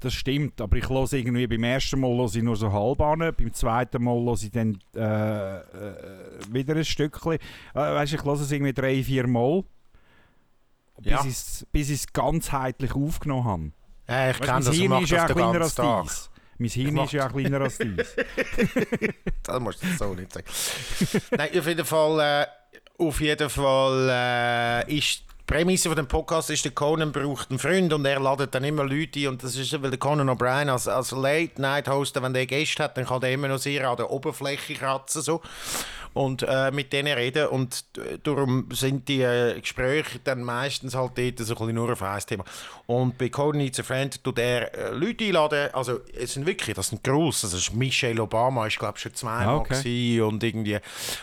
Das 0.00 0.12
stimmt, 0.12 0.60
aber 0.60 0.76
ich 0.76 0.88
höre 0.90 1.10
irgendwie 1.14 1.46
beim 1.46 1.64
ersten 1.64 1.98
Mal 2.00 2.10
höre 2.14 2.26
ich 2.26 2.42
nur 2.42 2.56
so 2.56 2.70
halb 2.70 3.00
an, 3.00 3.20
beim 3.20 3.52
zweiten 3.54 4.02
Mal 4.04 4.16
höre 4.22 4.34
ich 4.34 4.50
dann 4.50 4.78
äh, 4.94 5.56
äh, 5.60 6.40
wieder 6.50 6.74
ein 6.76 6.84
Stückchen. 6.84 7.32
Äh, 7.32 7.38
weißt, 7.74 8.12
ich 8.12 8.22
höre 8.24 8.34
es 8.34 8.50
irgendwie 8.52 8.74
drei, 8.74 9.02
vier 9.02 9.26
Mal, 9.26 9.62
bis 10.98 11.10
Ja. 11.10 11.20
ich 11.22 11.28
es 11.30 11.66
bis 11.72 11.88
ich's 11.90 12.12
ganzheitlich 12.12 12.94
aufgenommen 12.94 13.44
habe. 13.44 13.70
Ja, 14.08 14.30
ich 14.30 14.40
kenne 14.40 14.64
das, 14.64 14.76
ich 14.76 14.88
mache 14.88 15.06
das 15.06 15.26
den 15.26 15.36
ganzen 15.36 15.76
Tag. 15.76 16.00
deins. 16.02 16.30
Mein 16.58 16.70
Hirn 16.70 16.96
ist 16.98 17.12
ja 17.12 17.26
auch 17.26 17.32
kleiner 17.32 17.60
als 17.60 17.78
deins. 17.78 18.14
Das 19.42 19.60
musst 19.60 19.82
du 19.82 19.86
so 19.98 20.14
nicht 20.14 20.32
sagen. 20.32 20.46
Nein, 21.36 21.58
auf 21.58 21.66
jeden 21.66 21.84
Fall, 21.84 22.20
äh, 22.20 23.02
auf 23.02 23.20
jeden 23.20 23.50
Fall 23.50 24.84
äh, 24.88 24.96
ist 24.96 25.24
Prämisse 25.46 25.90
von 25.90 25.96
dem 25.96 26.08
Podcast 26.08 26.48
ist, 26.48 26.64
der 26.64 26.72
Conan 26.72 27.12
braucht 27.12 27.50
einen 27.50 27.58
Freund 27.58 27.92
und 27.92 28.06
er 28.06 28.18
ladet 28.18 28.54
dann 28.54 28.64
immer 28.64 28.82
Leute 28.84 29.20
ein. 29.20 29.28
Und 29.28 29.42
das 29.42 29.56
ist, 29.56 29.82
weil 29.82 29.90
der 29.90 29.98
Conan 29.98 30.30
O'Brien 30.30 30.70
als, 30.70 30.88
als 30.88 31.10
Late-Night-Host, 31.10 32.20
wenn 32.22 32.32
der 32.32 32.46
Gäste 32.46 32.82
hat, 32.82 32.96
dann 32.96 33.04
kann 33.04 33.20
der 33.20 33.32
immer 33.32 33.48
noch 33.48 33.58
sehr 33.58 33.86
an 33.88 33.98
der 33.98 34.10
Oberfläche 34.10 34.72
kratzen. 34.72 35.20
So 35.20 35.42
und 36.14 36.42
äh, 36.42 36.70
mit 36.70 36.92
denen 36.92 37.12
reden 37.12 37.48
und 37.48 37.84
darum 38.22 38.68
sind 38.72 39.08
die 39.08 39.22
äh, 39.22 39.60
Gespräche 39.60 40.18
dann 40.24 40.42
meistens 40.42 40.94
halt 40.94 41.12
dort 41.18 41.38
so 41.38 41.54
ein 41.54 41.58
bisschen 41.58 41.74
nur 41.74 41.92
auf 41.92 42.02
ein 42.02 42.20
Thema. 42.20 42.44
Und 42.86 43.18
bei 43.18 43.28
Coden 43.28 43.58
Needs 43.58 43.80
a 43.80 43.82
Friend 43.82 44.22
tut 44.22 44.38
er 44.38 44.74
äh, 44.74 44.90
Leute 44.90 45.24
einladen, 45.24 45.68
also 45.72 46.00
es 46.18 46.34
sind 46.34 46.46
wirklich, 46.46 46.74
das 46.74 46.88
sind 46.88 47.04
gross, 47.04 47.42
das 47.42 47.52
ist 47.52 47.74
Michelle 47.74 48.22
Obama, 48.22 48.66
ist 48.66 48.78
glaube 48.78 48.94
ich 48.96 49.02
schon 49.02 49.14
zweimal 49.14 49.48
ah, 49.48 49.56
okay. 49.56 50.20
und 50.20 50.42
irgendwie 50.42 50.78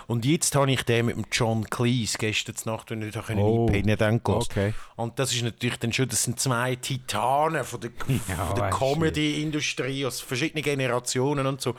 und 0.07 0.25
jetzt 0.25 0.55
habe 0.55 0.71
ich 0.71 0.83
den 0.83 1.07
mit 1.07 1.15
dem 1.15 1.25
John 1.31 1.69
Cleese 1.69 2.17
gestern 2.17 2.55
Nacht, 2.65 2.91
wenn 2.91 3.01
ich 3.01 3.13
da 3.13 3.23
oh. 3.35 3.65
einpennen 3.65 3.97
dann 3.97 4.21
okay. 4.23 4.73
Und 4.95 5.17
das 5.17 5.33
ist 5.33 5.43
natürlich 5.43 5.77
dann 5.77 5.93
schon, 5.93 6.07
das 6.09 6.23
sind 6.23 6.39
zwei 6.39 6.75
Titanen 6.75 7.63
von 7.63 7.79
der, 7.79 7.91
ja, 8.27 8.53
der 8.53 8.69
Comedy-Industrie 8.69 10.05
aus 10.05 10.21
verschiedenen 10.21 10.63
Generationen 10.63 11.47
und 11.47 11.61
so. 11.61 11.75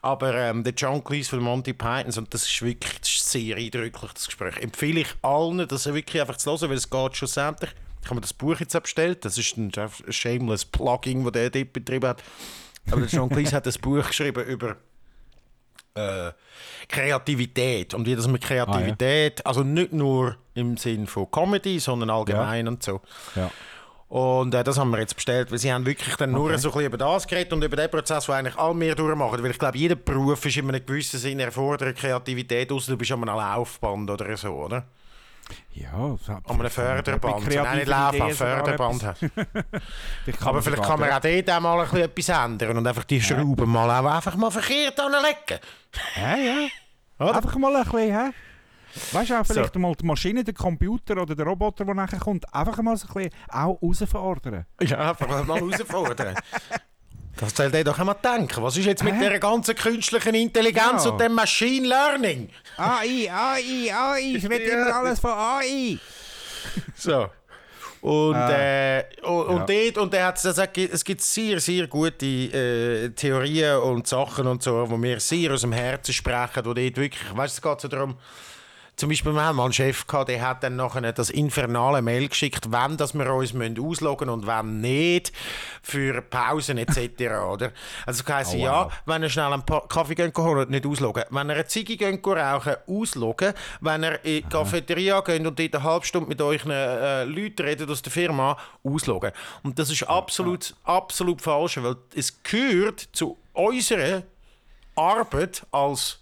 Aber 0.00 0.34
ähm, 0.34 0.64
der 0.64 0.72
John 0.72 1.02
Cleese 1.04 1.30
von 1.30 1.40
Monty 1.40 1.74
Python, 1.74 2.12
und 2.16 2.34
das 2.34 2.50
ist 2.52 2.62
wirklich 2.62 3.00
das 3.00 3.10
ist 3.10 3.30
sehr 3.30 3.56
eindrücklich, 3.56 4.12
das 4.12 4.26
Gespräch. 4.26 4.56
Empfehle 4.58 5.00
ich 5.00 5.08
allen, 5.22 5.66
das 5.66 5.86
wirklich 5.86 6.20
einfach 6.20 6.36
zu 6.36 6.50
hören, 6.50 6.70
weil 6.70 6.76
es 6.76 6.90
geht 6.90 7.16
schlussendlich. 7.16 7.70
Ich 8.00 8.06
habe 8.06 8.16
mir 8.16 8.20
das 8.20 8.32
Buch 8.32 8.58
jetzt 8.58 8.80
bestellt. 8.82 9.24
Das 9.24 9.38
ist 9.38 9.56
ein 9.56 9.72
shameless 10.08 10.64
Plugging, 10.64 11.24
das 11.24 11.32
der 11.32 11.50
dort 11.50 11.72
betrieben 11.72 12.08
hat. 12.08 12.22
Aber 12.90 13.06
John 13.06 13.28
Cleese 13.28 13.56
hat 13.56 13.66
ein 13.66 13.74
Buch 13.80 14.06
geschrieben 14.06 14.44
über 14.44 14.76
äh, 15.94 16.32
Kreativität 16.88 17.94
und 17.94 18.06
wie 18.06 18.16
das 18.16 18.26
mit 18.26 18.42
Kreativität, 18.42 19.40
ah, 19.40 19.42
ja. 19.44 19.46
also 19.46 19.62
nicht 19.62 19.92
nur 19.92 20.36
im 20.54 20.76
Sinn 20.76 21.06
von 21.06 21.30
Comedy, 21.30 21.78
sondern 21.78 22.10
allgemein 22.10 22.66
ja. 22.66 22.72
und 22.72 22.82
so. 22.82 23.00
Ja. 23.36 23.50
Und 24.12 24.54
äh, 24.54 24.62
das 24.62 24.78
haben 24.78 24.90
wir 24.90 24.98
jetzt 24.98 25.16
bestellt, 25.16 25.50
weil 25.50 25.56
sie 25.56 25.72
haben 25.72 25.86
wirklich 25.86 26.14
dann 26.16 26.32
nur 26.32 26.50
so 26.58 26.68
ein 26.68 26.72
bisschen 26.74 26.84
über 26.84 26.98
das 26.98 27.26
geredet 27.26 27.50
und 27.54 27.64
über 27.64 27.76
den 27.76 27.90
Prozess, 27.90 28.26
den 28.26 28.34
eigentlich 28.34 28.58
alle 28.58 28.74
mehr 28.74 28.94
durchmachen. 28.94 29.42
Weil 29.42 29.52
ich 29.52 29.58
glaube, 29.58 29.78
jeder 29.78 29.94
Beruf 29.94 30.44
ist 30.44 30.54
in 30.54 30.68
einem 30.68 30.84
gewissen 30.84 31.18
Sinn 31.18 31.40
erfordert 31.40 31.96
Kreativität, 31.96 32.70
außer 32.70 32.92
du 32.92 32.98
bist 32.98 33.10
an 33.10 33.26
einem 33.26 33.38
Laufband 33.38 34.10
oder 34.10 34.36
so, 34.36 34.50
oder? 34.50 34.84
Ja, 35.72 35.92
an 36.44 36.60
einem 36.60 36.70
Förderband. 36.70 37.54
Nein, 37.54 37.76
nicht 37.78 37.88
Laufen, 37.88 38.20
ein 38.20 38.34
Förderband. 38.34 39.02
Aber 40.44 40.60
vielleicht 40.60 40.82
kann 40.82 41.00
man 41.00 41.10
auch 41.10 41.20
dort 41.20 41.50
auch 41.50 41.60
mal 41.60 41.80
ein 41.80 41.88
bisschen 41.88 42.02
etwas 42.02 42.28
ändern 42.28 42.76
und 42.76 42.86
einfach 42.86 43.04
die 43.04 43.22
Schrauben 43.22 43.70
mal 43.70 43.90
auch 43.90 44.10
einfach 44.14 44.36
mal 44.36 44.50
verkehrt 44.50 45.00
anlegen. 45.00 45.58
Ja, 46.16 46.36
ja. 46.36 46.68
Oder? 47.18 47.36
Einfach 47.36 47.56
mal 47.56 47.74
ein 47.76 47.84
bisschen, 47.84 47.98
hä? 47.98 48.30
Weißt 49.12 49.30
du, 49.30 49.40
auch 49.40 49.46
vielleicht 49.46 49.74
so. 49.74 49.80
mal 49.80 49.94
die 49.94 50.04
Maschine, 50.04 50.44
der 50.44 50.54
Computer 50.54 51.20
oder 51.20 51.34
der 51.34 51.46
Roboter, 51.46 51.84
der 51.84 51.94
nachher 51.94 52.18
kommt, 52.18 52.52
einfach 52.54 52.76
mal 52.82 52.96
so 52.96 53.06
ein 53.08 53.14
bisschen 53.14 53.30
auch 53.48 53.80
herausfordern. 53.80 54.66
Ja, 54.80 55.10
einfach 55.10 55.28
mal 55.28 55.46
herausfordern. 55.46 56.36
Das 57.34 57.56
soll 57.56 57.70
dir 57.70 57.82
doch 57.82 57.98
einmal 57.98 58.16
denken. 58.22 58.62
Was 58.62 58.76
ist 58.76 58.84
jetzt 58.84 59.02
mit 59.02 59.14
Hä? 59.14 59.28
der 59.28 59.40
ganzen 59.40 59.74
künstlichen 59.74 60.34
Intelligenz 60.34 61.06
ja. 61.06 61.10
und 61.10 61.20
dem 61.20 61.32
Machine 61.32 61.88
Learning? 61.88 62.50
AI, 62.76 63.30
AI, 63.32 63.92
AI. 63.92 64.34
Ich 64.36 64.44
rede 64.44 64.68
ja. 64.68 64.82
immer 64.82 64.94
alles 64.96 65.18
von 65.18 65.30
AI. 65.30 65.98
So. 66.94 67.28
Und, 68.02 68.34
äh, 68.34 68.98
äh 68.98 69.04
und, 69.22 69.68
ja. 69.68 69.84
dort, 69.92 69.98
und 69.98 70.14
er 70.14 70.26
hat 70.26 70.42
gesagt, 70.42 70.76
es 70.76 71.04
gibt 71.04 71.22
sehr, 71.22 71.60
sehr 71.60 71.86
gute 71.86 72.26
äh, 72.26 73.10
Theorien 73.10 73.78
und 73.78 74.08
Sachen 74.08 74.46
und 74.48 74.62
so, 74.62 74.86
die 74.86 74.96
mir 74.96 75.20
sehr 75.20 75.52
aus 75.52 75.60
dem 75.60 75.72
Herzen 75.72 76.12
sprechen, 76.12 76.64
wo 76.64 76.74
dort 76.74 76.96
wirklich, 76.96 77.36
weißt 77.36 77.56
du, 77.56 77.58
es 77.58 77.62
geht 77.62 77.80
so 77.80 77.88
darum, 77.88 78.16
zum 78.96 79.08
Beispiel, 79.08 79.32
wir 79.32 79.42
haben 79.42 79.56
mal 79.56 79.64
einen 79.64 79.72
Chef 79.72 80.06
gehabt, 80.06 80.28
der 80.28 80.40
hat 80.40 80.62
dann 80.62 80.76
nachher 80.76 81.12
das 81.12 81.30
infernale 81.30 82.02
Mail 82.02 82.28
geschickt, 82.28 82.66
wann 82.68 82.96
dass 82.96 83.14
wir 83.14 83.32
uns 83.32 83.54
ausloggen 83.78 84.28
und 84.28 84.46
wann 84.46 84.80
nicht, 84.80 85.32
für 85.82 86.20
Pausen 86.22 86.78
etc. 86.78 86.98
oder? 87.50 87.72
Also 88.06 88.22
heisst, 88.28 88.54
oh, 88.54 88.58
wow. 88.58 88.62
ja, 88.62 88.88
wenn 89.06 89.22
er 89.22 89.30
schnell 89.30 89.52
einen 89.52 89.64
Kaffee 89.64 90.14
gehen 90.14 90.30
und 90.32 90.70
nicht 90.70 90.86
ausloggen. 90.86 91.24
Wenn 91.30 91.48
er 91.48 91.56
eine 91.56 91.66
Ziege 91.66 91.96
gehen 91.96 92.20
rauchen, 92.24 92.76
ausloggen. 92.86 93.54
Wenn 93.80 94.02
er 94.02 94.24
in 94.24 94.42
die 94.42 94.48
Cafeteria 94.48 95.20
geht 95.20 95.44
und 95.44 95.58
dort 95.58 95.74
eine 95.74 95.82
halbe 95.82 96.06
Stunde 96.06 96.28
mit 96.28 96.40
euch 96.40 96.64
äh, 96.66 97.24
Leuten 97.24 97.62
redet 97.62 97.90
aus 97.90 98.02
der 98.02 98.12
Firma, 98.12 98.56
ausloggen. 98.84 99.32
Und 99.62 99.78
das 99.78 99.90
ist 99.90 100.02
absolut, 100.04 100.74
absolut 100.84 101.40
falsch, 101.40 101.82
weil 101.82 101.96
es 102.14 102.42
gehört 102.42 103.08
zu 103.12 103.38
unserer 103.52 104.22
Arbeit 104.94 105.66
als 105.70 106.21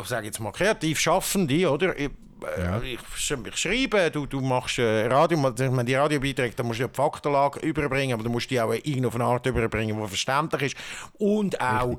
ich 0.00 0.06
sage 0.06 0.26
jetzt 0.26 0.40
mal 0.40 0.52
kreativ 0.52 0.98
Schaffende, 0.98 1.70
oder? 1.70 1.98
Ich, 1.98 2.10
äh, 2.56 2.62
ja. 2.62 2.80
ich, 2.82 2.98
ich, 3.16 3.56
schreibe, 3.56 4.10
du, 4.10 4.26
du 4.26 4.40
machst 4.40 4.78
äh, 4.78 5.06
Radio, 5.06 5.42
wenn 5.42 5.86
die 5.86 5.94
Radiobeiträge, 5.94 6.54
dann 6.56 6.66
musst 6.66 6.78
du 6.78 6.84
ja 6.84 6.88
die 6.88 6.96
Faktenlage 6.96 7.60
überbringen, 7.60 8.14
aber 8.14 8.22
du 8.22 8.30
musst 8.30 8.50
die 8.50 8.60
auch 8.60 8.72
irgendwie 8.72 9.06
auf 9.06 9.14
eine 9.14 9.24
Art 9.24 9.46
überbringen, 9.46 10.00
die 10.00 10.08
verständlich 10.08 10.74
ist 10.74 10.76
und 11.18 11.60
auch 11.60 11.98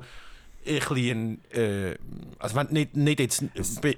ein 0.66 0.78
bisschen, 0.78 1.40
äh, 1.52 1.94
also 2.38 2.56
wenn 2.56 2.66
nicht, 2.68 2.96
nicht 2.96 3.20
jetzt, 3.20 3.44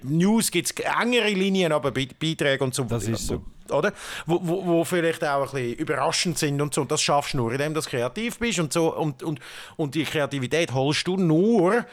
News 0.03 0.51
gibt 0.51 0.67
es 0.71 0.85
engere 1.01 1.31
Linien, 1.31 1.73
aber 1.73 1.91
Beiträge 1.91 2.62
und 2.62 2.75
so. 2.75 2.85
Das 2.85 3.07
ist 3.09 3.27
so. 3.27 3.43
Oder? 3.71 3.93
Wo, 4.27 4.41
wo, 4.43 4.67
wo, 4.67 4.85
vielleicht 4.85 5.25
auch 5.25 5.53
ein 5.55 5.61
bisschen 5.61 5.75
überraschend 5.75 6.38
sind 6.38 6.61
und 6.61 6.73
so. 6.75 6.83
Und 6.83 6.91
das 6.91 7.03
schaffst 7.03 7.35
du 7.35 7.38
nur, 7.38 7.53
indem 7.53 7.75
du 7.75 7.81
kreativ 7.81 8.38
bist 8.38 8.59
und 8.59 8.73
so. 8.73 8.95
Und, 8.95 9.23
und, 9.23 9.41
und 9.77 9.95
die 9.95 10.05
Kreativität 10.05 10.73
holst 10.73 11.07
du 11.07 11.17
nur, 11.17 11.85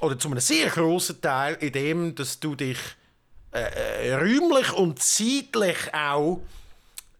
oder 0.00 0.18
zu 0.18 0.28
einem 0.28 0.40
sehr 0.40 0.68
großen 0.68 1.20
Teil 1.20 1.54
in 1.60 1.72
dem, 1.72 2.14
dass 2.14 2.38
du 2.40 2.54
dich 2.54 2.78
äh, 3.52 4.08
äh 4.08 4.14
räumlich 4.14 4.72
und 4.72 5.02
zeitlich 5.02 5.94
auch 5.94 6.40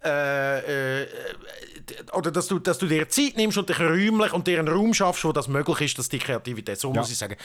äh, 0.07 1.03
äh, 1.03 1.07
oder 2.12 2.31
dass 2.31 2.49
du, 2.49 2.59
dass 2.59 2.79
du 2.79 2.87
dir 2.87 3.09
Zeit 3.09 3.37
nimmst 3.37 3.59
und 3.59 3.69
dich 3.69 3.79
räumlich 3.79 4.33
und 4.33 4.47
dir 4.47 4.59
einen 4.59 4.69
Raum 4.69 4.93
schaffst, 4.93 5.25
wo 5.25 5.33
das 5.33 5.49
möglich 5.49 5.81
ist, 5.83 5.99
dass 5.99 6.09
die 6.09 6.19
Kreativität, 6.19 6.79
so 6.79 6.93
ja. 6.93 7.01
muss 7.01 7.11
ich 7.11 7.19
sagen, 7.19 7.37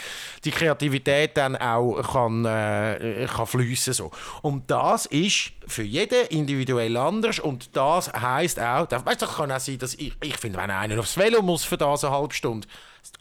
die 0.44 0.52
Kreativität 0.52 1.38
dann 1.38 1.56
auch 1.56 2.02
kann, 2.02 2.46
äh, 2.46 3.28
kann 3.28 3.48
fließen 3.48 3.94
so. 3.94 4.12
Und 4.42 4.70
das 4.70 5.06
ist 5.08 5.52
für 5.68 5.84
jeden 5.84 6.28
individuell 6.28 6.98
anders 6.98 7.40
und 7.40 7.76
das 7.76 8.12
heißt 8.14 8.60
auch, 8.60 8.88
weißt, 8.90 9.22
das 9.22 9.36
kann 9.36 9.52
auch 9.52 9.60
sein, 9.60 9.78
dass 9.78 9.94
ich, 9.96 10.14
ich 10.22 10.38
finde, 10.38 10.60
wenn 10.60 10.72
einer 10.72 11.00
aufs 11.00 11.18
Velo 11.18 11.42
muss 11.42 11.64
für 11.64 11.78
das 11.78 12.04
eine 12.04 12.14
halbe 12.14 12.34
Stunde, 12.34 12.68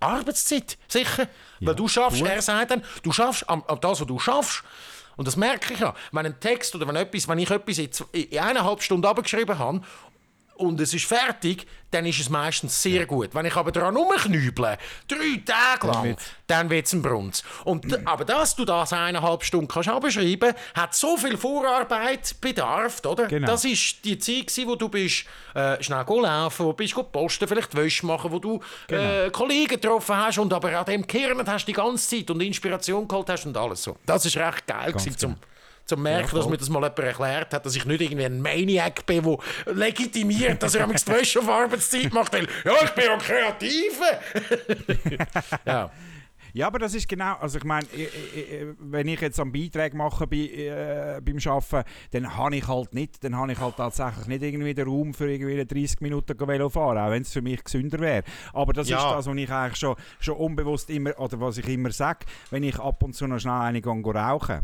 Arbeitszeit, 0.01 0.79
sicher. 0.88 1.29
Ja, 1.61 1.69
Weil 1.69 1.75
du 1.75 1.88
schaffst, 1.88 2.23
er 2.23 2.43
sagt 2.43 2.71
dann, 2.71 2.83
du 3.03 3.12
schaffst 3.12 3.49
an, 3.49 3.62
an 3.66 3.79
das, 3.81 4.01
was 4.01 4.07
du 4.07 4.19
schaffst. 4.19 4.62
Und 5.16 5.27
das 5.27 5.37
merke 5.37 5.75
ich 5.75 5.81
ja. 5.81 5.95
Wenn 6.12 6.25
ein 6.25 6.40
Text 6.40 6.75
oder 6.75 6.88
wenn, 6.88 6.97
etwas, 6.97 7.29
wenn 7.29 7.38
ich 7.38 7.51
etwas 7.51 7.79
in, 7.79 7.90
in 8.12 8.38
eineinhalb 8.38 8.83
Stunden 8.83 9.07
abgeschrieben 9.07 9.59
habe 9.59 9.83
und 10.61 10.81
es 10.81 10.92
ist 10.92 11.07
fertig, 11.07 11.66
dann 11.90 12.07
ist 12.07 12.20
es 12.20 12.29
meistens 12.29 12.81
sehr 12.81 13.01
ja. 13.01 13.05
gut. 13.05 13.35
Wenn 13.35 13.46
ich 13.46 13.57
aber 13.57 13.73
daran 13.73 13.96
rumknüble, 13.96 14.79
drei 15.09 15.42
Tage 15.44 15.87
lang, 15.87 16.16
dann 16.46 16.70
wird 16.70 16.87
es 16.87 16.92
ein 16.92 17.03
Brunz. 17.03 17.42
Und, 17.64 17.87
mhm. 17.87 18.07
Aber 18.07 18.25
dass 18.25 18.55
du 18.55 18.64
das 18.64 18.92
eineinhalb 18.92 19.42
Stunden 19.42 19.66
kannst 19.66 19.88
abschreiben 19.88 20.55
hat 20.75 20.94
so 20.94 21.16
viel 21.16 21.37
Vorarbeit 21.37 22.37
bedarf, 22.40 23.05
oder? 23.05 23.27
Genau. 23.27 23.46
Das 23.46 23.64
ist 23.64 24.05
die 24.05 24.18
Zeit, 24.18 24.53
wo 24.66 24.77
du 24.77 24.88
bist, 24.88 25.25
äh, 25.55 25.83
schnell 25.83 26.05
laufen, 26.07 26.66
wo 26.66 26.73
bist 26.73 26.94
posten, 27.11 27.49
vielleicht 27.49 27.75
Wäsche 27.75 28.07
machen, 28.07 28.31
wo 28.31 28.38
du 28.38 28.61
genau. 28.87 29.03
äh, 29.03 29.31
Kollegen 29.31 29.81
getroffen 29.81 30.16
hast 30.16 30.38
und 30.38 30.53
aber 30.53 30.79
an 30.79 30.85
dem 30.85 31.03
gekehrt 31.03 31.49
hast 31.49 31.66
die 31.66 31.73
ganze 31.73 32.16
Zeit 32.16 32.31
und 32.31 32.40
Inspiration 32.40 33.09
geholt 33.09 33.29
hast 33.29 33.46
und 33.46 33.57
alles 33.57 33.83
so. 33.83 33.96
Das 34.07 34.25
ist 34.27 34.37
recht 34.37 34.66
geil 34.66 34.92
gewesen, 34.92 35.16
zum 35.16 35.31
genau 35.35 35.46
zum 35.90 36.03
merken, 36.03 36.29
ja, 36.33 36.38
dass 36.38 36.48
mir 36.48 36.57
das 36.57 36.68
mal 36.68 36.83
jemand 36.83 36.98
erklärt 36.98 37.53
hat, 37.53 37.66
dass 37.66 37.76
ich 37.76 37.85
nicht 37.85 38.00
irgendwie 38.00 38.24
ein 38.24 38.40
Maniac 38.40 39.05
bin, 39.07 39.24
der 39.24 39.38
legitimiert, 39.66 40.62
dass 40.62 40.74
er 40.74 40.85
am 40.85 40.92
Wäsche 40.92 41.40
auf 41.40 41.48
Arbeitszeit 41.48 42.12
macht, 42.12 42.33
weil 42.33 42.46
ja, 42.64 42.72
ich 42.85 42.90
bin 42.90 43.05
ja 43.05 43.16
kreativ. 43.16 44.00
ja. 45.66 45.90
Ja, 46.53 46.66
aber 46.66 46.81
das 46.81 46.94
ist 46.94 47.09
genau, 47.09 47.37
also 47.37 47.59
ich 47.59 47.64
meine, 47.64 47.87
wenn 48.81 49.07
ich 49.07 49.20
jetzt 49.20 49.38
einen 49.38 49.53
Beitrag 49.53 49.94
mache 49.94 50.26
bei, 50.26 50.37
äh, 50.37 51.20
beim 51.22 51.38
Arbeiten, 51.46 51.88
dann 52.11 52.37
habe 52.37 52.57
ich 52.57 52.66
halt 52.66 52.92
nicht, 52.92 53.22
dann 53.22 53.37
habe 53.37 53.53
ich 53.53 53.59
halt 53.59 53.76
tatsächlich 53.76 54.26
nicht 54.26 54.42
irgendwie 54.42 54.74
den 54.74 54.88
Raum 54.88 55.14
für 55.14 55.31
irgendwie 55.31 55.64
30 55.64 56.00
Minuten 56.00 56.37
Velo 56.48 56.68
fahren, 56.68 56.98
auch 56.98 57.11
wenn 57.11 57.22
es 57.22 57.33
für 57.33 57.42
mich 57.42 57.62
gesünder 57.62 58.00
wäre. 58.00 58.24
Aber 58.53 58.72
das 58.72 58.88
ja. 58.88 58.96
ist 58.96 59.05
das, 59.05 59.26
was 59.26 59.37
ich 59.37 59.50
eigentlich 59.50 59.76
schon, 59.76 59.94
schon 60.18 60.37
unbewusst 60.37 60.90
immer, 60.90 61.16
oder 61.20 61.40
was 61.40 61.59
ich 61.59 61.68
immer 61.68 61.92
sage, 61.92 62.26
wenn 62.50 62.64
ich 62.64 62.81
ab 62.81 63.00
und 63.05 63.14
zu 63.14 63.29
noch 63.29 63.38
schnell 63.38 63.61
eine 63.61 63.85
rauchen 63.85 64.62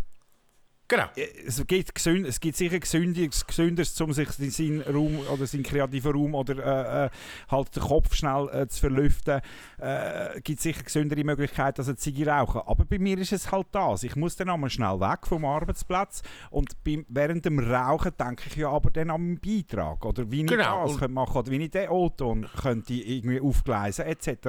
Genau. 0.88 1.06
Es 1.16 1.64
gibt, 1.66 1.94
gesünd, 1.94 2.26
es 2.26 2.38
gibt 2.38 2.56
sicher 2.56 2.78
Gesünderes, 2.78 3.44
Gesünderes 3.44 4.00
um 4.00 4.12
sich 4.12 4.28
seinen 4.30 4.82
Raum 4.82 5.18
oder 5.32 5.46
seinen 5.46 5.64
kreativen 5.64 6.12
Raum 6.12 6.34
oder 6.34 6.58
äh, 6.58 7.06
äh, 7.06 7.10
halt 7.48 7.74
den 7.74 7.82
Kopf 7.82 8.14
schnell 8.14 8.48
äh, 8.52 8.68
zu 8.68 8.80
verlüften. 8.80 9.40
Es 9.78 10.36
äh, 10.36 10.40
gibt 10.42 10.60
sicher 10.60 10.84
gesündere 10.84 11.24
Möglichkeiten 11.24 11.80
als 11.80 11.88
ein 11.88 11.96
Ziege 11.96 12.28
rauchen. 12.28 12.60
Aber 12.66 12.84
bei 12.84 12.98
mir 12.98 13.18
ist 13.18 13.32
es 13.32 13.50
halt 13.50 13.66
das. 13.72 14.04
Ich 14.04 14.14
muss 14.14 14.36
dann 14.36 14.48
einmal 14.48 14.70
schnell 14.70 15.00
weg 15.00 15.26
vom 15.26 15.44
Arbeitsplatz 15.44 16.22
und 16.50 16.82
beim, 16.84 17.04
während 17.08 17.44
dem 17.44 17.58
Rauchen 17.58 18.12
denke 18.18 18.44
ich 18.46 18.56
ja 18.56 18.70
aber 18.70 18.90
dann 18.90 19.10
an 19.10 19.20
meinen 19.20 19.40
Beitrag 19.40 20.04
oder 20.04 20.30
wie 20.30 20.44
genau. 20.44 20.84
ich 20.84 20.92
das 20.92 20.98
könnte 21.00 21.14
machen 21.14 21.36
oder 21.36 21.50
wie 21.50 21.64
ich 21.64 21.70
den 21.70 21.88
O-Ton 21.88 22.46
könnte 22.60 22.94
irgendwie 22.94 23.40
aufgleisen 23.40 24.04
etc. 24.06 24.48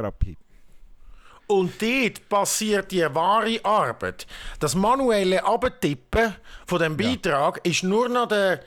Und 1.47 1.81
dort 1.81 2.27
passiert 2.27 2.91
die 2.91 3.03
wahre 3.15 3.59
Arbeit. 3.63 4.27
Das 4.59 4.75
manuelle 4.75 5.43
Abtippen 5.45 6.35
von 6.65 6.79
dem 6.79 6.97
Beitrag 6.97 7.61
ja. 7.63 7.71
ist 7.71 7.83
nur 7.83 8.09
noch 8.09 8.27
der 8.27 8.59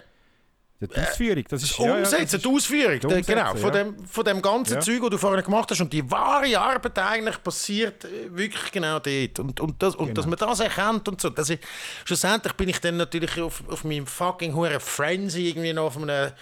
Die 0.80 0.96
Ausführung, 0.96 1.44
das 1.46 1.62
ist 1.62 1.78
das 1.78 1.86
Umsetzen, 1.86 2.40
die 2.40 2.48
Ausführung, 2.48 3.00
Die 3.00 3.06
Umsetzen, 3.06 3.34
genau, 3.34 3.54
von, 3.54 3.74
ja. 3.74 3.84
dem, 3.84 4.06
von 4.06 4.24
dem 4.24 4.40
ganzen 4.40 4.74
Ja. 4.74 4.80
Zeug, 4.80 5.00
das 5.02 5.10
du 5.10 5.18
vorhin 5.18 5.44
gemacht 5.44 5.70
hast. 5.70 5.82
Und 5.82 5.92
die 5.92 6.10
wahre 6.10 6.58
Arbeit 6.58 6.98
eigentlich 6.98 7.42
passiert 7.42 8.06
äh, 8.06 8.34
wirklich 8.34 8.72
genau 8.72 8.98
dort. 8.98 9.38
Und, 9.40 9.60
und, 9.60 9.82
das, 9.82 9.94
und 9.94 10.16
dass 10.16 10.24
man 10.24 10.38
das 10.38 10.60
erkennt 10.60 11.06
und 11.06 11.20
so. 11.20 11.28
Das 11.28 11.50
ist, 11.50 11.62
schlussendlich 12.06 12.54
bin 12.54 12.70
ich 12.70 12.80
dann 12.80 12.96
natürlich 12.96 13.38
auf, 13.42 13.62
auf 13.68 13.84
meinem 13.84 14.06
fucking 14.06 14.54
hure 14.54 14.80
Frenzy 14.80 15.50
irgendwie 15.50 15.74
noch 15.74 15.84
auf 15.84 15.98
einem, 15.98 16.32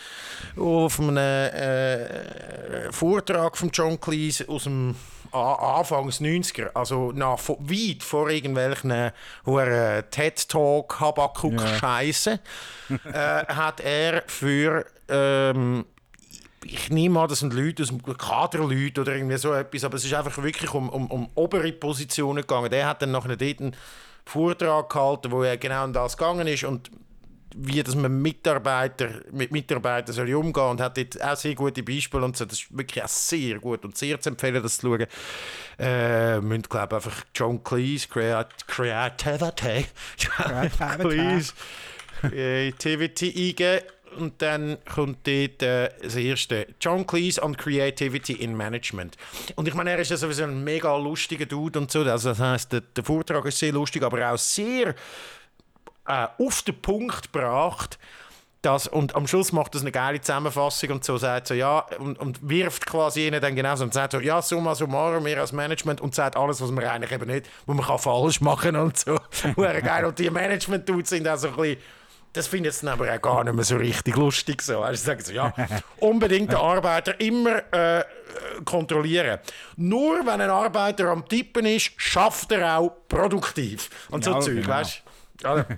auf 0.56 1.00
einem 1.00 1.16
äh, 1.16 2.92
Vortrag 2.92 3.56
von 3.56 3.70
John 3.70 4.00
Cleese 4.00 4.48
aus 4.48 4.62
dem 4.62 4.94
Anfangs 5.32 6.20
90er, 6.20 6.70
also 6.74 7.12
nach, 7.12 7.38
weit 7.48 8.02
vor 8.02 8.30
irgendwelchen 8.30 9.12
hure 9.46 10.04
TED-Talk, 10.10 11.00
Habakuk-Scheiße, 11.00 12.40
äh, 13.12 13.46
hat 13.48 13.80
er 13.80 14.24
für 14.26 14.84
ähm, 15.08 15.84
ich 16.64 16.90
nehme 16.90 17.20
an, 17.20 17.28
das 17.28 17.40
sind 17.40 17.54
Leute 17.54 17.82
aus 17.82 17.88
dem 17.88 18.02
Kaderleute 18.02 19.00
oder 19.00 19.14
irgendwie 19.14 19.36
so 19.38 19.52
etwas, 19.52 19.84
aber 19.84 19.96
es 19.96 20.04
ist 20.04 20.14
einfach 20.14 20.42
wirklich 20.42 20.72
um, 20.74 20.88
um, 20.88 21.06
um 21.10 21.28
obere 21.34 21.72
Positionen 21.72 22.42
gegangen. 22.42 22.70
Der 22.70 22.86
hat 22.86 23.02
dann 23.02 23.12
nachher 23.12 23.36
dort 23.36 23.60
einen 23.60 23.76
Vortrag 24.24 24.90
gehalten, 24.90 25.30
wo 25.30 25.42
er 25.42 25.56
genau 25.56 25.84
um 25.84 25.92
das 25.92 26.16
gegangen 26.16 26.46
ist 26.46 26.64
und 26.64 26.90
wie 27.56 27.82
dass 27.82 27.94
man 27.94 28.20
Mitarbeiter, 28.20 29.08
mit 29.32 29.52
Mitarbeitern 29.52 30.14
soll 30.14 30.32
umgehen 30.34 30.70
und 30.70 30.80
hat 30.80 30.96
dort 30.96 31.22
auch 31.22 31.36
sehr 31.36 31.54
gute 31.54 31.82
Beispiele 31.82 32.24
und 32.24 32.36
so. 32.36 32.44
Das 32.44 32.60
ist 32.60 32.76
wirklich 32.76 33.02
auch 33.02 33.08
sehr 33.08 33.58
gut 33.58 33.84
und 33.84 33.96
sehr 33.96 34.20
zu 34.20 34.30
empfehlen, 34.30 34.62
das 34.62 34.78
zu 34.78 34.88
schauen. 34.88 35.06
Äh, 35.78 36.40
müsst, 36.40 36.70
glaube 36.70 36.96
einfach 36.96 37.24
John 37.34 37.62
Cleese, 37.62 38.08
Creat 38.08 38.66
Creativity, 38.66 39.86
John 40.18 40.70
Cleese, 40.98 41.52
Creativity 42.20 43.48
eingeben 43.48 43.82
und 44.16 44.40
dann 44.42 44.78
kommt 44.84 45.26
dort 45.26 45.62
äh, 45.62 45.90
das 46.02 46.16
erste. 46.16 46.66
John 46.80 47.06
Cleese 47.06 47.42
on 47.42 47.56
Creativity 47.56 48.32
in 48.34 48.56
Management. 48.56 49.16
Und 49.56 49.68
ich 49.68 49.74
meine, 49.74 49.90
er 49.90 49.98
ist 49.98 50.10
ja 50.10 50.16
sowieso 50.16 50.44
ein 50.44 50.64
mega 50.64 50.96
lustiger 50.96 51.46
Dude 51.46 51.78
und 51.78 51.90
so. 51.90 52.00
Also 52.00 52.30
das 52.30 52.38
heißt, 52.38 52.72
der, 52.72 52.80
der 52.80 53.04
Vortrag 53.04 53.44
ist 53.46 53.58
sehr 53.58 53.72
lustig, 53.72 54.02
aber 54.02 54.32
auch 54.32 54.38
sehr 54.38 54.94
äh, 56.08 56.28
auf 56.38 56.62
den 56.62 56.80
Punkt 56.80 57.32
gebracht. 57.32 57.98
Das, 58.62 58.88
und 58.88 59.14
am 59.14 59.28
Schluss 59.28 59.52
macht 59.52 59.76
das 59.76 59.82
eine 59.82 59.92
geile 59.92 60.20
Zusammenfassung 60.20 60.90
und 60.90 61.04
so 61.04 61.16
sagt 61.16 61.46
so, 61.46 61.54
ja, 61.54 61.86
und, 62.00 62.18
und 62.18 62.48
wirft 62.48 62.86
quasi 62.86 63.28
ihnen 63.28 63.40
dann 63.40 63.54
genauso 63.54 63.84
und 63.84 63.94
sagt 63.94 64.12
so, 64.12 64.18
ja, 64.18 64.42
summa 64.42 64.74
summarum, 64.74 65.24
wir 65.24 65.38
als 65.38 65.52
Management 65.52 66.00
und 66.00 66.12
sagt 66.12 66.36
alles, 66.36 66.60
was 66.60 66.72
man 66.72 66.84
eigentlich 66.84 67.12
eben 67.12 67.30
nicht, 67.30 67.46
was 67.66 67.76
man 67.76 67.86
kann 67.86 67.98
falsch 68.00 68.40
machen 68.40 68.74
und 68.74 68.98
so. 68.98 69.16
Geil. 69.56 70.04
Und 70.06 70.18
die 70.18 70.28
Management-Dudes 70.28 71.10
sind 71.10 71.28
auch 71.28 71.36
so 71.36 71.48
ein 71.48 71.56
bisschen, 71.56 71.78
das 72.32 72.48
finde 72.48 72.68
ich 72.68 72.74
jetzt 72.74 72.86
aber 72.86 73.12
auch 73.12 73.22
gar 73.22 73.44
nicht 73.44 73.54
mehr 73.54 73.64
so 73.64 73.76
richtig 73.76 74.16
lustig. 74.16 74.60
So. 74.62 74.80
Also 74.80 75.04
sagen 75.04 75.22
so, 75.22 75.32
ja, 75.32 75.52
unbedingt 76.00 76.50
den 76.50 76.58
Arbeiter 76.58 77.18
immer 77.20 77.62
äh, 77.72 78.04
kontrollieren. 78.64 79.38
Nur 79.76 80.26
wenn 80.26 80.40
ein 80.40 80.50
Arbeiter 80.50 81.10
am 81.10 81.26
Tippen 81.28 81.64
ist, 81.64 81.92
schafft 81.96 82.50
er 82.52 82.78
auch 82.78 82.92
produktiv. 83.08 83.88
Und 84.10 84.24
Genau, 84.24 84.40
so 84.40 84.46
Zeug, 84.48 84.56
genau. 84.62 84.68
weißt 84.68 85.02
Ja. 85.42 85.66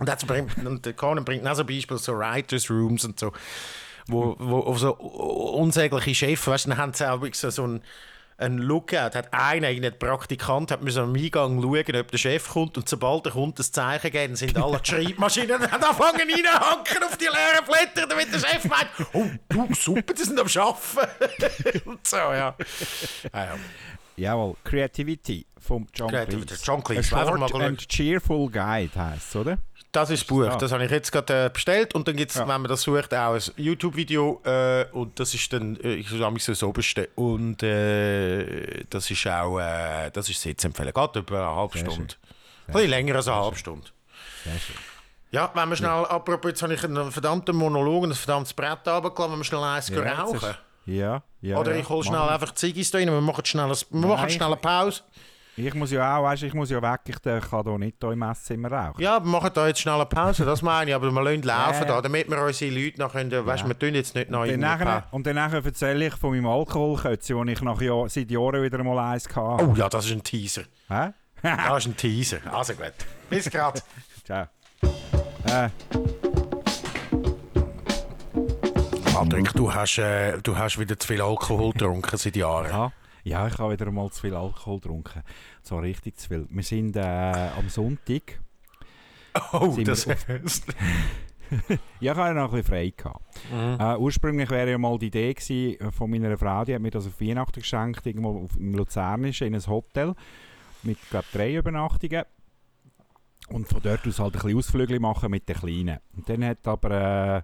Und, 0.00 0.08
das 0.08 0.24
bringt, 0.24 0.56
und 0.64 0.86
der 0.86 0.94
Conan 0.94 1.24
bringt 1.24 1.46
auch 1.46 1.54
so 1.54 1.64
Beispiele, 1.64 1.98
so 1.98 2.16
Writers 2.16 2.70
Rooms 2.70 3.04
und 3.04 3.20
so, 3.20 3.30
wo, 4.06 4.34
wo 4.38 4.66
wo 4.66 4.74
so 4.76 4.94
unsägliche 4.94 6.14
Chefs, 6.14 6.46
weißt 6.46 6.64
du, 6.64 6.70
dann 6.70 6.78
haben 6.78 6.94
sie 6.94 7.08
auch 7.08 7.22
so, 7.32 7.50
so 7.50 7.64
einen, 7.64 7.82
einen 8.38 8.58
Lookout, 8.58 9.14
hat 9.14 9.32
einer, 9.32 9.68
irgendein 9.68 9.98
Praktikant, 9.98 10.70
hat 10.70 10.82
müssen 10.82 11.02
am 11.02 11.14
Eingang 11.14 11.60
schauen, 11.60 11.96
ob 11.96 12.10
der 12.10 12.18
Chef 12.18 12.48
kommt 12.48 12.78
und 12.78 12.88
sobald 12.88 13.26
er 13.26 13.32
kommt, 13.32 13.58
das 13.58 13.70
Zeichen 13.70 14.10
geben, 14.10 14.34
sind 14.34 14.56
alle 14.56 14.80
die 14.80 14.90
Schreibmaschinen 14.90 15.56
und 15.60 15.72
anfangen 15.72 16.20
reinhacken 16.20 17.04
auf 17.04 17.16
die 17.18 17.26
leeren 17.26 17.64
Blätter, 17.66 18.06
damit 18.08 18.32
der 18.32 18.38
Chef 18.40 18.64
meint, 18.64 18.88
oh, 19.12 19.26
du, 19.50 19.74
super, 19.74 20.14
die 20.14 20.22
sind 20.22 20.40
am 20.40 20.46
Arbeiten. 20.46 21.80
und 21.90 22.06
so, 22.06 22.16
ja. 22.16 22.56
Ah, 23.32 23.44
ja. 23.44 23.54
Jawohl, 24.22 24.54
Creativity 24.64 25.46
vom 25.58 25.86
John 25.94 26.08
Creativity, 26.08 26.46
Cleese. 26.46 26.64
John 26.64 26.82
Cleese. 26.82 27.16
A 27.16 27.26
Short 27.38 27.54
and 27.54 27.88
Cheerful 27.88 28.48
Guide 28.50 28.90
heisst 28.96 29.28
es, 29.30 29.36
oder? 29.36 29.58
Das 29.90 30.08
ist 30.10 30.22
das 30.22 30.26
Buch. 30.28 30.44
Ja. 30.44 30.56
Das 30.56 30.72
habe 30.72 30.84
ich 30.84 30.90
jetzt 30.90 31.12
gerade 31.12 31.46
äh, 31.46 31.50
bestellt. 31.52 31.94
Und 31.94 32.08
dann 32.08 32.16
gibt 32.16 32.30
es, 32.30 32.36
Ja. 32.38 32.42
wenn 32.48 32.62
man 32.62 32.68
das 32.68 32.80
sucht, 32.82 33.12
auch 33.12 33.34
ein 33.34 33.42
YouTube-Video. 33.56 34.40
Äh, 34.44 34.86
und 34.92 35.20
das 35.20 35.34
ist 35.34 35.52
dann, 35.52 35.76
äh, 35.80 35.94
ich 35.96 36.10
habe 36.10 36.30
mich 36.30 36.44
so 36.44 36.52
das 36.52 36.62
Oberste. 36.62 37.10
Und 37.14 37.62
äh, 37.62 38.84
das 38.88 39.10
ist 39.10 39.26
auch, 39.26 39.58
äh, 39.58 40.10
das 40.10 40.30
ist 40.30 40.40
sehr 40.40 40.56
zu 40.56 40.68
empfehlen. 40.68 40.92
Geht 40.94 41.16
über 41.16 41.46
eine 41.46 41.56
halbe 41.56 41.78
Sehr 41.78 41.90
Stunde. 41.90 42.14
Ein 42.68 42.72
bisschen 42.72 42.90
länger 42.90 43.16
als 43.16 43.28
eine 43.28 43.36
halbe 43.36 43.56
Stunde. 43.56 43.88
Sehr 44.44 44.58
schön. 44.58 44.76
Ja, 45.30 45.50
wenn 45.54 45.68
wir 45.68 45.76
schnell, 45.76 45.88
apropos, 45.90 46.50
jetzt 46.50 46.62
habe 46.62 46.74
ich 46.74 46.84
einen 46.84 47.10
verdammten 47.12 47.56
Monolog 47.56 48.04
und 48.04 48.10
ein 48.12 48.14
verdammtes 48.14 48.52
Brett 48.54 48.86
runtergelassen, 48.86 49.32
wenn 49.32 49.38
wir 49.40 49.44
schnell 49.44 49.62
eins 49.62 49.88
Ja, 49.88 50.12
rauchen. 50.22 50.54
Ja, 50.86 51.22
ja. 51.40 51.58
Oder 51.58 51.74
ja. 51.74 51.80
ich 51.80 51.88
hole 51.88 52.04
schnell 52.04 52.18
Machen 52.18 52.32
einfach 52.32 52.54
Ziggis 52.54 52.94
rein. 52.94 53.08
Wir 53.08 53.20
machen 53.20 53.44
schnell, 53.44 53.70
ein, 53.70 53.76
wir 53.90 54.08
machen 54.08 54.30
schnell 54.30 54.48
eine 54.48 54.56
Pause. 54.56 55.02
Ich 55.54 55.74
muss 55.74 55.90
ja 55.90 56.16
auch, 56.16 56.22
weißt, 56.22 56.44
ich 56.44 56.54
muss 56.54 56.70
ja 56.70 56.80
weg, 56.80 57.00
ich 57.08 57.20
kann 57.20 57.62
hier 57.62 57.78
nicht 57.78 57.96
hier 58.00 58.10
im 58.12 58.22
Esszimmer 58.22 58.72
rauchen. 58.72 59.02
Ja, 59.02 59.22
wir 59.22 59.30
machen 59.30 59.50
da 59.52 59.66
jetzt 59.66 59.80
schnell 59.80 59.96
eine 59.96 60.06
Pause, 60.06 60.46
das 60.46 60.62
meine 60.62 60.90
ich. 60.90 60.94
Aber 60.94 61.12
wir 61.12 61.22
lassen 61.22 61.42
laufen 61.42 61.82
Ja. 61.82 61.84
da, 61.84 62.00
damit 62.00 62.30
wir 62.30 62.42
unsere 62.42 62.70
Leute 62.70 62.98
noch 62.98 63.12
können, 63.12 63.46
weißt, 63.46 63.68
wir 63.68 63.78
tun 63.78 63.94
jetzt 63.94 64.14
nicht 64.14 64.30
noch 64.30 64.46
Und 64.46 64.60
dann, 64.62 65.02
und 65.10 65.26
dann 65.26 65.34
nachher 65.34 65.62
erzähle 65.62 66.06
ich 66.06 66.14
von 66.14 66.30
meinem 66.30 66.46
Alkoholkötze, 66.46 67.36
wo 67.36 67.44
ich 67.44 67.60
nach 67.60 67.80
Jahr, 67.82 68.08
seit 68.08 68.30
Jahren 68.30 68.62
wieder 68.62 68.82
mal 68.82 68.98
eins 68.98 69.28
hatte. 69.28 69.64
Oh 69.68 69.74
ja, 69.76 69.90
das 69.90 70.06
ist 70.06 70.12
ein 70.12 70.22
Teaser. 70.22 70.62
Hä? 70.88 71.10
Das 71.42 71.78
ist 71.78 71.86
ein 71.86 71.96
Teaser. 71.98 72.38
Also 72.50 72.72
gut. 72.72 72.94
Bis 73.28 73.50
gerade. 73.50 73.82
Ciao. 74.24 74.46
Äh, 75.44 75.68
Patrick, 79.12 79.52
du 79.52 79.72
hast, 79.72 79.98
äh, 79.98 80.40
du 80.42 80.56
hast 80.56 80.78
wieder 80.78 80.98
zu 80.98 81.06
viel 81.06 81.20
Alkohol 81.20 81.72
getrunken 81.72 82.16
seit 82.16 82.34
Jahren. 82.34 82.70
ja. 82.70 82.92
ja, 83.24 83.46
ich 83.46 83.58
habe 83.58 83.72
wieder 83.72 83.90
mal 83.90 84.10
zu 84.10 84.22
viel 84.22 84.34
Alkohol 84.34 84.80
getrunken. 84.80 85.22
So 85.62 85.78
richtig 85.78 86.18
zu 86.18 86.28
viel. 86.28 86.46
Wir 86.48 86.62
sind 86.62 86.96
äh, 86.96 87.00
am 87.00 87.68
Sonntag. 87.68 88.40
Oh, 89.52 89.74
das 89.82 90.06
wir 90.06 90.16
Ja, 92.00 92.12
ich 92.12 92.18
hatte 92.18 92.34
noch 92.34 92.52
ein 92.52 92.62
bisschen 92.62 92.64
frei. 92.64 92.92
Gehabt. 92.94 93.22
Äh, 93.50 93.98
ursprünglich 93.98 94.50
wäre 94.50 94.72
ja 94.72 94.78
mal 94.78 94.98
die 94.98 95.06
Idee 95.06 95.32
gewesen, 95.32 95.80
äh, 95.80 95.90
von 95.90 96.10
meiner 96.10 96.36
Frau, 96.36 96.64
die 96.64 96.74
hat 96.74 96.82
mir 96.82 96.90
das 96.90 97.06
auf 97.06 97.18
Weihnachten 97.18 97.60
geschenkt, 97.60 98.06
irgendwo 98.06 98.46
im 98.58 98.74
Luzernischen 98.74 99.46
in 99.46 99.54
ein 99.54 99.66
Hotel 99.66 100.14
mit 100.82 100.98
glaub, 101.10 101.24
drei 101.32 101.54
Übernachtungen. 101.54 102.24
Und 103.48 103.68
von 103.68 103.80
dort 103.82 104.06
aus 104.06 104.18
halt 104.18 104.34
ein 104.34 104.40
bisschen 104.40 104.58
Ausflüge 104.58 105.00
machen 105.00 105.30
mit 105.30 105.48
den 105.48 105.56
Kleinen. 105.56 105.98
Und 106.14 106.28
dann 106.28 106.44
hat 106.44 106.66
aber 106.66 106.90
äh, 106.90 107.42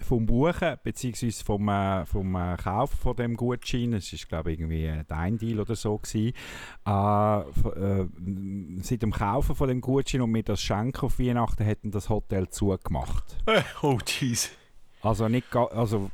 vom 0.00 0.26
Buchen 0.26 0.76
bzw. 0.82 1.30
vom, 1.44 1.68
äh, 1.68 2.06
vom 2.06 2.34
äh, 2.34 2.56
Kauf 2.56 2.90
von 2.90 3.16
dem 3.16 3.36
Gutschein, 3.36 3.92
es 3.92 4.12
ist 4.12 4.28
glaube 4.28 4.52
ich 4.52 4.58
irgendwie 4.58 4.90
dein 5.06 5.38
Deal 5.38 5.60
oder 5.60 5.76
so 5.76 5.98
gewesen, 5.98 6.32
äh, 6.86 7.38
äh, 7.40 8.08
seit 8.82 9.02
dem 9.02 9.12
Kaufen 9.12 9.54
von 9.54 9.68
dem 9.68 9.80
Gutschein 9.80 10.22
und 10.22 10.30
mir 10.30 10.42
das 10.42 10.62
Schenken 10.62 11.04
auf 11.04 11.18
Weihnachten 11.18 11.64
hätten 11.64 11.90
das 11.90 12.08
Hotel 12.08 12.48
zugemacht. 12.48 13.36
Oh, 13.82 13.98
jeez. 14.04 14.50
Also, 15.00 15.28
nicht, 15.28 15.54
also 15.54 16.10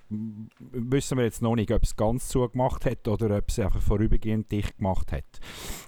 wissen 0.59 1.16
wir 1.16 1.25
jetzt 1.25 1.40
noch 1.40 1.55
nicht, 1.55 1.70
ob 1.70 1.83
es 1.83 1.97
ganz 1.97 2.29
zugemacht 2.29 2.85
hat 2.85 3.09
oder 3.09 3.38
ob 3.38 3.49
es 3.49 3.59
einfach 3.59 3.81
vorübergehend 3.81 4.53
dicht 4.53 4.77
gemacht 4.77 5.11
hat. 5.12 5.25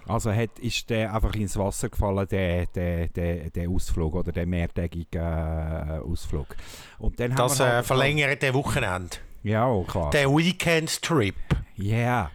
Also 0.07 0.31
hat, 0.33 0.57
ist 0.59 0.89
der 0.89 1.13
einfach 1.13 1.35
ins 1.35 1.55
Wasser 1.57 1.89
gefallen, 1.89 2.27
der, 2.29 2.65
der, 2.67 3.07
der, 3.09 3.49
der 3.51 3.69
Ausflug 3.69 4.15
oder 4.15 4.31
der 4.31 4.47
mehrtägige 4.47 5.19
äh, 5.19 5.99
Ausflug. 5.99 6.55
Und 6.97 7.19
dann 7.19 7.35
Das 7.35 7.59
haben 7.59 7.59
wir 7.59 7.65
äh, 7.71 7.75
halt- 7.77 7.85
verlängert 7.85 8.41
den 8.41 8.53
Wochenende. 8.55 9.17
Ja, 9.43 9.67
oh, 9.69 9.83
klar. 9.83 10.09
Der 10.09 10.29
Weekend-Trip. 10.29 11.35
Ja. 11.75 12.25
Äh, 12.25 12.29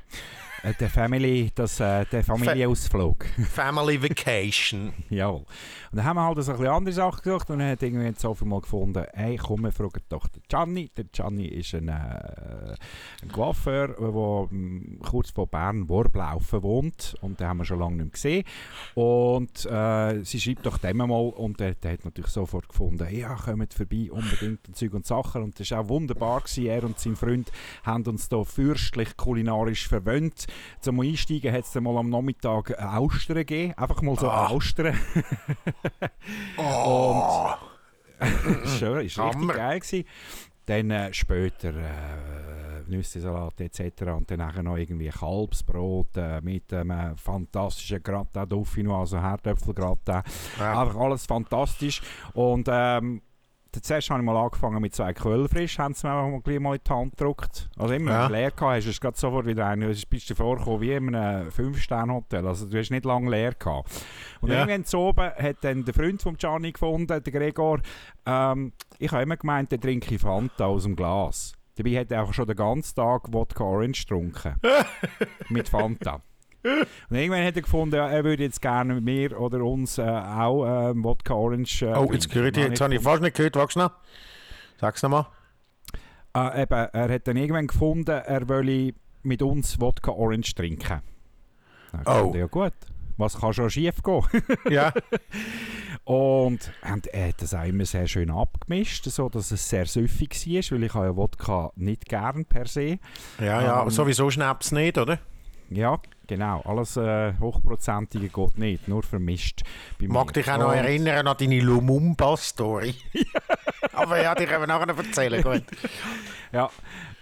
Der 0.64 0.88
Family, 0.88 1.50
das, 1.56 1.80
äh, 1.80 2.04
der 2.06 2.22
Familienausflug. 2.22 3.26
Family 3.50 4.00
Vacation. 4.00 4.92
Jawohl. 5.10 5.44
Und 5.92 5.98
dann 5.98 6.04
haben 6.04 6.16
wir 6.16 6.24
halt 6.24 6.42
so 6.42 6.52
ein 6.52 6.56
bisschen 6.56 6.72
andere 6.72 6.94
Sachen 6.94 7.22
gesucht 7.22 7.50
und 7.50 7.58
dann 7.58 7.68
hat 7.68 7.82
irgendwie 7.82 8.06
jetzt 8.06 8.20
Sophie 8.20 8.44
mal 8.44 8.60
gefunden, 8.60 9.04
hey 9.12 9.36
komm, 9.36 9.62
wir 9.62 9.72
fragen 9.72 10.00
doch 10.08 10.28
den 10.28 10.42
Gianni. 10.48 10.88
Der 10.96 11.04
Gianni 11.04 11.46
ist 11.46 11.74
ein, 11.74 11.88
äh, 11.88 12.76
ein 13.22 13.32
Coiffeur, 13.32 13.88
der 13.88 14.48
kurz 15.04 15.30
vor 15.32 15.48
Bern-Worblaufen 15.48 16.62
wohnt 16.62 17.16
und 17.20 17.40
den 17.40 17.48
haben 17.48 17.58
wir 17.58 17.64
schon 17.64 17.80
lange 17.80 17.96
nicht 17.96 18.04
mehr 18.04 18.12
gesehen. 18.12 18.44
Und 18.94 19.66
äh, 19.66 20.24
sie 20.24 20.40
schreibt 20.40 20.64
doch 20.64 20.78
dem 20.78 20.98
mal 20.98 21.10
und 21.10 21.58
der, 21.58 21.74
der 21.74 21.92
hat 21.92 22.04
natürlich 22.04 22.30
sofort 22.30 22.68
gefunden, 22.68 23.06
ja, 23.10 23.34
kommt 23.34 23.74
vorbei, 23.74 24.10
unbedingt 24.12 24.68
und 24.68 24.76
Zeug 24.76 24.94
und 24.94 25.06
Sachen. 25.06 25.42
Und 25.42 25.58
das 25.58 25.72
war 25.72 25.80
auch 25.80 25.88
wunderbar, 25.88 26.40
gewesen. 26.40 26.66
er 26.66 26.84
und 26.84 27.00
sein 27.00 27.16
Freund 27.16 27.50
haben 27.82 28.06
uns 28.06 28.28
da 28.28 28.44
fürstlich 28.44 29.16
kulinarisch 29.16 29.88
verwöhnt. 29.88 30.46
Zum 30.80 31.00
Einsteigen 31.00 31.52
hat 31.52 31.64
es 31.64 31.72
dann 31.72 31.84
mal 31.84 31.96
am 31.96 32.10
Nachmittag 32.10 32.78
Austern 32.78 33.36
gegeben, 33.36 33.74
einfach 33.76 34.02
mal 34.02 34.16
so 34.16 34.28
Ah. 34.30 34.46
Austern. 34.48 34.98
Oh. 36.56 37.54
Schön, 38.78 39.06
ist 39.06 39.18
richtig 39.18 39.18
Hammer. 39.18 39.54
geil 39.54 39.80
gewesen. 39.80 40.04
Dann 40.66 40.90
äh, 40.90 41.12
später 41.12 41.70
äh, 41.74 42.88
Nüssesalat 42.88 43.60
etc. 43.60 44.02
Und 44.16 44.30
dann 44.30 44.64
noch 44.64 44.76
irgendwie 44.76 45.08
Kalbsbrot 45.08 46.16
äh, 46.16 46.40
mit 46.40 46.72
einem 46.72 46.90
äh, 46.90 47.16
fantastischen 47.16 48.02
Gratin 48.02 48.48
Dauphinois, 48.48 49.00
also 49.00 49.20
Herdöpfelgratin. 49.20 50.22
Ja. 50.58 50.82
Einfach 50.82 50.96
alles 50.96 51.26
fantastisch. 51.26 52.00
Und 52.34 52.68
ähm, 52.70 53.22
zuerst 53.80 54.10
habe 54.10 54.20
ich 54.20 54.26
mal 54.26 54.36
angefangen 54.36 54.82
mit 54.82 54.94
zwei 54.94 55.12
Quellfrisch, 55.14 55.78
haben 55.78 55.94
sie 55.94 56.06
mir 56.06 56.12
einfach 56.12 56.30
mal, 56.30 56.40
gleich 56.42 56.60
mal 56.60 56.74
in 56.74 56.80
die 56.86 56.90
Hand 56.92 57.16
gedruckt. 57.16 57.70
Also 57.78 57.94
immer, 57.94 58.10
Ja. 58.10 58.20
wenn 58.22 58.28
du 58.28 58.32
leer 58.34 58.50
gehabt 58.50 58.76
hast, 58.76 58.86
es 58.86 59.00
gerade 59.00 59.16
sofort 59.18 59.46
wieder 59.46 59.66
ein. 59.66 59.80
Du 59.80 59.86
bist 60.10 60.28
dir 60.28 60.34
vorgekommen 60.36 60.80
wie 60.80 60.92
in 60.92 61.14
einem 61.14 61.48
5-Sterne-Hotel. 61.50 62.46
Also 62.46 62.66
du 62.66 62.78
hast 62.78 62.90
nicht 62.90 63.04
lange 63.04 63.30
leer 63.30 63.52
gehabt. 63.54 63.90
Und 64.40 64.50
Ja. 64.50 64.56
irgendwann 64.58 64.84
zu 64.84 64.98
oben 64.98 65.30
hat 65.30 65.56
dann 65.62 65.84
der 65.84 65.94
Freund 65.94 66.20
von 66.20 66.36
Gianni 66.36 66.72
gefunden, 66.72 67.06
der 67.22 67.32
Gregor, 67.32 67.80
ähm, 68.26 68.72
ich 68.98 69.10
habe 69.10 69.22
immer 69.22 69.36
gemeint, 69.36 69.72
der 69.72 69.80
trinke 69.80 70.18
Fanta 70.18 70.66
aus 70.66 70.82
dem 70.82 70.94
Glas. 70.96 71.52
Dabei 71.76 72.00
hat 72.00 72.12
er 72.12 72.24
auch 72.24 72.34
schon 72.34 72.46
den 72.46 72.56
ganzen 72.56 72.94
Tag 72.96 73.32
Wodka 73.32 73.64
Orange 73.64 74.02
getrunken. 74.02 74.56
mit 75.48 75.68
Fanta. 75.70 76.20
Und 77.10 77.16
irgendwann 77.16 77.44
hat 77.44 77.56
er 77.56 77.62
gefunden, 77.62 77.96
ja, 77.96 78.08
er 78.08 78.24
würde 78.24 78.42
jetzt 78.44 78.62
gerne 78.62 78.94
mit 78.94 79.04
mir 79.04 79.38
oder 79.40 79.62
uns 79.64 79.98
äh, 79.98 80.02
auch 80.02 80.90
ähm, 80.90 81.02
Wodka 81.04 81.34
Orange 81.34 81.82
äh, 81.82 81.94
Oh, 81.94 82.08
jetzt 82.12 82.34
Dann 82.34 82.54
jetzt 82.54 82.80
habe 82.80 82.94
ich 82.94 83.02
fast 83.02 83.22
nicht 83.22 83.36
gehört. 83.36 83.56
Wachs 83.56 83.76
noch. 83.76 83.90
Sag's 84.80 85.02
nochmal. 85.02 85.26
Äh, 86.34 86.62
eben, 86.62 86.72
er 86.72 87.08
hat 87.12 87.28
dann 87.28 87.36
irgendwann 87.36 87.66
gefunden, 87.66 88.10
er 88.10 88.48
wolle 88.48 88.94
mit 89.22 89.42
uns 89.42 89.80
Wodka 89.80 90.12
Orange 90.12 90.54
trinken. 90.54 91.00
Dann 91.92 92.06
Oh. 92.06 92.32
Ja 92.34 92.46
gut, 92.46 92.72
was 93.16 93.38
kann 93.38 93.52
schon 93.52 93.70
schief 93.70 94.02
gehen? 94.02 94.22
Ja. 94.70 94.92
Und 96.04 96.72
und 96.92 97.06
er 97.08 97.28
hat 97.28 97.42
das 97.42 97.54
auch 97.54 97.64
immer 97.64 97.84
sehr 97.84 98.08
schön 98.08 98.30
abgemischt, 98.30 99.04
so 99.04 99.28
dass 99.28 99.50
es 99.52 99.68
sehr 99.68 99.86
süffig 99.86 100.34
war, 100.34 100.78
weil 100.78 100.84
ich 100.84 100.94
habe 100.94 101.06
ja 101.06 101.16
Wodka 101.16 101.70
nicht 101.76 102.06
gern 102.06 102.44
per 102.44 102.66
se. 102.66 102.98
Ja, 103.38 103.62
ja, 103.62 103.82
Ähm, 103.82 103.90
sowieso 103.90 104.30
Schnaps 104.30 104.72
nicht, 104.72 104.98
oder? 104.98 105.18
Ja, 105.74 105.98
genau, 106.26 106.60
alles 106.62 106.96
äh, 106.96 107.32
Hochprozentige 107.40 108.28
geht 108.28 108.58
nicht, 108.58 108.88
nur 108.88 109.02
vermischt. 109.02 109.62
Bei 110.00 110.06
Mag 110.08 110.26
mir. 110.26 110.32
dich 110.32 110.50
auch 110.50 110.58
noch 110.58 110.68
Und- 110.70 110.74
erinnern 110.78 111.26
an 111.26 111.36
deine 111.38 111.60
Lumumba-Story. 111.60 112.94
Aber 113.92 114.22
ja, 114.22 114.34
die 114.34 114.46
können 114.46 114.62
wir 114.62 114.66
nachher 114.66 114.86
noch 114.86 114.98
erzählen. 114.98 115.42
Gut. 115.42 115.62
Ja, 116.52 116.68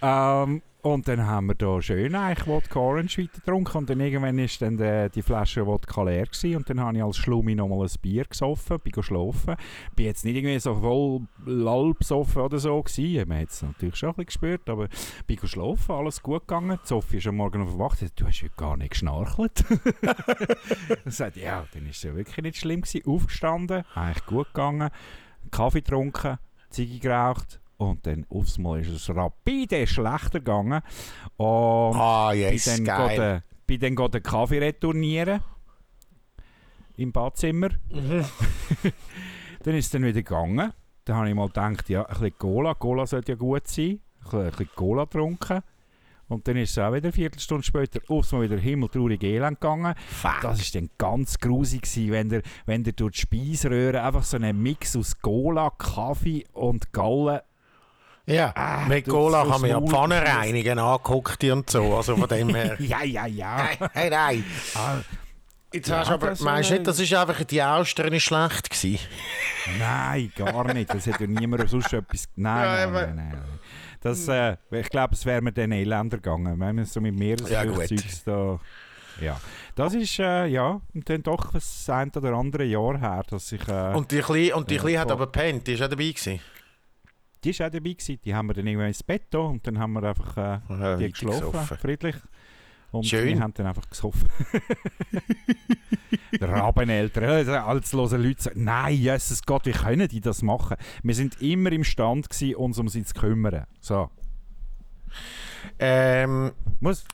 ähm, 0.02 0.60
und 0.82 1.08
dann 1.08 1.26
haben 1.26 1.48
wir 1.48 1.54
da 1.54 1.82
schön 1.82 2.14
eigentlich 2.14 2.46
Wodka 2.46 2.80
Orange 2.80 3.18
weiter 3.18 3.40
getrunken. 3.40 3.78
Und 3.78 3.90
dann 3.90 4.00
irgendwann 4.00 4.38
ist 4.38 4.62
dann 4.62 4.76
die, 4.76 5.08
die 5.14 5.22
Flasche 5.22 5.66
Wodka 5.66 6.02
leer 6.04 6.26
gewesen. 6.26 6.56
Und 6.56 6.70
dann 6.70 6.80
habe 6.80 6.96
ich 6.96 7.02
als 7.02 7.18
Schlummi 7.18 7.54
nochmal 7.54 7.86
ein 7.86 7.92
Bier 8.00 8.24
gesoffen, 8.24 8.80
bin 8.80 8.92
geschlafen. 8.92 9.56
Bin 9.94 10.06
jetzt 10.06 10.24
nicht 10.24 10.36
irgendwie 10.36 10.58
so 10.58 10.74
voll 10.74 11.20
lall 11.44 11.92
besoffen 11.94 12.42
oder 12.42 12.58
so 12.58 12.82
gewesen, 12.82 13.28
man 13.28 13.40
hat 13.40 13.50
es 13.50 13.62
natürlich 13.62 13.96
schon 13.96 14.10
ein 14.10 14.14
bisschen 14.14 14.26
gespürt, 14.26 14.70
aber 14.70 14.88
bin 15.26 15.36
geschlafen, 15.36 15.92
alles 15.92 16.22
gut 16.22 16.46
gegangen. 16.46 16.78
Die 16.82 16.88
Sophie 16.88 17.18
ist 17.18 17.26
am 17.26 17.36
Morgen 17.36 17.62
aufgewacht, 17.62 17.98
sagt, 17.98 18.20
du 18.20 18.26
hast 18.26 18.42
heute 18.42 18.54
gar 18.56 18.76
nicht 18.76 18.90
geschnarchelt. 18.90 19.64
ich 21.06 21.14
sagte, 21.14 21.40
ja, 21.40 21.66
dann 21.72 21.86
ist 21.86 21.96
es 21.96 22.02
ja 22.04 22.14
wirklich 22.14 22.42
nicht 22.42 22.56
schlimm 22.56 22.82
gewesen. 22.82 23.06
Aufgestanden, 23.06 23.84
eigentlich 23.94 24.26
gut 24.26 24.46
gegangen, 24.48 24.90
Kaffee 25.50 25.82
getrunken, 25.82 26.38
Ziege 26.70 26.98
geraucht 26.98 27.60
und 27.80 28.06
dann 28.06 28.26
aufs 28.28 28.58
Mal 28.58 28.80
ist 28.80 28.90
es 28.90 29.08
rapide 29.08 29.86
schlechter 29.86 30.40
gegangen. 30.40 30.82
Und 31.38 31.96
Ah, 31.96 32.30
bin 32.32 32.40
yes, 32.40 32.66
dann 32.66 32.84
geil. 32.84 33.42
bin 33.66 33.80
dann 33.80 34.10
den 34.10 34.22
Kaffee 34.22 34.58
retournieren 34.58 35.40
im 36.96 37.10
Badzimmer. 37.10 37.70
Mhm. 37.90 38.24
dann 39.62 39.74
ist 39.74 39.86
es 39.86 39.90
dann 39.90 40.02
wieder 40.02 40.22
gegangen. 40.22 40.74
Dann 41.06 41.16
habe 41.16 41.30
ich 41.30 41.34
mal 41.34 41.46
gedacht, 41.46 41.88
ja, 41.88 42.02
ein 42.02 42.12
bisschen 42.12 42.38
Cola, 42.38 42.74
Cola 42.74 43.06
sollte 43.06 43.32
ja 43.32 43.36
gut 43.36 43.66
sein. 43.66 43.84
Ein 43.86 44.00
bisschen, 44.24 44.40
ein 44.40 44.50
bisschen 44.50 44.70
Cola 44.74 45.04
getrunken. 45.04 45.60
Und 46.28 46.46
dann 46.46 46.58
ist 46.58 46.72
es 46.72 46.78
auch 46.78 46.92
wieder 46.92 47.04
eine 47.04 47.12
Viertelstunde 47.12 47.64
später 47.64 48.00
aufs 48.08 48.30
Mal 48.32 48.42
wieder 48.42 48.58
himmeltraurig 48.58 49.22
elend 49.22 49.58
gegangen. 49.58 49.94
Fuck. 50.06 50.42
Das 50.42 50.58
war 50.74 50.80
dann 50.80 50.90
ganz 50.98 51.38
grusig, 51.38 51.80
gewesen, 51.82 52.12
wenn 52.12 52.28
der, 52.28 52.42
wenn 52.66 52.84
der 52.84 52.92
durch 52.92 53.14
die 53.14 53.20
Speiseröhre 53.22 54.02
einfach 54.02 54.22
so 54.22 54.36
einen 54.36 54.62
Mix 54.62 54.94
aus 54.96 55.18
Cola, 55.18 55.70
Kaffee 55.70 56.44
und 56.52 56.92
Gallen 56.92 57.40
Ja, 58.26 58.52
Ah, 58.54 58.84
mit 58.86 59.08
Cola 59.08 59.42
kann 59.44 59.60
man 59.62 59.70
ja 59.70 59.80
Pfanne 59.80 60.22
reinigen, 60.22 60.78
angeguckt 60.78 61.42
und 61.44 61.68
so. 61.70 61.96
Also 61.96 62.16
von 62.16 62.28
dem 62.28 62.54
her. 62.54 62.76
Ja, 62.80 63.02
ja, 63.02 63.26
ja. 63.26 63.70
Nein, 63.94 64.10
nein. 64.10 64.44
Ah, 64.74 64.98
Jetzt 65.72 65.88
Ja, 65.88 65.98
hast 66.00 66.10
du 66.10 66.14
aber, 66.14 66.30
das, 66.30 66.40
meinst 66.40 66.70
du 66.70 66.74
äh, 66.74 66.78
nicht, 66.78 66.86
das 66.88 66.98
ist 66.98 67.14
einfach 67.14 67.44
die 67.44 67.62
Austern 67.62 68.12
ist 68.12 68.24
schlecht 68.24 68.70
gewesen? 68.70 68.98
nein, 69.78 70.32
gar 70.36 70.72
nicht. 70.72 70.92
Das 70.92 71.06
hat 71.06 71.20
ja 71.20 71.26
niemand 71.26 71.68
sonst 71.70 71.92
etwas. 71.92 72.24
Nein, 72.36 72.64
Ja, 72.64 72.86
nein, 72.86 72.92
nein, 72.92 73.14
nein, 73.16 73.28
nein. 73.32 73.58
Das, 74.00 74.26
äh, 74.28 74.56
ich 74.70 74.88
glaube, 74.88 75.14
es 75.14 75.24
wäre 75.26 75.40
mir 75.42 75.52
dann 75.52 75.70
elender 75.72 76.16
gegangen, 76.16 76.58
wenn 76.58 76.76
wir 76.76 76.86
so 76.86 77.00
mit 77.00 77.12
Ja. 77.14 77.18
Meeresfrüchtzeugs 77.20 78.24
da. 78.24 78.58
Ja, 79.20 79.38
das 79.74 79.92
ist 79.94 80.18
äh, 80.18 80.46
ja 80.46 80.80
und 80.94 81.08
dann 81.10 81.22
doch 81.22 81.52
das 81.52 81.88
ein 81.90 82.10
oder 82.16 82.32
andere 82.32 82.64
Jahr 82.64 82.98
her, 82.98 83.22
dass 83.28 83.52
ich. 83.52 83.66
Äh, 83.68 83.92
Und 83.94 84.10
die 84.10 84.20
Kleine, 84.20 84.56
und 84.56 84.70
die 84.70 84.76
Ja, 84.76 84.80
Kleine 84.80 84.98
hat 85.00 85.10
aber 85.12 85.26
gepennt, 85.26 85.66
die 85.66 85.74
ist 85.74 85.82
auch 85.82 85.88
dabei 85.88 86.04
gewesen. 86.08 86.40
Die 87.44 87.58
war 87.58 87.66
auch 87.66 87.70
dabei, 87.70 87.92
gewesen. 87.92 88.18
die 88.24 88.34
haben 88.34 88.46
wir 88.48 88.54
dann 88.54 88.66
irgendwann 88.66 88.88
ins 88.88 89.02
Bett 89.02 89.22
da 89.30 89.38
und 89.38 89.66
dann 89.66 89.78
haben 89.78 89.92
wir 89.94 90.02
einfach 90.04 90.36
äh, 90.36 90.60
Ja, 90.68 90.96
die 90.96 91.10
geschlafen, 91.10 91.40
gesoffen. 91.52 91.76
friedlich. 91.78 92.16
Und 92.92 93.06
Schön. 93.06 93.26
wir 93.28 93.40
haben 93.40 93.54
dann 93.54 93.66
einfach 93.66 93.88
gesoffen. 93.88 94.28
Rabeneltern, 96.40 97.48
als 97.48 97.92
hören 97.92 98.22
Leute 98.22 98.42
sagen, 98.42 98.64
nein, 98.64 98.94
Jesus 98.96 99.42
Gott, 99.44 99.66
wie 99.66 99.72
können 99.72 100.08
die 100.08 100.20
das 100.20 100.42
machen? 100.42 100.76
Wir 101.02 101.14
sind 101.14 101.40
immer 101.40 101.70
im 101.72 101.84
Stand 101.84 102.28
gewesen, 102.30 102.56
uns 102.56 102.78
um 102.78 102.88
sie 102.88 103.04
zu 103.04 103.14
kümmern. 103.14 103.66
So, 103.80 104.10
Ähm, 105.78 106.52
muss, 106.80 107.04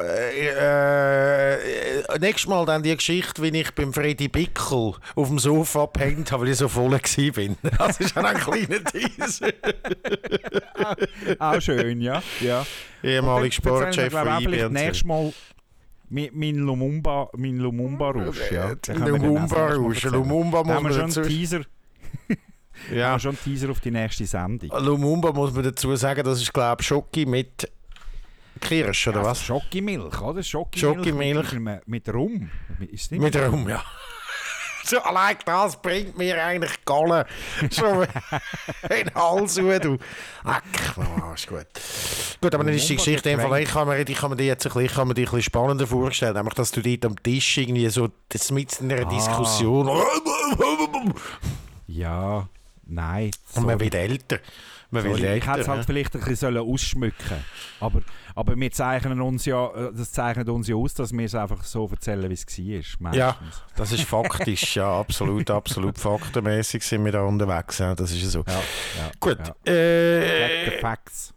äh, 0.00 1.58
äh, 2.00 2.18
nächstes 2.18 2.48
Mal 2.48 2.64
dann 2.64 2.82
die 2.82 2.94
Geschichte, 2.96 3.42
wie 3.42 3.48
ich 3.48 3.70
beim 3.72 3.92
Freddy 3.92 4.28
Bickel 4.28 4.94
auf 5.14 5.28
dem 5.28 5.38
Sofa 5.38 5.84
gepennt 5.84 6.32
habe, 6.32 6.44
weil 6.44 6.52
ich 6.52 6.58
so 6.58 6.68
voll 6.68 6.98
bin. 7.34 7.56
Das 7.78 8.00
ist 8.00 8.16
auch 8.16 8.24
ein 8.24 8.36
kleiner 8.36 8.82
Teaser. 8.84 9.52
auch 11.38 11.60
schön, 11.60 12.00
ja. 12.00 12.22
ja. 12.40 12.64
Ehemaliger 13.02 13.52
Sportchef 13.52 14.12
von 14.12 14.26
von 14.26 14.42
IB 14.42 14.44
vielleicht 14.44 14.64
und 14.64 14.78
so. 14.78 14.84
nächstes 14.84 15.04
Mal 15.04 15.32
mein, 16.08 16.30
mein 16.32 16.56
Lumumba, 16.56 17.30
mein 17.36 17.56
Lumumba-Rausch, 17.56 18.50
ja. 18.50 18.74
Den 18.74 18.80
können 18.80 19.06
wir 19.06 19.12
dann 19.12 19.22
Lumumba 19.22 19.66
auch 19.66 19.76
Rausch. 19.76 20.04
Lumumba 20.04 20.64
muss 20.64 20.82
man 20.82 20.92
schon 20.92 21.02
dazu... 21.02 21.22
Teaser, 21.22 21.60
Ja. 22.90 23.16
Äh, 23.16 23.20
schon 23.20 23.30
einen 23.30 23.44
Teaser 23.44 23.70
auf 23.70 23.80
die 23.80 23.90
nächste 23.90 24.26
Sendung. 24.26 24.70
Lumumba 24.78 25.32
muss 25.32 25.52
man 25.52 25.64
dazu 25.64 25.94
sagen, 25.96 26.24
das 26.24 26.40
ist 26.40 26.52
glaube 26.52 26.80
ich 26.80 26.86
Schoki 26.86 27.26
mit 27.26 27.70
Kirsch, 28.62 29.08
oder 29.08 29.18
Also 29.18 29.30
was? 29.30 29.42
Schokimilch, 29.44 30.20
oder? 30.20 30.42
Schokimilch, 30.42 30.96
Schokimilch. 30.96 31.52
Mit, 31.52 31.88
mit 31.88 32.08
Rum. 32.14 32.50
Ist 32.90 33.12
nicht 33.12 33.20
Mit 33.20 33.36
Rum, 33.36 33.68
ja. 33.68 33.82
So, 34.84 34.98
allein 34.98 35.36
das 35.44 35.80
bringt 35.80 36.18
mir 36.18 36.44
eigentlich 36.44 36.84
Gallen 36.84 37.24
schon 37.72 38.02
in 38.90 39.04
den 39.06 39.14
Hals 39.14 39.56
rein, 39.58 39.80
du. 39.80 39.96
Ach, 40.42 40.60
oh, 40.96 41.32
ist 41.34 41.46
gut. 41.46 41.66
Gut, 42.40 42.52
aber 42.52 42.64
dann 42.64 42.74
ist 42.74 42.88
die 42.88 42.96
Geschichte 42.96 43.30
einfach, 43.30 43.56
ich 43.58 43.68
kann 43.68 43.86
mir, 43.86 44.00
ich 44.00 44.16
kann 44.18 44.30
mir 44.30 44.36
die 44.36 44.42
jetzt 44.46 44.66
ein 44.66 44.70
bisschen, 44.72 44.86
ich 44.86 44.92
kann 44.92 45.06
mir 45.06 45.14
die 45.14 45.22
ein 45.22 45.26
bisschen 45.26 45.42
spannender 45.42 45.86
vorstellen, 45.86 46.34
nämlich, 46.34 46.54
dass 46.54 46.72
du 46.72 46.82
dort 46.82 47.04
am 47.04 47.22
Tisch 47.22 47.58
irgendwie 47.58 47.88
so, 47.90 48.08
das 48.30 48.50
mit 48.50 48.80
in 48.80 48.90
einer 48.92 49.06
Ah. 49.06 49.08
Diskussion 49.08 49.88
Ja, 51.86 52.48
nein. 52.84 53.30
und 53.54 53.62
man 53.66 53.78
sorry. 53.78 53.80
wird 53.84 53.94
älter. 53.94 54.38
Man 54.92 55.04
Sorry, 55.04 55.38
ich 55.38 55.46
hätte 55.46 55.60
es 55.60 55.68
halt 55.68 55.86
vielleicht 55.86 56.14
ein 56.14 56.20
bisschen 56.20 56.36
sollen 56.36 56.58
ausschmücken 56.58 57.36
aber, 57.80 58.02
aber 58.34 58.56
wir 58.56 58.70
zeichnen 58.70 59.20
uns 59.20 59.46
ja, 59.46 59.90
das 59.90 60.12
zeichnet 60.12 60.48
uns 60.50 60.68
ja 60.68 60.76
aus, 60.76 60.92
dass 60.94 61.12
wir 61.12 61.24
es 61.24 61.34
einfach 61.34 61.64
so 61.64 61.88
erzählen, 61.88 62.28
wie 62.28 62.74
es 62.76 63.00
war. 63.00 63.14
Ja. 63.14 63.36
meistens. 63.40 63.62
Das 63.74 63.92
ist 63.92 64.04
faktisch, 64.04 64.76
ja, 64.76 65.00
absolut, 65.00 65.50
absolut 65.50 65.98
faktenmäßig 65.98 66.82
sind 66.82 67.04
wir 67.04 67.12
da 67.12 67.22
unterwegs. 67.22 67.78
Ja, 67.78 67.94
das 67.94 68.12
ist 68.12 68.30
so. 68.30 68.44
ja, 68.46 68.52
ja 68.52 69.10
Gut, 69.18 69.38
Ja. 69.38 69.54
Get 69.64 69.74
äh, 69.74 70.70
the 70.70 70.76
facts. 70.80 71.34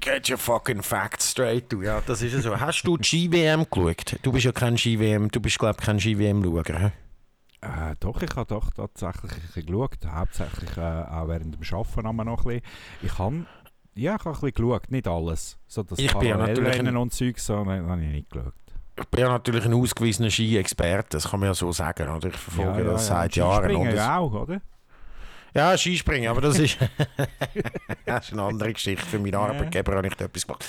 Get 0.00 0.30
your 0.30 0.38
fucking 0.38 0.82
facts 0.82 1.30
straight, 1.30 1.72
du. 1.72 1.82
Ja, 1.82 2.02
das 2.06 2.22
ist 2.22 2.32
ja 2.32 2.40
so. 2.40 2.58
Hast 2.58 2.82
du 2.82 2.96
die 2.96 3.04
Ski-WM 3.04 3.66
geschaut? 3.70 4.16
Du 4.22 4.32
bist 4.32 4.44
ja 4.44 4.52
kein 4.52 4.78
Ski-WM, 4.78 5.28
du 5.30 5.40
bist, 5.40 5.58
glaube 5.58 5.76
ich, 5.78 5.84
kein 5.84 6.00
Ski-WM-Schauer. 6.00 6.92
Äh, 7.62 7.94
doch, 8.00 8.22
ich 8.22 8.34
habe 8.36 8.46
doch 8.46 8.70
tatsächlich 8.70 9.32
ein 9.32 9.40
bisschen 9.40 9.66
geschaut, 9.66 9.98
hauptsächlich 10.06 10.76
äh, 10.78 10.80
auch 10.80 11.28
während 11.28 11.54
dem 11.54 11.76
Arbeiten 11.76 12.06
haben 12.06 12.16
wir 12.16 12.24
noch 12.24 12.46
ein 12.46 12.60
bisschen. 12.60 12.62
Ich 13.02 13.18
habe 13.18 13.46
ja, 13.94 14.14
ich 14.14 14.24
habe 14.24 14.30
ein 14.30 14.40
bisschen 14.40 14.52
geschaut, 14.54 14.90
nicht 14.90 15.08
alles. 15.08 15.58
So 15.66 15.82
das 15.82 15.98
Ich 15.98 16.12
bin 16.14 16.28
ja 16.28 16.36
natürlich 16.38 16.78
ein- 16.78 16.96
und 16.96 17.12
Zeug, 17.12 17.38
so 17.38 17.64
ne, 17.64 17.86
habe 17.86 18.02
ich 18.02 18.08
nicht 18.08 18.30
geschaut. 18.30 18.54
Ich 18.98 19.06
bin 19.08 19.20
ja 19.20 19.28
natürlich 19.28 19.64
ein 19.64 19.74
ausgewiesener 19.74 20.30
Ski-Experte, 20.30 21.08
das 21.10 21.30
kann 21.30 21.40
man 21.40 21.48
ja 21.48 21.54
so 21.54 21.70
sagen. 21.72 22.08
Oder? 22.08 22.28
Ich 22.28 22.36
verfolge 22.36 22.84
das 22.84 23.06
seit 23.06 23.36
Jahren. 23.36 23.70
Ja 23.94 24.18
auch, 24.18 24.32
oder? 24.32 24.60
Ja, 25.54 25.76
Skispringen, 25.76 26.28
aber 26.28 26.40
das 26.40 26.58
ist, 26.58 26.78
das 28.06 28.26
ist 28.26 28.32
eine 28.32 28.42
andere 28.42 28.72
Geschichte. 28.72 29.04
Für 29.04 29.18
meinen 29.18 29.34
Arbeitgeber 29.34 29.96
habe 29.96 30.06
ich 30.06 30.14
da 30.14 30.26
etwas 30.26 30.46
gemacht. 30.46 30.64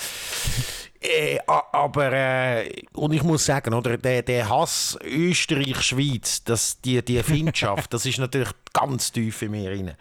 Äh, 1.00 1.38
aber, 1.46 2.12
äh, 2.12 2.82
und 2.92 3.12
ich 3.12 3.22
muss 3.22 3.44
sagen, 3.44 3.74
oder, 3.74 3.98
der, 3.98 4.22
der 4.22 4.48
Hass 4.48 4.96
Österreich-Schweiz, 5.02 6.44
die, 6.84 7.02
die 7.04 7.22
Findschaft, 7.22 7.92
das 7.92 8.06
ist 8.06 8.18
natürlich 8.18 8.50
ganz 8.72 9.10
tief 9.10 9.42
in 9.42 9.50
mir 9.50 9.70
rein. 9.70 9.96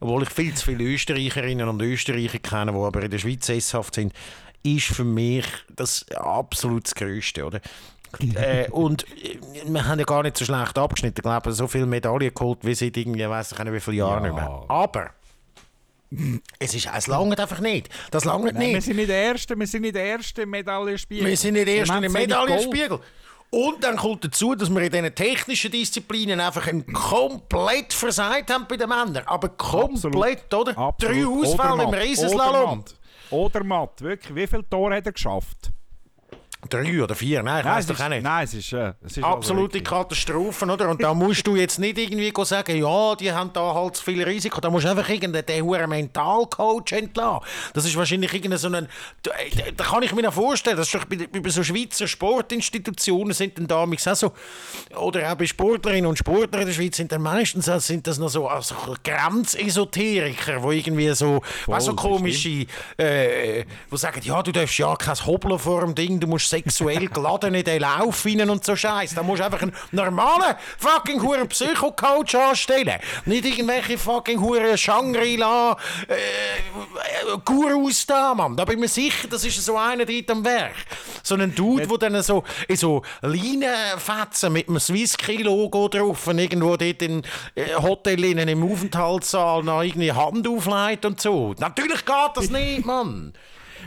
Obwohl 0.00 0.24
ich 0.24 0.30
viel 0.30 0.52
zu 0.54 0.66
viele 0.66 0.84
Österreicherinnen 0.84 1.68
und 1.68 1.80
Österreicher 1.80 2.38
kenne, 2.38 2.72
die 2.72 2.78
aber 2.78 3.02
in 3.02 3.10
der 3.10 3.18
Schweiz 3.18 3.46
sesshaft 3.46 3.94
sind, 3.94 4.12
ist 4.62 4.86
für 4.86 5.04
mich 5.04 5.46
das 5.74 6.04
absolut 6.10 6.84
das 6.84 6.94
Größte, 6.94 7.46
oder? 7.46 7.60
Äh, 8.34 8.68
und 8.70 9.04
äh, 9.22 9.38
wir 9.66 9.86
haben 9.86 9.98
ja 9.98 10.04
gar 10.04 10.22
nicht 10.22 10.36
so 10.36 10.44
schlecht 10.44 10.76
abgeschnitten. 10.78 11.16
Ich 11.18 11.22
glaube, 11.22 11.52
so 11.52 11.66
viele 11.66 11.86
Medaillen 11.86 12.32
geholt, 12.34 12.58
wie 12.62 12.74
seit 12.74 12.96
irgendwie, 12.96 13.28
weiss 13.28 13.52
ich 13.52 13.58
nicht, 13.58 13.72
wie 13.72 13.80
viele 13.80 13.96
Jahre 13.98 14.16
Ja. 14.16 14.20
nicht 14.20 14.34
mehr. 14.34 14.64
Aber 14.68 15.10
es, 16.58 16.74
ist, 16.74 16.88
es 16.94 17.06
langt 17.06 17.40
einfach 17.40 17.60
nicht. 17.60 17.88
Das 18.10 18.24
langt 18.24 18.44
nicht. 18.54 18.74
wir 18.74 18.82
sind 18.82 18.96
nicht 18.96 19.08
der 19.08 19.22
Erste, 19.22 19.58
wir 19.58 19.66
sind 19.66 19.82
nicht 19.82 19.94
der 19.94 20.04
Erste 20.04 20.44
Medaillenspiel. 20.46 21.24
Wir 21.24 21.36
sind 21.36 21.54
nicht 21.54 21.68
erst 21.68 21.90
Wir 21.90 21.96
in 21.98 22.04
haben 22.04 22.04
einem 22.04 22.12
zu 22.12 22.18
wenig 22.18 22.28
Medaillenspiegel. 22.28 23.00
Und 23.50 23.84
dann 23.84 23.96
kommt 23.96 24.24
dazu, 24.24 24.54
dass 24.54 24.70
wir 24.70 24.80
in 24.80 24.90
diesen 24.90 25.14
technischen 25.14 25.70
Disziplinen 25.70 26.40
einfach 26.40 26.66
ein 26.68 26.86
komplett 26.92 27.92
versagt 27.92 28.50
haben 28.50 28.66
bei 28.66 28.76
den 28.78 28.88
Männern. 28.88 29.22
Aber 29.26 29.50
komplett, 29.50 30.52
oder? 30.54 30.76
Absolut. 30.76 31.16
Drei 31.16 31.26
Ausfälle 31.26 31.82
im 31.84 31.90
Riesenslalom. 31.90 32.84
Oder 33.30 33.64
Matt, 33.64 34.00
wirklich. 34.00 34.34
Wie 34.34 34.46
viele 34.46 34.68
Tore 34.68 34.96
hat 34.96 35.06
er 35.06 35.12
geschafft? 35.12 35.71
Drei 36.70 37.02
oder 37.02 37.16
vier, 37.16 37.42
nein, 37.42 37.58
ich 37.58 37.64
Nein, 37.64 37.74
weiß 37.74 37.86
doch 37.88 37.94
ist, 37.94 38.00
auch 38.00 38.08
nicht. 38.08 38.22
nein, 38.22 38.44
es 38.44 38.54
ist, 38.54 38.72
äh, 38.72 38.92
es 39.04 39.16
ist 39.16 39.24
Absolute 39.24 39.78
also 39.78 39.90
Katastrophen, 39.90 40.70
oder? 40.70 40.88
Und 40.88 41.02
da 41.02 41.12
musst 41.12 41.44
du 41.44 41.56
jetzt 41.56 41.80
nicht 41.80 41.98
irgendwie 41.98 42.32
sagen, 42.44 42.76
ja, 42.76 43.16
die 43.16 43.32
haben 43.32 43.52
da 43.52 43.74
halt 43.74 43.96
zu 43.96 44.04
viel 44.04 44.22
Risiko. 44.22 44.60
Da 44.60 44.70
musst 44.70 44.84
du 44.86 44.90
einfach 44.90 45.08
irgendeinen 45.08 45.64
huren 45.64 45.90
Mentalcoach 45.90 46.92
entlassen. 46.92 47.44
Das 47.74 47.84
ist 47.84 47.96
wahrscheinlich 47.96 48.32
irgendein 48.32 48.58
so 48.60 48.68
ein... 48.68 48.88
Da, 49.22 49.32
äh, 49.32 49.72
da 49.76 49.82
kann 49.84 50.04
ich 50.04 50.14
mir 50.14 50.22
noch 50.22 50.34
vorstellen, 50.34 50.76
das 50.76 50.86
ist 50.86 50.94
doch 50.94 51.04
bei, 51.04 51.16
bei 51.16 51.48
so 51.50 51.64
Schweizer 51.64 52.06
Sportinstitutionen 52.06 53.32
sind 53.32 53.58
dann 53.58 53.66
damals 53.66 54.06
auch 54.06 54.14
so... 54.14 54.32
Oder 54.96 55.32
auch 55.32 55.36
bei 55.36 55.46
Sportlerinnen 55.46 56.06
und 56.06 56.16
Sportlern 56.18 56.62
in 56.62 56.68
der 56.68 56.74
Schweiz 56.74 56.96
sind 56.96 57.10
dann 57.10 57.22
meistens 57.22 57.68
auch- 57.68 57.80
sind 57.80 58.06
das 58.06 58.18
noch 58.18 58.28
so 58.28 58.46
also 58.46 58.76
Grenzesoteriker, 59.02 60.60
die 60.60 60.78
irgendwie 60.78 61.12
so... 61.14 61.42
weißt, 61.66 61.86
so 61.86 61.94
komische... 61.96 62.66
Äh, 62.96 63.64
die 63.90 63.96
sagen, 63.96 64.20
ja, 64.22 64.42
du 64.44 64.52
darfst 64.52 64.78
ja 64.78 64.94
kein 64.94 65.16
Hobeln 65.26 65.58
vor 65.58 65.80
dem 65.80 65.94
Ding, 65.96 66.20
du 66.20 66.28
musst 66.28 66.51
sexuell 66.52 67.08
geladen 67.08 67.54
in 67.54 67.64
den 67.64 67.80
Lauf 67.80 68.24
rein 68.26 68.48
und 68.50 68.64
so 68.64 68.76
Scheiß. 68.76 69.14
Da 69.14 69.22
musst 69.22 69.40
du 69.40 69.44
einfach 69.44 69.62
einen 69.62 69.72
normalen 69.90 70.54
fucking 70.78 71.22
huren 71.22 71.48
Psycho-Coach 71.48 72.34
anstellen. 72.34 72.98
Nicht 73.24 73.44
irgendwelche 73.44 73.96
fucking 73.96 74.40
huren 74.40 74.76
Shangri-La 74.76 75.76
äh, 76.08 76.14
äh, 76.14 77.38
Gurus 77.44 78.06
da, 78.06 78.34
Mann. 78.34 78.56
Da 78.56 78.64
bin 78.64 78.74
ich 78.74 78.80
mir 78.80 78.88
sicher, 78.88 79.28
das 79.28 79.44
ist 79.44 79.64
so 79.64 79.76
einer 79.76 80.04
dort 80.04 80.30
am 80.30 80.44
Werk. 80.44 80.74
So 81.22 81.34
ein 81.36 81.54
Dude, 81.54 81.86
der 81.86 82.10
dann 82.10 82.22
so 82.22 82.44
in 82.68 82.76
so 82.76 83.02
Leinenfetzen 83.22 84.52
mit 84.52 84.68
einem 84.68 84.80
Swisski-Logo 84.80 85.88
drauf 85.88 86.26
und 86.26 86.38
irgendwo 86.38 86.76
dort 86.76 87.02
in 87.02 87.22
äh, 87.54 87.74
Hotellinnen 87.76 88.48
im 88.48 88.70
Aufenthaltssaal 88.70 89.62
noch 89.62 89.82
irgendwie 89.82 90.12
Hand 90.12 90.46
auflegt 90.46 91.04
und 91.04 91.20
so. 91.20 91.54
Natürlich 91.58 92.04
geht 92.04 92.30
das 92.34 92.50
nicht, 92.50 92.84
Mann. 92.84 93.32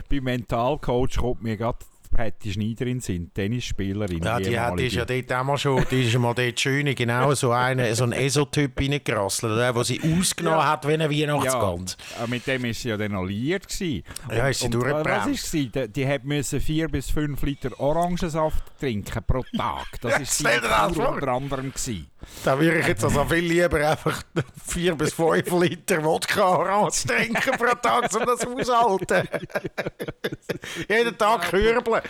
Bei 0.10 0.20
Mentalcoach 0.20 1.18
kommt 1.18 1.44
mir 1.44 1.58
gerade 1.58 1.80
Patty 2.16 2.54
Schneider 2.54 2.86
in 2.86 2.98
den 2.98 3.02
Sinn, 3.02 3.32
Tennisspielerin. 3.34 4.24
Ja, 4.24 4.40
die, 4.40 4.58
hat, 4.58 4.80
die 4.80 4.88
ist 4.88 4.96
ja 4.96 5.04
dort 5.04 5.34
auch 5.34 5.44
mal 5.44 5.58
schon, 5.58 5.86
die 5.92 6.04
ist 6.04 6.14
ja 6.14 6.20
mal 6.20 6.34
dort 6.34 6.58
schön, 6.60 6.96
genau 6.96 7.34
so, 7.34 7.52
eine, 7.52 7.94
so 7.94 8.06
ein 8.06 8.14
ESO-Typ 8.14 8.80
reingerasselt, 8.80 9.58
der 9.58 9.84
sie 9.84 10.00
ausgenommen 10.00 10.60
Ja. 10.60 10.72
hat 10.72 10.88
wie 10.88 10.94
ein 10.94 11.02
ja, 11.02 11.10
Weihnachtsgans. 11.10 11.98
äh, 12.24 12.28
mit 12.28 12.48
dem 12.48 12.66
ist 12.66 12.82
sie 12.82 12.90
ja 12.90 12.98
dann 12.98 13.14
alliiert 13.16 13.68
gewesen. 13.68 14.04
Ja, 14.32 14.48
ist 14.48 14.62
sie 14.62 14.70
durchgebrannt. 14.70 15.06
Was 15.06 15.28
ist 15.28 15.52
sie? 15.52 15.68
Die, 15.68 15.90
die 15.90 16.08
hat 16.08 16.24
müssen 16.24 16.62
vier 16.62 16.88
bis 16.88 17.10
fünf 17.10 17.42
Liter 17.42 17.78
Orangensaft 17.80 18.64
trinken 18.80 19.24
pro 19.28 19.44
Tag. 19.56 19.86
Das 20.02 20.20
ist 20.20 20.40
dir 20.40 20.62
das 20.62 20.94
sie 20.94 21.02
unter 21.02 21.28
anderem 21.28 21.72
gewesen. 21.72 22.08
Da 22.44 22.60
würde 22.60 22.80
ich 22.80 22.88
jetzt 22.88 23.04
also 23.04 23.26
viel 23.26 23.40
lieber 23.40 23.90
einfach 23.90 24.22
vier 24.68 24.96
bis 24.96 25.14
fünf 25.14 25.52
Liter 25.52 26.04
Wodka 26.04 26.44
Orange 26.58 27.08
trinken 27.08 27.58
pro 27.58 27.74
Tag, 27.76 28.14
um 28.14 28.26
das 28.26 28.46
aushalten. 28.70 29.28
Jeden 30.90 31.18
Tag 31.18 31.50
kürbeln. 31.50 32.02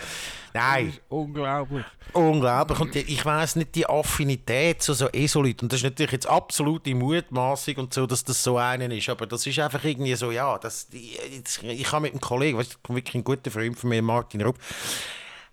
Nein, 0.52 0.94
Unglaublich. 1.10 1.84
unglaublich. 2.14 2.80
Und 2.80 2.94
die, 2.94 3.00
ich 3.00 3.24
weiß 3.24 3.56
nicht, 3.56 3.74
die 3.74 3.86
Affinität 3.86 4.82
zu 4.82 4.94
so 4.94 5.08
ESO-Leuten, 5.08 5.66
und 5.66 5.72
das 5.72 5.80
ist 5.80 5.84
natürlich 5.84 6.12
jetzt 6.12 6.26
absolute 6.26 6.94
Mutmaßung 6.94 7.76
und 7.76 7.92
so, 7.94 8.06
dass 8.06 8.24
das 8.24 8.42
so 8.42 8.56
einen 8.56 8.90
ist, 8.90 9.08
aber 9.10 9.26
das 9.26 9.46
ist 9.46 9.58
einfach 9.58 9.84
irgendwie 9.84 10.14
so, 10.14 10.30
ja, 10.30 10.56
das, 10.58 10.88
jetzt, 10.92 11.62
ich 11.62 11.92
habe 11.92 12.02
mit 12.02 12.12
einem 12.12 12.20
Kollegen, 12.20 12.56
weißt, 12.56 12.78
wirklich 12.88 13.14
ein 13.16 13.24
guter 13.24 13.50
Freund 13.50 13.78
von 13.78 13.90
mir, 13.90 14.00
Martin 14.00 14.40
Rupp, 14.42 14.56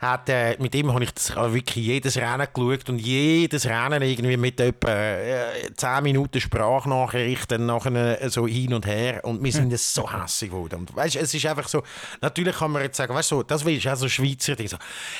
hat, 0.04 0.30
äh, 0.30 0.56
mit 0.60 0.76
ihm 0.76 0.94
habe 0.94 1.04
ich 1.04 1.12
das, 1.14 1.32
äh, 1.32 1.54
wirklich 1.54 1.86
jedes 1.86 2.18
Rennen 2.18 2.48
geschaut 2.54 2.90
und 2.90 3.00
jedes 3.00 3.66
Rennen 3.66 4.02
irgendwie 4.04 4.38
mit 4.38 4.60
etwa 4.60 4.90
äh, 4.90 5.74
10 5.76 6.04
Minuten 6.04 6.40
Sprachnachrichten 6.40 7.66
nachher 7.66 8.22
äh, 8.22 8.30
so 8.30 8.48
hin 8.48 8.74
und 8.74 8.86
her 8.86 9.22
und 9.24 9.44
wir 9.44 9.52
sind 9.52 9.72
jetzt 9.72 9.94
so 9.94 10.12
hässig 10.12 10.50
geworden. 10.52 10.80
Und 10.82 10.96
weißt, 10.96 11.16
es 11.16 11.34
ist 11.34 11.46
einfach 11.46 11.68
so, 11.68 11.84
natürlich 12.22 12.56
kann 12.58 12.72
man 12.72 12.82
jetzt 12.84 12.98
sagen, 12.98 13.14
weißt 13.14 13.32
du, 13.32 13.36
so, 13.38 13.44
das 13.44 13.64
ist 13.64 13.88
auch 13.88 13.96
so 13.96 14.08
Schweizer 14.10 14.56
Ding, 14.56 14.68
so, 14.68 14.78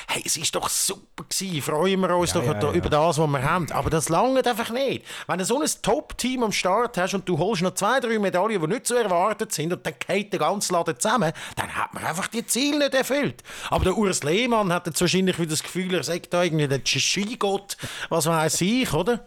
hey, 0.08 0.22
es 0.24 0.36
ist 0.36 0.54
doch 0.54 0.68
super 0.68 1.24
gewesen, 1.28 1.62
freuen 1.62 2.00
wir 2.00 2.16
uns 2.16 2.32
doch 2.32 2.44
ja, 2.44 2.54
da- 2.54 2.68
ja. 2.68 2.74
über 2.74 2.90
das, 2.90 3.18
was 3.18 3.26
wir 3.28 3.42
haben, 3.42 3.70
aber 3.72 3.90
das 3.90 4.08
langt 4.08 4.46
einfach 4.46 4.70
nicht. 4.70 5.04
Wenn 5.26 5.38
du 5.38 5.44
so 5.44 5.60
ein 5.60 5.68
Top-Team 5.82 6.42
am 6.44 6.52
Start 6.52 6.98
hast 6.98 7.14
und 7.14 7.28
du 7.28 7.38
holst 7.38 7.62
noch 7.62 7.74
zwei, 7.74 8.00
drei 8.00 8.18
Medaillen, 8.18 8.60
die 8.60 8.66
nicht 8.66 8.86
so 8.86 8.94
erwartet 8.94 9.52
sind 9.52 9.72
und 9.72 9.84
dann 9.86 9.94
geht 10.06 10.32
der 10.32 10.40
ganze 10.40 10.72
Laden 10.72 10.98
zusammen, 10.98 11.32
dann 11.56 11.74
hat 11.74 11.94
man 11.94 12.04
einfach 12.04 12.28
die 12.28 12.46
Ziele 12.46 12.78
nicht 12.78 12.94
erfüllt. 12.94 13.42
Aber 13.70 13.84
der 13.84 13.96
Urs 13.96 14.22
Lehmann 14.22 14.72
hat 14.74 14.86
jetzt 14.86 15.00
wahrscheinlich 15.00 15.38
wieder 15.38 15.50
das 15.50 15.62
Gefühl, 15.62 15.94
er 15.94 16.02
sagt 16.02 16.32
da 16.32 16.42
irgendwie 16.42 16.68
der 16.68 16.80
Skigott, 16.84 17.76
was 18.08 18.26
weiß 18.26 18.60
ich, 18.62 18.92
oder? 18.92 19.24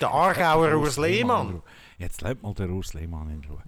Der 0.00 0.08
Aargauer 0.10 0.74
Urs 0.76 0.96
Lehmann. 0.98 1.62
Jetzt 1.98 2.20
lädt 2.22 2.42
mal 2.42 2.52
der 2.54 2.68
Urs 2.68 2.92
Lehmann 2.94 3.30
in 3.30 3.42
Ruhe. 3.48 3.62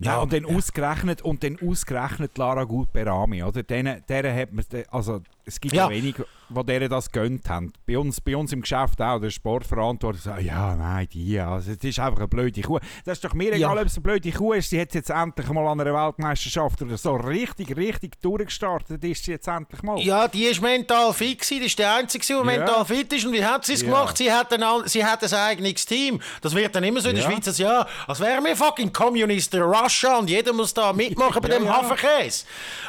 Ja, 0.00 0.18
und 0.18 0.32
dann 0.32 0.44
ausgerechnet 0.44 1.22
und 1.22 1.44
dann 1.44 1.58
ausgerechnet 1.64 2.36
Lara 2.36 2.64
Gut 2.64 2.92
Berami, 2.92 3.42
oder? 3.44 3.62
Denen, 3.62 4.02
deren 4.08 4.34
hat 4.36 4.52
man, 4.52 4.64
also 4.90 5.20
es 5.44 5.60
gibt 5.60 5.74
ja, 5.74 5.84
Ja. 5.84 5.90
wenige, 5.90 6.26
die 6.54 6.66
denen 6.66 6.88
das 6.88 7.10
gönnt 7.10 7.48
haben. 7.48 7.72
Bei 7.86 7.98
uns, 7.98 8.20
bei 8.20 8.36
uns 8.36 8.52
im 8.52 8.60
Geschäft 8.62 9.00
auch, 9.00 9.18
der 9.20 9.30
Sportverantwortliche 9.30 10.24
sagt, 10.30 10.42
ja, 10.42 10.74
nein, 10.76 11.08
die, 11.12 11.38
also 11.38 11.74
das 11.74 11.84
ist 11.84 11.98
einfach 11.98 12.18
eine 12.18 12.28
blöde 12.28 12.60
Kuh. 12.62 12.78
Das 13.04 13.18
ist 13.18 13.24
doch 13.24 13.34
mir 13.34 13.50
Ja. 13.56 13.68
egal, 13.70 13.78
ob 13.78 13.86
es 13.86 13.94
eine 13.96 14.02
blöde 14.02 14.30
Kuh 14.32 14.52
ist, 14.54 14.70
sie 14.70 14.80
hat 14.80 14.94
jetzt 14.94 15.10
endlich 15.10 15.48
mal 15.50 15.66
an 15.66 15.80
einer 15.80 15.92
Weltmeisterschaft 15.94 16.82
oder 16.82 16.96
so 16.98 17.14
richtig, 17.16 17.76
richtig 17.76 18.20
durchgestartet 18.20 19.02
ist 19.04 19.24
sie 19.24 19.32
jetzt 19.32 19.48
endlich 19.48 19.82
mal. 19.82 19.98
Ja, 20.00 20.28
die 20.28 20.44
ist 20.44 20.60
mental 20.62 21.12
fit 21.12 21.40
gewesen. 21.40 21.58
Das 21.60 21.66
ist 21.66 21.78
der 21.78 21.94
Einzige, 21.96 22.24
der 22.26 22.36
Ja. 22.36 22.42
mental 22.44 22.84
fit 22.84 23.12
ist. 23.12 23.24
Und 23.24 23.32
wie 23.32 23.44
hat 23.44 23.64
sie 23.64 23.74
es 23.74 23.82
Ja. 23.82 23.86
gemacht? 23.88 24.16
Sie 24.16 24.32
hat, 24.32 24.52
ein, 24.52 24.62
sie 24.86 25.04
hat 25.04 25.22
ein 25.22 25.32
eigenes 25.34 25.86
Team. 25.86 26.20
Das 26.40 26.54
wird 26.54 26.74
dann 26.74 26.84
immer 26.84 27.00
so 27.00 27.08
in 27.08 27.16
der 27.16 27.24
Ja. 27.24 27.30
Schweiz, 27.30 27.46
als, 27.48 27.58
ja, 27.58 27.86
als 28.06 28.20
wären 28.20 28.44
wir 28.44 28.56
fucking 28.56 28.92
Kommunisten 28.92 29.62
Russia 29.62 30.18
und 30.18 30.28
jeder 30.28 30.52
muss 30.52 30.72
da 30.74 30.92
mitmachen 30.92 31.40
bei 31.42 31.48
Ja, 31.48 31.58
dem 31.58 31.64
ja. 31.66 31.72
Hafenkäse. 31.82 32.44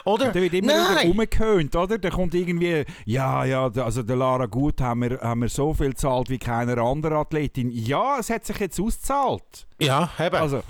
Oder? 0.06 0.28
Da 0.32 0.36
wird 0.42 0.54
immer 0.54 0.74
wieder 0.74 0.94
Nein. 0.96 1.08
rumgehöhnt, 1.08 1.76
oder? 1.76 1.98
Da 1.98 2.10
kommt 2.10 2.34
irgendwie, 2.34 2.86
ja, 3.06 3.46
ja, 3.46 3.53
da- 3.70 3.86
also 3.86 4.04
der 4.04 4.16
Lara 4.16 4.46
Gut 4.46 4.82
haben 4.82 5.02
wir, 5.02 5.20
haben 5.22 5.42
wir 5.42 5.50
so 5.50 5.74
viel 5.74 5.90
gezahlt 5.92 6.30
wie 6.30 6.38
keiner 6.40 6.78
andere 6.80 7.18
Athletin. 7.18 7.70
Ja, 7.72 8.18
es 8.20 8.30
hat 8.30 8.46
sich 8.46 8.58
jetzt 8.60 8.80
ausgezahlt. 8.80 9.68
Ja, 9.80 10.10
eben. 10.20 10.36
Also, 10.36 10.64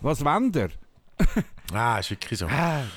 was 0.00 0.24
wollt 0.24 0.56
ihr? 0.56 0.68
ah, 1.72 1.98
ist 1.98 2.10
wirklich 2.10 2.38
so. 2.38 2.46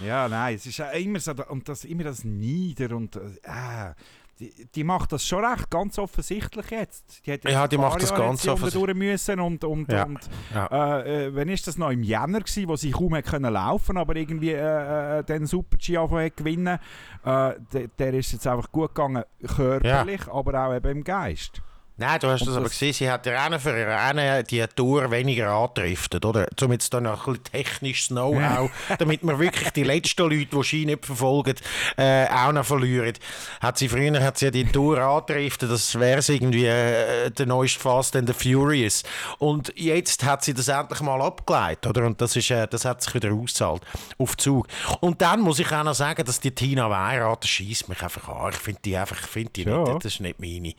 Ja, 0.06 0.28
nein, 0.28 0.56
es 0.56 0.66
ist 0.66 0.78
ja 0.78 0.90
immer 0.92 1.20
so, 1.20 1.34
und 1.50 1.70
das, 1.70 1.86
immer 1.86 2.04
das 2.04 2.24
Nieder 2.24 2.96
und, 2.96 3.16
äh, 3.16 3.94
die, 4.40 4.68
die 4.76 4.84
macht 4.84 5.12
das 5.12 5.26
schon 5.26 5.44
recht, 5.44 5.70
ganz 5.70 5.98
offensichtlich 5.98 6.70
jetzt. 6.70 7.26
Die 7.26 7.34
hat 7.34 7.44
jetzt 7.44 7.54
Ja, 7.54 7.68
die 7.68 7.78
macht 7.78 8.02
das 8.02 8.12
Jahre 8.12 8.24
ganz 8.24 8.48
offensichtlich. 8.48 8.96
müssen 8.96 9.40
und, 9.40 9.64
und, 9.64 9.92
Ja, 9.92 10.04
und 10.04 10.20
ja. 10.54 11.00
Äh, 11.02 11.26
äh, 11.26 11.36
wann 11.36 11.50
ist 11.50 11.68
das 11.68 11.78
noch? 11.78 11.90
Im 11.90 12.04
Jänner 12.04 12.40
gewesen, 12.42 12.68
wo 12.68 12.76
sie 12.76 12.92
kaum 12.92 13.16
hat 13.16 13.26
können 13.26 13.52
laufen 13.52 13.98
aber 13.98 14.16
irgendwie 14.16 14.52
äh, 14.52 15.20
äh, 15.20 15.24
den 15.24 15.46
Super-G 15.46 15.98
angefangen 15.98 16.26
hat 16.26 16.38
gewinnen. 16.38 16.80
Äh, 17.24 17.54
der, 17.74 17.88
der 17.98 18.14
ist 18.14 18.32
jetzt 18.32 18.46
einfach 18.46 18.72
gut 18.72 18.94
gegangen, 18.94 19.24
körperlich, 19.56 20.28
aber 20.28 20.68
auch 20.68 20.76
eben 20.76 20.98
im 20.98 21.04
Geist. 21.04 21.62
Nein, 22.00 22.20
du 22.20 22.28
hast 22.28 22.42
Und 22.42 22.50
das 22.50 22.58
aber 22.58 22.70
gesehen, 22.70 22.94
sie 22.94 23.10
hat 23.10 23.26
der 23.26 23.42
eine 23.42 23.60
für 23.60 23.74
eine 23.74 24.44
die 24.44 24.64
Tour 24.76 25.10
weniger 25.10 25.50
angedriftet, 25.50 26.24
oder? 26.26 26.46
Um 26.62 26.72
jetzt 26.72 26.94
dann 26.94 27.04
noch 27.04 27.26
ein 27.26 27.34
bisschen 27.34 27.44
technisches 27.52 28.10
Know-how, 28.10 28.70
damit 29.00 29.24
wir 29.24 29.40
wirklich 29.40 29.72
die 29.72 29.84
letzten 29.84 30.30
Leute, 30.30 30.46
die 30.46 30.64
Ski 30.64 30.86
nicht 30.86 31.06
verfolgen, 31.06 31.56
äh, 31.98 32.28
auch 32.28 32.52
noch 32.52 32.66
verlieren. 32.66 33.14
Hat 33.62 33.80
sie 33.80 33.90
früher 33.90 34.24
hat 34.24 34.38
sie 34.38 34.46
ja 34.46 34.52
die 34.52 34.66
Tour 34.66 35.00
angedriftet, 35.00 35.72
das 35.72 35.98
wäre 36.00 36.22
irgendwie 36.28 36.68
äh, 36.68 37.32
der 37.32 37.48
neueste 37.48 37.80
Fast 37.80 38.16
and 38.16 38.28
the 38.28 38.34
Furious. 38.34 39.02
Und 39.40 39.74
jetzt 39.76 40.24
hat 40.24 40.44
sie 40.44 40.54
das 40.54 40.68
endlich 40.68 41.02
mal 41.02 41.20
abgeleitet, 41.20 41.88
oder? 41.88 42.06
Und 42.06 42.22
das, 42.22 42.36
ist, 42.36 42.52
äh, 42.52 42.68
das 42.68 42.86
hat 42.86 43.02
sich 43.02 43.16
wieder 43.16 43.34
ausgezahlt 43.34 43.82
auf 44.20 44.38
Zug. 44.38 44.68
Und 45.00 45.20
dann 45.24 45.42
muss 45.42 45.58
ich 45.58 45.72
auch 45.72 45.84
noch 45.84 45.96
sagen, 45.96 46.24
dass 46.24 46.40
die 46.40 46.52
Tina 46.52 46.92
Weirath, 46.92 47.48
schießt 47.48 47.90
mich 47.90 48.04
einfach 48.04 48.28
an. 48.30 48.52
Ich 48.52 48.60
finde 48.60 48.82
die 48.86 48.96
einfach, 48.96 49.20
ich 49.20 49.26
finde 49.26 49.52
die 49.54 49.64
Ja. 49.64 49.80
nicht, 49.80 50.06
das 50.06 50.14
ist 50.14 50.20
nicht 50.22 50.40
meine. 50.40 50.74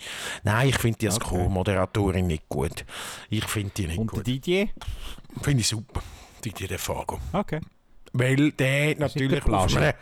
Nein, 0.45 0.69
ich 0.69 0.79
finde 0.79 0.99
die 0.99 1.08
als 1.09 1.17
Okay. 1.17 1.29
Co-Moderatorin 1.29 2.27
nicht 2.27 2.49
gut. 2.49 2.85
Ich 3.31 3.45
finde 3.45 3.73
die 3.77 3.87
nicht 3.87 3.99
Und 3.99 4.11
gut. 4.11 4.27
Didier? 4.27 4.69
Finde 5.43 5.61
ich 5.61 5.69
super. 5.69 6.03
Didier 6.45 6.69
De 6.69 6.79
Fago. 6.79 7.19
Okay. 7.33 7.61
Weil 8.13 8.53
der 8.53 8.97
natürlich 8.99 9.39
auf 9.39 9.45
Plage. 9.45 9.95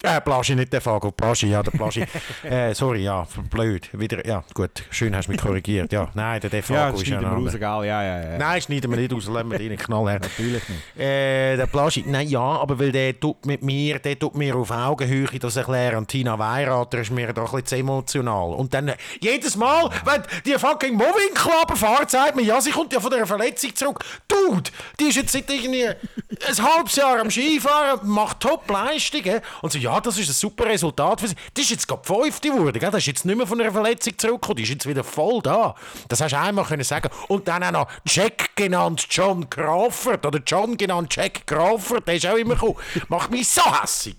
Äh, 0.00 0.20
Plaschi, 0.20 0.54
nicht 0.54 0.72
der 0.72 0.80
Fago, 0.80 1.10
Plaschi, 1.10 1.48
ja, 1.48 1.60
der 1.60 1.72
Plaschi. 1.72 2.04
äh, 2.44 2.72
sorry, 2.72 3.02
ja, 3.02 3.26
blöd. 3.50 3.88
Wieder, 3.92 4.24
ja, 4.24 4.44
gut, 4.54 4.84
schön 4.90 5.14
hast 5.16 5.26
du 5.26 5.32
mich 5.32 5.40
korrigiert. 5.40 5.92
Ja, 5.92 6.08
nein, 6.14 6.40
der 6.40 6.50
Defago 6.50 6.78
Ja, 6.78 7.02
ist 7.02 7.06
ja 7.08 7.18
ein 7.18 7.24
raus, 7.24 7.50
gell? 7.52 7.60
Ja, 7.60 7.82
ja, 7.82 8.22
ja. 8.32 8.38
Nein, 8.38 8.62
schneiden 8.62 8.92
wir 8.92 8.96
nicht 8.98 9.12
raus, 9.12 9.26
lassen 9.26 9.50
wir 9.50 9.58
den 9.58 9.76
Knall 9.76 10.08
her. 10.08 10.20
Natürlich 10.20 10.62
nicht. 10.68 10.96
Äh, 11.00 11.56
der 11.56 11.66
Plaschi, 11.66 12.04
nein, 12.06 12.28
ja, 12.28 12.38
aber 12.40 12.78
weil 12.78 12.92
der 12.92 13.18
tut 13.18 13.44
mit 13.44 13.62
mir, 13.62 13.98
der 13.98 14.16
tut 14.16 14.36
mir 14.36 14.54
auf 14.54 14.70
Augenhöhe 14.70 15.26
das 15.40 15.56
erklären. 15.56 16.06
Tina 16.06 16.38
Weirater 16.38 16.98
ist 17.00 17.10
mir 17.10 17.32
doch 17.32 17.52
ein 17.52 17.62
bisschen 17.62 17.80
emotional. 17.80 18.52
Und 18.52 18.72
dann, 18.74 18.88
äh, 18.88 18.96
jedes 19.20 19.56
Mal, 19.56 19.90
wenn 20.04 20.22
die 20.46 20.52
fucking 20.52 20.94
Mobbing-Klappe 20.94 21.74
fährt, 21.74 22.10
sagt 22.12 22.36
mir, 22.36 22.42
ja, 22.42 22.60
sie 22.60 22.70
kommt 22.70 22.92
ja 22.92 23.00
von 23.00 23.10
der 23.10 23.26
Verletzung 23.26 23.74
zurück. 23.74 24.04
Dude, 24.28 24.70
die 25.00 25.06
ist 25.06 25.16
jetzt 25.16 25.32
seit 25.32 25.50
irgendwie 25.50 25.86
ein 25.88 25.96
halbes 26.76 26.94
Jahr 26.94 27.18
am 27.20 27.32
Skifahren, 27.32 28.08
macht 28.08 28.38
Top-Leistungen. 28.38 29.40
Und 29.60 29.72
so, 29.72 29.78
ja, 29.78 29.87
das 30.02 30.18
ist 30.18 30.28
ein 30.28 30.34
super 30.34 30.66
Resultat 30.66 31.20
für 31.20 31.28
sie. 31.28 31.34
Die 31.56 31.62
ist 31.62 31.70
jetzt 31.70 31.88
gerade 31.88 32.02
fünfte 32.04 32.50
geworden, 32.50 32.78
gell? 32.78 32.90
Das 32.90 33.00
ist 33.00 33.06
jetzt 33.06 33.24
nicht 33.24 33.36
mehr 33.36 33.46
von 33.46 33.60
einer 33.60 33.72
Verletzung 33.72 34.16
zurückgekommen, 34.18 34.56
die 34.56 34.62
ist 34.64 34.70
jetzt 34.70 34.88
wieder 34.88 35.04
voll 35.04 35.40
da. 35.42 35.74
Das 36.08 36.20
hast 36.20 36.32
du 36.32 36.38
einmal 36.38 36.64
können 36.64 36.84
sagen. 36.84 37.10
Und 37.28 37.48
dann 37.48 37.62
auch 37.64 37.70
noch 37.70 37.88
Jack 38.06 38.54
genannt 38.56 39.06
John 39.10 39.48
Crawford 39.48 40.24
oder 40.26 40.40
John 40.46 40.76
genannt 40.76 41.14
Jack 41.14 41.46
Crawford, 41.46 42.06
der 42.06 42.16
ist 42.16 42.26
auch 42.26 42.36
immer 42.36 42.54
gekommen. 42.54 42.76
Macht 43.08 43.30
mich 43.30 43.48
so 43.48 43.62
hässig. 43.80 44.16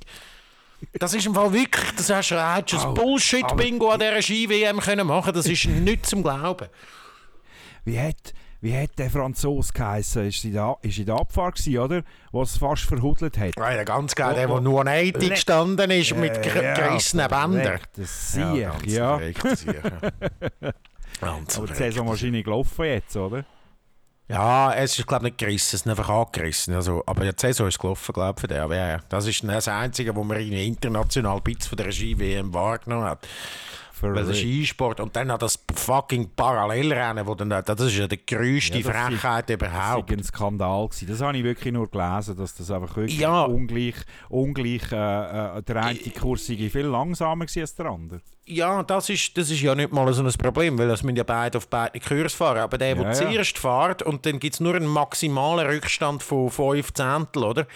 Das 0.93 1.13
ist 1.13 1.25
im 1.25 1.35
Fall 1.35 1.51
wirklich, 1.51 1.91
das 1.95 2.09
hast 2.09 2.31
du 2.31 2.41
ein 2.41 2.93
Bullshit-Bingo 2.93 3.89
an 3.89 3.99
dieser 3.99 4.21
Ski-WM 4.21 4.79
können 4.79 5.07
machen 5.07 5.33
Das 5.33 5.45
ist 5.45 5.65
nicht 5.65 6.05
zum 6.05 6.23
Glauben. 6.23 6.67
Wie 7.85 7.99
hat, 7.99 8.33
wie 8.61 8.75
hat 8.77 8.91
der 8.97 9.09
Franzose 9.09 9.71
geheißen? 9.73 10.27
Ist 10.27 10.43
in 10.43 10.53
der, 10.53 10.77
ist 10.81 10.97
in 10.97 11.05
der 11.05 11.15
Abfahrt 11.15 11.55
gewesen, 11.57 11.79
oder? 11.79 12.01
Was 12.31 12.57
fast 12.57 12.83
verhudelt 12.83 13.37
hat. 13.37 13.55
Ja, 13.57 13.69
der 13.73 13.85
ganz 13.85 14.13
geil, 14.15 14.35
der, 14.35 14.49
Oh, 14.49 14.53
der 14.55 14.61
nur 14.61 14.81
an 14.81 14.87
80 14.89 15.13
Le- 15.21 15.29
gestanden 15.29 15.91
ist 15.91 16.15
mit 16.15 16.33
ger- 16.43 16.61
Ja, 16.63 16.73
gerissenen 16.73 17.27
Bändern. 17.29 17.79
Siech, 17.95 18.63
ganz 18.63 18.85
ja. 18.93 19.19
Siech, 19.19 19.37
ja. 19.65 20.71
Ganz 21.21 21.57
Aber 21.57 21.67
die 21.67 21.73
Saison 21.75 22.07
wahrscheinlich 22.07 22.43
gelaufen 22.43 22.85
jetzt, 22.85 23.15
oder? 23.15 23.43
Ja, 24.27 24.73
es 24.73 24.97
ist 24.99 25.07
glaube 25.07 25.25
ich 25.27 25.31
nicht 25.31 25.37
gerissen, 25.39 25.75
es 25.75 25.81
ist 25.81 25.87
einfach 25.87 26.09
angerissen. 26.09 26.75
Also, 26.75 27.01
aber 27.07 27.25
die 27.25 27.31
Saison 27.35 27.67
ist 27.67 27.79
gelaufen, 27.79 28.13
glaube 28.13 28.33
ich, 28.37 28.41
für 28.41 28.47
den. 28.47 28.59
Aber 28.61 28.75
ja, 28.75 28.87
ja. 28.89 28.99
Das 29.09 29.25
ist 29.25 29.43
das 29.43 29.67
Einzige, 29.67 30.15
wo 30.15 30.23
man 30.23 30.37
irgendwie 30.39 30.67
international 30.67 31.41
Bits 31.41 31.65
von 31.65 31.77
der 31.77 31.91
Ski-WM 31.91 32.53
wahrgenommen 32.53 33.05
hat. 33.05 33.27
Weil 34.01 34.13
der 34.13 34.23
Verrückt. 34.23 34.39
Skisport 34.39 34.99
und 34.99 35.15
dann 35.15 35.27
noch 35.27 35.37
das 35.37 35.59
fucking 35.73 36.29
Parallelrennen, 36.35 37.25
wo 37.27 37.35
dann, 37.35 37.49
das 37.49 37.79
ist 37.81 37.97
ja 37.97 38.07
die 38.07 38.25
grösste 38.25 38.79
Ja, 38.79 38.83
das 38.91 38.95
Frechheit 38.95 39.49
Das 39.49 39.55
überhaupt. 39.55 40.09
war 40.09 40.17
ein 40.17 40.23
Skandal. 40.23 40.87
Gewesen. 40.87 41.07
Das 41.09 41.21
habe 41.21 41.37
ich 41.37 41.43
wirklich 41.43 41.73
nur 41.73 41.89
gelesen, 41.89 42.37
dass 42.37 42.55
das 42.55 42.71
einfach 42.71 42.95
wirklich 42.95 43.19
Ja. 43.19 43.43
ungleich, 43.43 43.95
ungleich 44.29 44.91
äh, 44.91 45.57
äh, 45.57 45.63
der 45.63 45.83
eine 45.83 45.99
Kurs 46.19 46.45
sei 46.47 46.55
viel 46.69 46.85
langsamer 46.85 47.45
war 47.45 47.61
als 47.61 47.75
der 47.75 47.85
andere. 47.87 48.21
Ja, 48.51 48.81
das 48.81 49.09
ist, 49.09 49.37
das 49.37 49.51
ist 49.51 49.61
ja 49.61 49.75
nicht 49.75 49.91
mal 49.91 50.11
so 50.11 50.23
ein 50.23 50.33
Problem, 50.33 50.79
weil 50.79 50.87
das 50.87 51.03
müssen 51.03 51.17
ja 51.17 51.23
beide 51.23 51.59
auf 51.59 51.67
beiden 51.67 52.01
Kurs 52.01 52.33
fahren. 52.33 52.57
Aber 52.57 52.79
der, 52.79 52.95
der 52.95 53.03
Ja, 53.03 53.09
ja. 53.09 53.13
zuerst 53.13 53.59
fährt 53.59 54.01
und 54.01 54.25
dann 54.25 54.39
gibt 54.39 54.55
es 54.55 54.59
nur 54.59 54.73
einen 54.73 54.87
maximalen 54.87 55.67
Rückstand 55.67 56.23
von 56.23 56.49
5 56.49 56.93
Zehntel, 56.93 57.43
oder? 57.43 57.67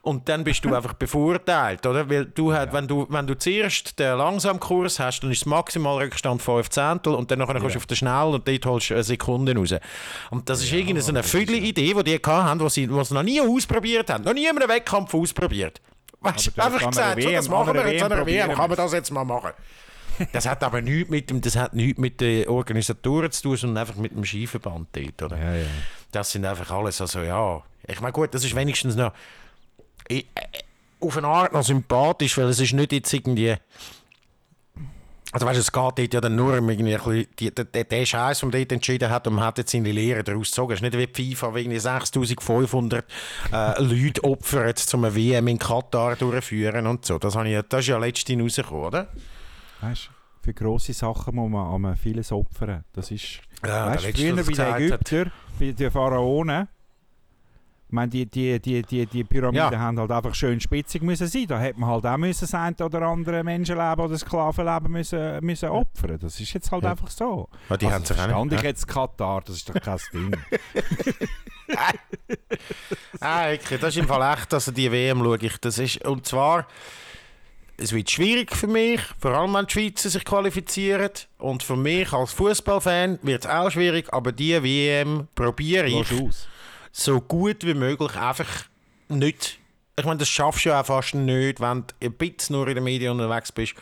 Und 0.00 0.26
dann 0.30 0.42
bist 0.42 0.64
du 0.64 0.74
einfach 0.74 0.94
bevorteilt, 0.94 1.84
oder? 1.84 2.08
Weil 2.08 2.24
du, 2.24 2.54
halt, 2.54 2.72
wenn, 2.72 2.88
du, 2.88 3.06
wenn 3.10 3.26
du 3.26 3.36
zuerst 3.36 3.98
den 3.98 4.16
Langsamkurs 4.16 4.98
hast, 5.00 5.20
dann 5.20 5.30
ist 5.30 5.42
das 5.42 5.46
maximal 5.46 5.98
Rückstand 5.98 6.40
5 6.40 6.70
Zehntel 6.70 7.14
und 7.14 7.30
dann 7.30 7.40
kommst 7.46 7.74
du 7.74 7.78
auf 7.78 7.86
den 7.86 7.96
Schnell 7.96 8.28
und 8.28 8.48
dort 8.48 8.66
holst 8.66 8.88
du 8.88 8.94
eine 8.94 9.04
Sekunde 9.04 9.54
raus. 9.54 9.74
Und 10.30 10.48
das 10.48 10.62
ist 10.62 10.72
irgendwie 10.72 11.02
so 11.02 11.10
eine 11.10 11.22
Viertel-Idee, 11.24 11.92
die 11.92 12.04
die 12.04 12.14
hatten, 12.14 12.30
haben, 12.30 12.58
die 12.60 12.70
sie, 12.70 12.86
die 12.86 13.04
sie 13.04 13.14
noch 13.14 13.22
nie 13.22 13.42
ausprobiert 13.42 14.08
haben. 14.08 14.24
Noch 14.24 14.32
nie 14.32 14.46
in 14.46 14.56
einem 14.56 14.68
Wettkampf 14.68 15.12
ausprobiert. 15.12 15.82
Weißt, 16.20 16.58
einfach 16.58 16.88
gesagt, 16.88 17.22
so, 17.22 17.30
das 17.30 17.48
machen 17.50 17.74
wir 17.74 17.92
jetzt 17.92 18.02
an 18.02 18.12
einer 18.12 18.26
WM 18.26 18.52
kann 18.52 18.70
man 18.70 18.76
das 18.76 18.92
jetzt 18.94 19.10
mal 19.10 19.24
machen. 19.24 19.52
Das 20.32 20.46
hat 20.46 20.62
aber 20.62 20.80
nichts 20.82 21.10
mit, 21.10 21.30
dem, 21.30 21.40
das 21.40 21.56
hat 21.56 21.74
nichts 21.74 21.98
mit 21.98 22.20
den 22.20 22.48
Organisatoren 22.48 23.30
zu 23.30 23.42
tun, 23.42 23.56
sondern 23.56 23.78
einfach 23.78 23.96
mit 23.96 24.12
dem 24.12 24.24
Skiverband 24.24 24.88
dort. 24.92 25.22
Oder? 25.22 25.38
Ja, 25.38 25.54
ja. 25.54 25.66
Das 26.12 26.32
sind 26.32 26.44
einfach 26.44 26.70
alles, 26.70 27.00
also 27.00 27.20
ja. 27.20 27.62
Ich 27.86 28.00
meine, 28.00 28.12
gut, 28.12 28.34
das 28.34 28.44
ist 28.44 28.54
wenigstens 28.54 28.96
noch 28.96 29.12
ich, 30.08 30.26
äh, 30.34 30.40
auf 31.00 31.16
eine 31.16 31.26
Art 31.26 31.52
noch 31.52 31.62
sympathisch, 31.62 32.36
weil 32.38 32.46
es 32.46 32.60
ist 32.60 32.72
nicht 32.72 32.92
jetzt 32.92 33.12
irgendwie. 33.12 33.54
Also 35.32 35.44
weißt 35.44 35.56
du, 35.56 35.60
es 35.60 35.72
geht 35.72 35.98
dort 35.98 36.14
ja 36.14 36.20
dann 36.20 36.34
nur 36.34 36.56
um 36.56 36.70
irgendwie 36.70 36.94
ein 36.94 37.02
bisschen 37.02 37.26
die, 37.38 37.54
der, 37.54 37.64
der, 37.66 37.84
der 37.84 38.06
Scheiß, 38.06 38.40
den 38.40 38.48
man 38.48 38.58
dort 38.58 38.72
entschieden 38.72 39.10
hat 39.10 39.26
und 39.26 39.34
man 39.34 39.44
hat 39.44 39.58
jetzt 39.58 39.72
seine 39.72 39.92
Lehre 39.92 40.24
daraus 40.24 40.50
gezogen. 40.50 40.72
Es 40.72 40.78
ist 40.78 40.82
nicht 40.82 40.96
wie 40.96 41.06
die 41.06 41.34
FIFA, 41.34 41.54
irgendwie 41.56 41.78
6500 41.78 43.04
äh, 43.52 43.82
Leute 43.82 44.24
opfert, 44.24 44.82
um 44.94 45.04
eine 45.04 45.14
WM 45.14 45.48
in 45.48 45.58
Katar 45.58 46.16
durchzuführen 46.16 46.86
und 46.86 47.04
so. 47.04 47.18
Das, 47.18 47.34
habe 47.34 47.50
ich, 47.50 47.60
das 47.68 47.80
ist 47.80 47.88
ja 47.88 47.98
letztens 47.98 48.42
rausgekommen, 48.42 48.84
oder? 48.84 49.08
Weißt, 49.90 50.10
für 50.42 50.54
grosse 50.54 50.92
Sachen 50.92 51.34
muss 51.34 51.50
man, 51.50 51.80
man 51.80 51.96
vieles 51.96 52.30
opfern. 52.32 52.84
Das 52.92 53.10
ist, 53.10 53.40
Ja, 53.64 53.86
weißt, 53.86 54.04
früher 54.16 54.36
bei 54.36 54.42
den. 54.42 54.82
Ägyptern, 54.92 55.32
bei 55.58 55.72
den 55.72 55.90
Pharaonen, 55.90 56.68
ich 57.88 57.92
meine, 57.92 58.08
die, 58.08 58.26
die, 58.26 58.58
die, 58.60 58.82
die, 58.82 59.06
die 59.06 59.22
Pyramiden 59.24 59.72
Ja. 59.72 59.78
haben 59.78 59.98
halt 59.98 60.10
einfach 60.10 60.34
schön 60.34 60.58
spitzig 60.60 61.02
müssen 61.04 61.28
sein. 61.28 61.46
Da 61.46 61.60
hätte 61.60 61.78
man 61.78 61.88
halt 61.88 62.04
auch 62.04 62.16
müssen 62.16 62.40
das 62.40 62.52
eine 62.54 62.74
oder 62.84 63.02
andere 63.02 63.44
Menschenleben 63.44 64.04
oder 64.04 64.18
Sklavenleben 64.18 64.90
müssen, 64.90 65.44
müssen 65.44 65.68
opfern. 65.68 66.18
Das 66.18 66.40
ist 66.40 66.52
jetzt 66.52 66.70
halt 66.72 66.82
Ja. 66.82 66.90
einfach 66.90 67.10
so. 67.10 67.48
Ja, 67.70 67.76
die 67.76 67.86
haben 67.86 68.04
sich 68.04 68.16
verstand 68.16 68.52
ich 68.52 68.62
jetzt 68.62 68.88
Katar, 68.88 69.40
das 69.42 69.56
ist 69.56 69.68
doch 69.68 69.80
kein 69.80 69.98
Ding. 70.12 70.36
Ah, 73.20 73.50
wirklich, 73.50 73.80
das 73.80 73.94
ist 73.94 74.00
im 74.00 74.06
Fall 74.08 74.34
echt, 74.36 74.52
also 74.52 74.72
die 74.72 74.90
WM 74.90 75.18
schaue 75.22 75.38
ich. 75.38 75.56
Das 75.58 75.78
ist, 75.78 76.04
und 76.04 76.26
zwar, 76.26 76.66
es 77.78 77.92
wird 77.92 78.10
schwierig 78.10 78.54
für 78.54 78.66
mich, 78.66 79.00
vor 79.18 79.32
allem 79.32 79.52
wenn 79.54 79.66
die 79.66 79.72
Schweizer 79.72 80.08
sich 80.10 80.24
qualifizieren. 80.24 81.10
Und 81.38 81.62
für 81.62 81.76
mich 81.76 82.12
als 82.12 82.32
Fußballfan 82.32 83.18
wird 83.22 83.44
es 83.44 83.50
auch 83.50 83.70
schwierig, 83.70 84.12
aber 84.12 84.32
die 84.32 84.62
WM 84.62 85.28
probiere 85.34 85.86
ich 85.86 86.06
so 86.92 87.20
gut 87.20 87.64
wie 87.64 87.74
möglich 87.74 88.16
einfach 88.16 88.48
nicht. 89.08 89.58
Ich 89.98 90.04
meine, 90.04 90.18
das 90.18 90.28
schaffst 90.28 90.64
du 90.64 90.70
ja 90.70 90.80
auch 90.80 90.86
fast 90.86 91.14
nicht, 91.14 91.60
wenn 91.60 91.84
du 91.86 92.06
ein 92.06 92.12
bisschen 92.14 92.56
nur 92.56 92.68
in 92.68 92.74
den 92.76 92.84
Medien 92.84 93.12
unterwegs 93.12 93.52
bist. 93.52 93.74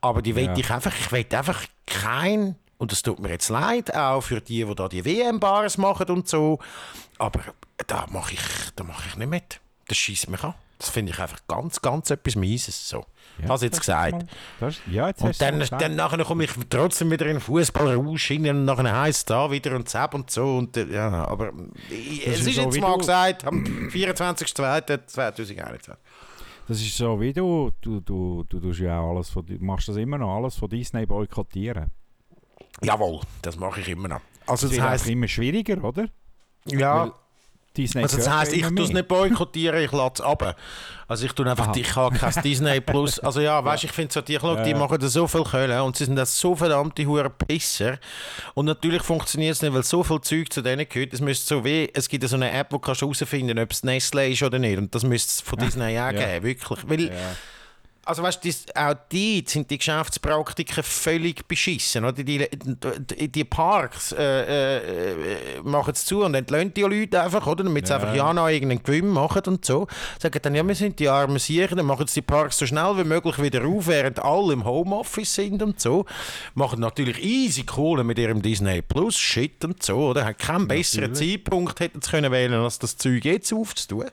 Aber 0.00 0.22
die 0.22 0.34
will 0.34 0.44
Ja. 0.46 0.56
ich 0.56 0.70
einfach, 0.70 0.92
ich 0.98 1.12
will 1.12 1.26
einfach 1.32 1.62
kein, 1.86 2.56
und 2.78 2.90
das 2.92 3.02
tut 3.02 3.18
mir 3.20 3.30
jetzt 3.30 3.48
leid, 3.48 3.94
auch 3.94 4.22
für 4.22 4.40
die, 4.40 4.64
die 4.64 4.74
da 4.74 4.88
die 4.88 5.04
WM-Bars 5.04 5.76
machen 5.78 6.08
und 6.10 6.28
so. 6.28 6.58
Aber 7.18 7.40
da 7.86 8.06
mache 8.10 8.34
ich, 8.34 8.40
da 8.76 8.84
mache 8.84 9.08
ich 9.08 9.16
nicht 9.16 9.28
mit. 9.28 9.60
Das 9.88 9.98
schießt 9.98 10.30
mich 10.30 10.42
an. 10.42 10.54
Das 10.78 10.88
finde 10.88 11.12
ich 11.12 11.18
einfach 11.18 11.40
ganz, 11.46 11.82
ganz 11.82 12.10
etwas 12.10 12.36
Mieses. 12.36 12.88
So. 12.88 13.04
Ja, 13.42 13.48
Hast 13.48 13.60
du 13.62 13.66
jetzt 13.66 13.74
das 13.76 13.80
gesagt. 13.80 14.12
mal- 14.12 14.26
Das, 14.60 14.80
ja, 14.90 15.08
jetzt 15.08 15.22
hast 15.22 15.42
Und 15.42 15.60
du 15.62 15.66
dann, 15.68 15.78
dann 15.80 15.96
nachher 15.96 16.24
komme 16.24 16.44
ich 16.44 16.50
trotzdem 16.68 17.10
wieder 17.10 17.26
in 17.26 17.34
den 17.34 17.40
Fußballrausch 17.40 18.30
und 18.32 18.64
nachher 18.64 19.00
heisst 19.00 19.18
es 19.20 19.24
da 19.26 19.50
wieder 19.50 19.74
und 19.76 19.88
zap 19.88 20.14
und 20.14 20.30
so. 20.30 20.56
Und, 20.58 20.76
äh, 20.76 20.86
ja, 20.92 21.26
aber 21.26 21.52
ich, 21.90 22.24
Das 22.24 22.34
es 22.34 22.40
ist 22.42 22.46
ist 22.48 22.54
so 22.56 22.62
jetzt 22.62 22.80
mal 22.80 22.92
du- 22.92 22.98
gesagt, 22.98 23.46
am 23.46 23.64
24.02.2021. 23.90 25.96
Das 26.68 26.80
ist 26.80 26.96
so 26.96 27.20
wie 27.20 27.32
du, 27.32 27.70
du, 27.80 28.00
du, 28.00 28.44
du 28.48 28.60
tust 28.60 28.80
ja 28.80 29.02
alles 29.02 29.30
von, 29.30 29.44
machst 29.60 29.88
das 29.88 29.96
immer 29.96 30.18
noch, 30.18 30.36
alles 30.36 30.56
von 30.56 30.68
Disney 30.68 31.06
boykottieren. 31.06 31.90
Jawohl, 32.82 33.20
das 33.42 33.56
mache 33.58 33.80
ich 33.80 33.88
immer 33.88 34.08
noch. 34.08 34.20
Also 34.46 34.68
Das 34.68 34.76
das 34.76 34.86
einfach 34.86 35.06
immer 35.06 35.28
schwieriger, 35.28 35.82
oder? 35.82 36.06
ja, 36.66 37.04
weil 37.06 37.12
Disney 37.80 38.02
also 38.02 38.16
das 38.16 38.28
heisst, 38.30 38.52
ich 38.52 38.62
tue 38.66 38.82
es 38.82 38.92
nicht 38.92 39.08
boykottieren, 39.08 39.82
ich 39.82 39.92
lasse 39.92 40.14
es 40.16 40.20
ab. 40.20 40.56
Also 41.08 41.26
ich 41.26 41.32
tue 41.32 41.44
einfach, 41.50 41.68
Aha. 41.68 41.76
ich 41.76 41.96
habe 41.96 42.16
kein 42.16 42.42
Disney 42.42 42.80
Plus. 42.80 43.18
Also 43.22 43.40
ja, 43.40 43.64
weißt 43.64 43.82
du, 43.82 43.86
ich 43.88 43.92
finde 43.92 44.12
so, 44.12 44.20
die, 44.20 44.38
schau, 44.40 44.54
die 44.62 44.70
Ja. 44.70 44.76
machen 44.78 44.98
da 45.00 45.08
so 45.08 45.26
viel 45.26 45.42
Köln 45.42 45.80
und 45.80 45.96
sie 45.96 46.04
sind 46.04 46.14
da 46.16 46.24
so 46.24 46.54
verdammte 46.54 47.04
hure 47.06 47.30
Pisser. 47.30 47.98
Und 48.54 48.66
natürlich 48.66 49.02
funktioniert 49.02 49.54
es 49.56 49.62
nicht, 49.62 49.74
weil 49.74 49.82
so 49.82 50.04
viel 50.04 50.20
Zeug 50.20 50.52
zu 50.52 50.62
denen 50.62 50.88
gehört. 50.88 51.12
Es 51.12 51.20
müsste 51.20 51.46
so 51.46 51.64
wie, 51.64 51.90
es 51.92 52.08
gibt 52.08 52.28
so 52.28 52.36
eine 52.36 52.52
App, 52.52 52.68
wo 52.70 52.76
du 52.76 52.80
kannst 52.82 53.00
herausfinden 53.00 53.58
ob 53.58 53.70
es 53.72 53.82
Nestle 53.82 54.28
ist 54.28 54.42
oder 54.42 54.58
nicht. 54.58 54.78
Und 54.78 54.94
das 54.94 55.02
müsste 55.02 55.30
es 55.30 55.40
von 55.40 55.58
Disney 55.64 55.98
auch 55.98 56.12
Ja. 56.12 56.12
geben, 56.12 56.44
wirklich. 56.46 56.78
Weil. 56.88 57.10
Also 58.04 58.22
weißt 58.22 58.44
du, 58.44 58.50
auch 58.74 58.94
die 59.12 59.44
sind 59.46 59.70
die 59.70 59.78
Geschäftspraktiken 59.78 60.82
völlig 60.82 61.46
beschissen. 61.46 62.04
Oder? 62.04 62.22
Die, 62.24 62.48
die, 62.48 63.28
die 63.28 63.44
Parks 63.44 64.12
äh, 64.12 64.78
äh, 64.78 65.62
machen 65.62 65.92
es 65.94 66.04
zu 66.06 66.24
und 66.24 66.34
entlöhnen 66.34 66.72
die 66.74 66.82
Leute 66.82 67.20
einfach, 67.22 67.46
oder? 67.46 67.62
damit 67.64 67.86
sie 67.86 67.92
Ja. 67.92 67.98
einfach 68.00 68.14
ja 68.14 68.32
noch 68.32 68.48
irgendeinen 68.48 68.82
Gewinn 68.82 69.08
machen 69.08 69.42
und 69.46 69.64
so. 69.64 69.86
Sagen 70.18 70.40
dann, 70.42 70.54
ja, 70.54 70.66
wir 70.66 70.74
sind 70.74 70.98
die 70.98 71.08
armen 71.08 71.38
Siechen, 71.38 71.76
dann 71.76 71.86
machen 71.86 72.06
sie 72.06 72.20
die 72.20 72.26
Parks 72.26 72.58
so 72.58 72.66
schnell 72.66 72.96
wie 72.96 73.04
möglich 73.04 73.40
wieder 73.40 73.64
auf, 73.66 73.86
während 73.86 74.18
alle 74.18 74.54
im 74.54 74.64
Homeoffice 74.64 75.34
sind 75.34 75.62
und 75.62 75.80
so. 75.80 76.06
Machen 76.54 76.80
natürlich 76.80 77.22
easy 77.22 77.64
Kohle 77.64 78.02
mit 78.02 78.18
ihrem 78.18 78.40
Disney 78.42 78.82
Plus, 78.82 79.18
Shit 79.18 79.64
und 79.64 79.82
so, 79.82 79.96
oder? 80.08 80.24
Haben 80.24 80.36
keinen 80.38 80.68
besseren 80.68 81.14
Zeitpunkt 81.14 81.80
hätten 81.80 82.00
sie 82.00 82.10
können 82.10 82.32
wählen, 82.32 82.54
als 82.60 82.78
das 82.78 82.96
Zeug 82.96 83.24
jetzt 83.24 83.52
aufzutun. 83.52 84.06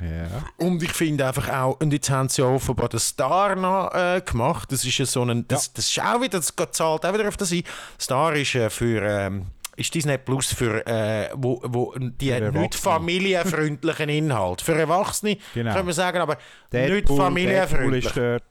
Ja. 0.00 0.28
Und 0.56 0.82
ich 0.82 0.92
finde 0.92 1.26
einfach 1.26 1.48
auch, 1.48 1.80
und 1.80 1.92
jetzt 1.92 2.10
haben 2.10 2.28
sie 2.28 2.42
ja 2.42 2.48
offenbar 2.48 2.88
den 2.88 3.00
Star 3.00 3.56
noch 3.56 3.92
äh, 3.94 4.20
gemacht. 4.20 4.70
Das 4.72 4.84
ist 4.84 4.98
ja 4.98 5.06
so 5.06 5.22
ein, 5.22 5.46
das, 5.48 5.72
das 5.72 5.88
ist 5.88 6.00
auch 6.00 6.20
wieder, 6.20 6.38
das 6.38 6.54
zahlt 6.72 7.04
auch 7.06 7.14
wieder 7.14 7.28
auf 7.28 7.36
das 7.36 7.52
ein. 7.52 7.62
Star 8.00 8.34
ist 8.34 8.54
äh, 8.54 8.70
für 8.70 9.02
ähm, 9.02 9.46
ist 9.76 9.94
Disney 9.94 10.18
Plus 10.18 10.52
für 10.52 10.86
äh, 10.86 11.30
wo, 11.34 11.60
wo 11.64 11.94
die 11.98 12.30
nicht 12.40 12.74
familienfreundlichen 12.74 14.08
Inhalt. 14.08 14.60
Für 14.62 14.74
Erwachsene 14.74 15.38
Genau. 15.54 15.72
können 15.74 15.86
wir 15.86 15.94
sagen, 15.94 16.18
aber 16.18 16.34
nicht 16.34 16.72
Deadpool, 16.72 16.94
Deadpool 16.96 17.16
familienfreundlich. 17.18 18.06
ist 18.06 18.16
dort. 18.16 18.42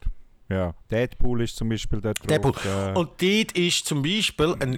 Ja, 0.54 0.74
Deadpool 0.92 1.42
ist 1.42 1.56
zum 1.56 1.70
Beispiel 1.70 2.00
dort 2.02 2.18
Deadpool. 2.30 2.52
drauf. 2.52 2.66
Äh, 2.66 2.98
Und 2.98 3.10
dort 3.22 3.52
ist 3.58 3.86
zum 3.86 4.02
Beispiel 4.04 4.56
eine 4.60 4.78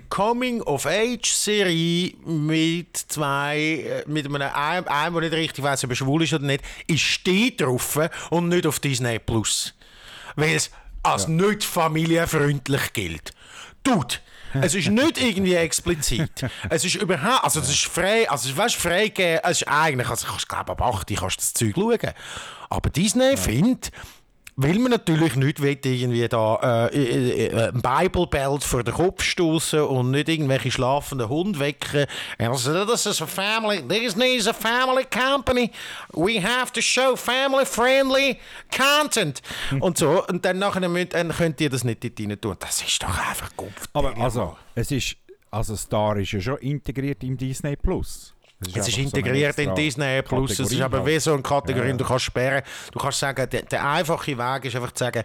Coming-of-Age-Serie 0.95 2.13
mit 2.25 2.97
zwei, 2.97 3.57
äh, 3.59 4.03
mit 4.09 4.25
einem, 4.25 4.41
einem, 4.41 4.87
einem, 4.87 5.13
der 5.13 5.21
nicht 5.29 5.33
richtig 5.33 5.63
weiß, 5.63 5.83
ob 5.83 5.89
er 5.91 5.95
schwul 5.95 6.23
ist 6.23 6.33
oder 6.33 6.45
nicht, 6.45 6.63
ist 6.87 7.21
dort 7.27 7.61
drauf 7.61 7.99
und 8.29 8.49
nicht 8.49 8.65
auf 8.65 8.79
Disney 8.79 9.19
Plus. 9.19 9.73
Weil 10.35 10.55
es 10.55 10.71
als 11.03 11.27
nicht 11.27 11.63
familienfreundlich 11.63 12.93
gilt. 12.93 13.31
Dude, 13.83 14.15
es 14.61 14.73
ist 14.73 14.89
nicht 14.89 15.21
irgendwie 15.21 15.53
explizit. 15.55 16.31
Es 16.69 16.83
ist 16.85 16.95
überhaupt, 16.95 17.43
also 17.43 17.59
es 17.59 17.69
ist 17.69 17.85
frei, 17.85 18.29
also 18.29 18.45
es 18.47 18.51
ist, 18.53 18.57
weißt, 18.57 18.75
frei 18.75 19.07
gegeben, 19.09 19.41
es 19.43 19.61
ist 19.61 19.67
eigentlich, 19.67 20.09
also 20.09 20.27
ich 20.37 20.47
glaube 20.47 20.71
ab 20.71 20.81
8 20.81 21.07
kannst 21.15 21.37
du 21.37 21.41
das 21.41 21.53
Zeug 21.53 21.73
schauen. 21.75 22.13
Aber 22.69 22.89
Disney 22.89 23.37
findet, 23.37 23.91
weil 24.57 24.79
man 24.79 24.91
natürlich 24.91 25.35
nicht 25.35 25.61
will, 25.61 25.77
irgendwie 25.83 26.27
da 26.29 26.89
äh, 26.89 26.95
äh, 26.95 27.47
äh, 27.47 27.71
ein 27.73 27.81
Bible 27.81 28.27
Belt 28.27 28.63
vor 28.63 28.83
den 28.83 28.93
Kopf 28.93 29.21
stoßen 29.21 29.81
und 29.81 30.11
nicht 30.11 30.29
irgendwelche 30.29 30.71
schlafenden 30.71 31.27
Hunde 31.27 31.59
wecken. 31.59 32.05
Also, 32.37 32.85
das 32.85 33.05
ist 33.05 33.21
a 33.21 33.25
family, 33.25 33.81
Disney 33.81 34.35
is 34.35 34.47
a 34.47 34.53
family 34.53 35.05
company. 35.05 35.71
We 36.13 36.41
have 36.41 36.71
to 36.71 36.81
show 36.81 37.15
family 37.15 37.65
friendly 37.65 38.37
content. 38.75 39.41
und 39.79 39.97
so. 39.97 40.25
Und 40.27 40.45
dann, 40.45 40.59
nachher 40.59 40.87
müsst, 40.87 41.13
dann 41.13 41.29
könnt 41.29 41.59
ihr 41.59 41.69
das 41.69 41.83
nicht 41.83 42.03
dort 42.03 42.19
rein 42.19 42.39
tun. 42.39 42.55
Das 42.59 42.81
ist 42.81 43.03
doch 43.03 43.17
einfach 43.29 43.51
Kopf. 43.57 43.89
aber 43.93 44.15
also, 44.17 44.55
es 44.73 44.89
ist, 44.91 45.17
also 45.51 45.75
Star 45.75 46.17
ist 46.17 46.31
ja 46.31 46.39
schon 46.39 46.57
integriert 46.59 47.23
im 47.23 47.37
Disney 47.37 47.75
Plus. 47.75 48.34
Es 48.67 48.75
ist 48.75 48.77
einfach 48.77 48.91
so 48.93 49.01
integriert 49.01 49.59
in 49.59 49.75
Disney 49.75 50.21
Plus. 50.21 50.51
Es 50.51 50.59
ist 50.59 50.65
Kategorie 50.69 50.83
aber 50.83 51.05
wie 51.05 51.19
so 51.19 51.33
eine 51.33 51.41
Kategorie. 51.43 51.87
Ja. 51.89 51.93
Du 51.95 52.03
kannst 52.05 52.25
sperren. 52.25 52.63
Du 52.91 52.99
kannst 52.99 53.19
sagen, 53.19 53.49
der, 53.49 53.61
der 53.63 53.89
einfache 53.89 54.37
Weg 54.37 54.65
ist 54.65 54.75
einfach 54.75 54.91
zu 54.91 55.03
sagen, 55.03 55.23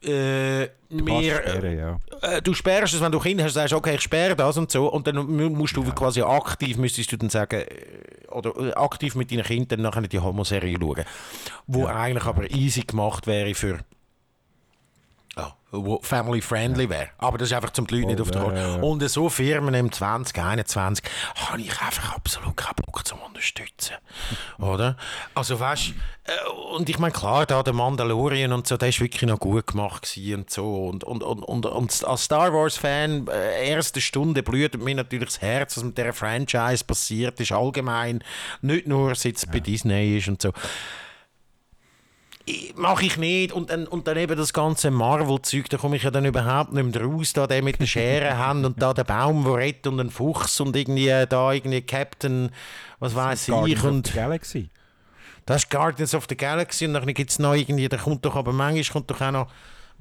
äh, 0.00 0.68
Kannst 0.90 1.06
wir, 1.06 1.34
sperren, 1.36 1.78
ja. 1.78 1.98
äh, 2.22 2.40
du 2.40 2.54
sperrst 2.54 2.94
es, 2.94 3.00
wenn 3.00 3.10
du 3.10 3.18
Kinder 3.18 3.44
hast, 3.44 3.54
sagst 3.54 3.74
okay, 3.74 3.96
ich 3.96 4.00
sperre 4.00 4.36
das 4.36 4.56
und 4.56 4.70
so. 4.70 4.86
Und 4.86 5.06
dann 5.06 5.16
mu- 5.16 5.50
musst 5.50 5.76
du 5.76 5.82
quasi 5.92 6.22
aktiv, 6.22 6.76
müsstest 6.76 7.10
du 7.12 7.16
dann 7.16 7.30
sagen, 7.30 7.62
äh, 7.62 8.28
oder 8.30 8.52
äh, 8.56 8.72
aktiv 8.74 9.16
mit 9.16 9.30
deinen 9.32 9.42
Kindern 9.42 9.82
nachher 9.82 10.02
die 10.02 10.18
Homoserie 10.20 10.76
schauen. 10.80 11.04
Wo 11.66 11.86
eigentlich 11.86 12.24
aber 12.24 12.48
easy 12.50 12.82
gemacht 12.82 13.26
wäre 13.26 13.54
für. 13.54 13.78
Ja, 15.38 15.54
wo 15.70 16.00
family 16.02 16.40
friendly 16.40 16.88
wäre. 16.88 17.10
Aber 17.18 17.38
das 17.38 17.48
ist 17.48 17.54
einfach 17.54 17.70
zum 17.70 17.86
die 17.86 17.94
Leute 17.94 18.08
nicht 18.08 18.20
auf 18.20 18.30
der 18.30 18.42
ja, 18.42 18.52
ja, 18.54 18.76
ja. 18.76 18.82
Und 18.82 19.08
so 19.08 19.28
Firmen 19.28 19.72
im 19.74 19.92
2021 19.92 21.04
habe 21.36 21.60
ich 21.60 21.70
einfach 21.80 22.16
absolut 22.16 22.56
keinen 22.56 22.74
Bock 22.74 23.06
zum 23.06 23.20
Unterstützen. 23.20 23.96
Oder? 24.58 24.96
Also 25.34 25.60
weißt 25.60 25.92
äh, 26.24 26.48
und 26.74 26.88
ich 26.88 26.98
meine, 26.98 27.12
klar, 27.12 27.46
da 27.46 27.62
der 27.62 27.72
Mandalorian 27.72 28.52
und 28.52 28.66
so, 28.66 28.76
der 28.76 28.88
ist 28.88 29.00
wirklich 29.00 29.22
noch 29.22 29.38
gut 29.38 29.68
gemacht 29.68 30.18
und 30.34 30.50
so. 30.50 30.88
Und, 30.88 31.04
und, 31.04 31.22
und, 31.22 31.42
und, 31.42 31.66
und 31.66 32.04
als 32.04 32.24
Star 32.24 32.52
Wars-Fan, 32.52 33.28
äh, 33.28 33.68
erste 33.70 34.00
Stunde 34.00 34.42
blüht 34.42 34.76
mir 34.82 34.94
natürlich 34.94 35.28
das 35.28 35.40
Herz, 35.40 35.76
was 35.76 35.84
mit 35.84 35.96
dieser 35.96 36.12
Franchise 36.12 36.84
passiert 36.84 37.38
ist, 37.40 37.52
allgemein. 37.52 38.24
Nicht 38.62 38.86
nur, 38.86 39.14
seit 39.14 39.36
es 39.36 39.46
bei 39.46 39.60
Disney 39.60 40.18
ist 40.18 40.28
und 40.28 40.42
so. 40.42 40.52
Mache 42.76 43.04
ich 43.06 43.16
nicht. 43.16 43.52
Und 43.52 43.70
dann, 43.70 43.86
und 43.86 44.06
dann 44.06 44.16
eben 44.16 44.36
das 44.36 44.52
ganze 44.52 44.90
Marvel-Zeug, 44.90 45.68
da 45.68 45.76
komme 45.76 45.96
ich 45.96 46.02
ja 46.02 46.10
dann 46.10 46.24
überhaupt 46.24 46.72
nicht 46.72 46.94
mehr 46.94 47.02
raus, 47.04 47.32
da 47.32 47.46
der 47.46 47.62
mit 47.62 47.80
der 47.80 47.86
Schere 47.86 48.36
haben 48.38 48.64
und 48.64 48.80
da 48.80 48.94
der 48.94 49.04
Baum, 49.04 49.44
der 49.44 49.54
rettet 49.54 49.86
und 49.88 50.00
ein 50.00 50.10
Fuchs 50.10 50.60
und 50.60 50.74
irgendwie 50.76 51.08
äh, 51.08 51.26
da 51.26 51.52
irgendwie 51.52 51.82
Captain, 51.82 52.50
was 52.98 53.14
weiß 53.14 53.48
ich. 53.48 53.54
Guardians 53.54 53.84
of 53.84 53.90
Und 53.90 54.06
the 54.06 54.12
Galaxy. 54.12 54.68
das 55.46 55.62
ist 55.64 55.70
Guardians 55.70 56.14
of 56.14 56.26
the 56.28 56.36
Galaxy 56.36 56.86
und 56.86 56.94
dann 56.94 57.06
gibt 57.14 57.30
es 57.30 57.38
noch 57.38 57.54
irgendwie, 57.54 57.88
der 57.88 57.98
kommt 57.98 58.24
doch 58.24 58.36
aber 58.36 58.52
manchmal 58.52 58.84
kommt 58.92 59.10
doch 59.10 59.20
auch 59.20 59.30
noch 59.32 59.48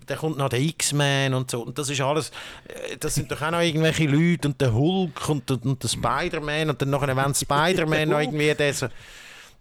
der 0.08 0.16
kommt 0.18 0.38
noch 0.38 0.50
der 0.50 0.60
X-Men 0.62 1.34
und 1.34 1.50
so. 1.50 1.64
Und 1.64 1.80
das 1.80 1.90
ist 1.90 2.00
alles, 2.02 2.30
äh, 2.68 2.98
das 3.00 3.16
sind 3.16 3.32
doch 3.32 3.42
auch 3.42 3.50
noch 3.50 3.62
irgendwelche 3.62 4.06
Leute 4.06 4.48
und 4.50 4.62
der 4.62 4.72
Hulk 4.72 5.28
und, 5.28 5.50
und, 5.50 5.66
und 5.66 5.82
der 5.84 5.88
Spider-Man 5.88 6.70
und 6.70 6.80
dann 6.80 6.92
nachher, 6.92 7.16
wenn 7.18 7.34
Spider-Man 7.36 8.10
noch 8.10 8.20
irgendwie 8.20 8.54
der, 8.54 8.74
so- 8.76 8.90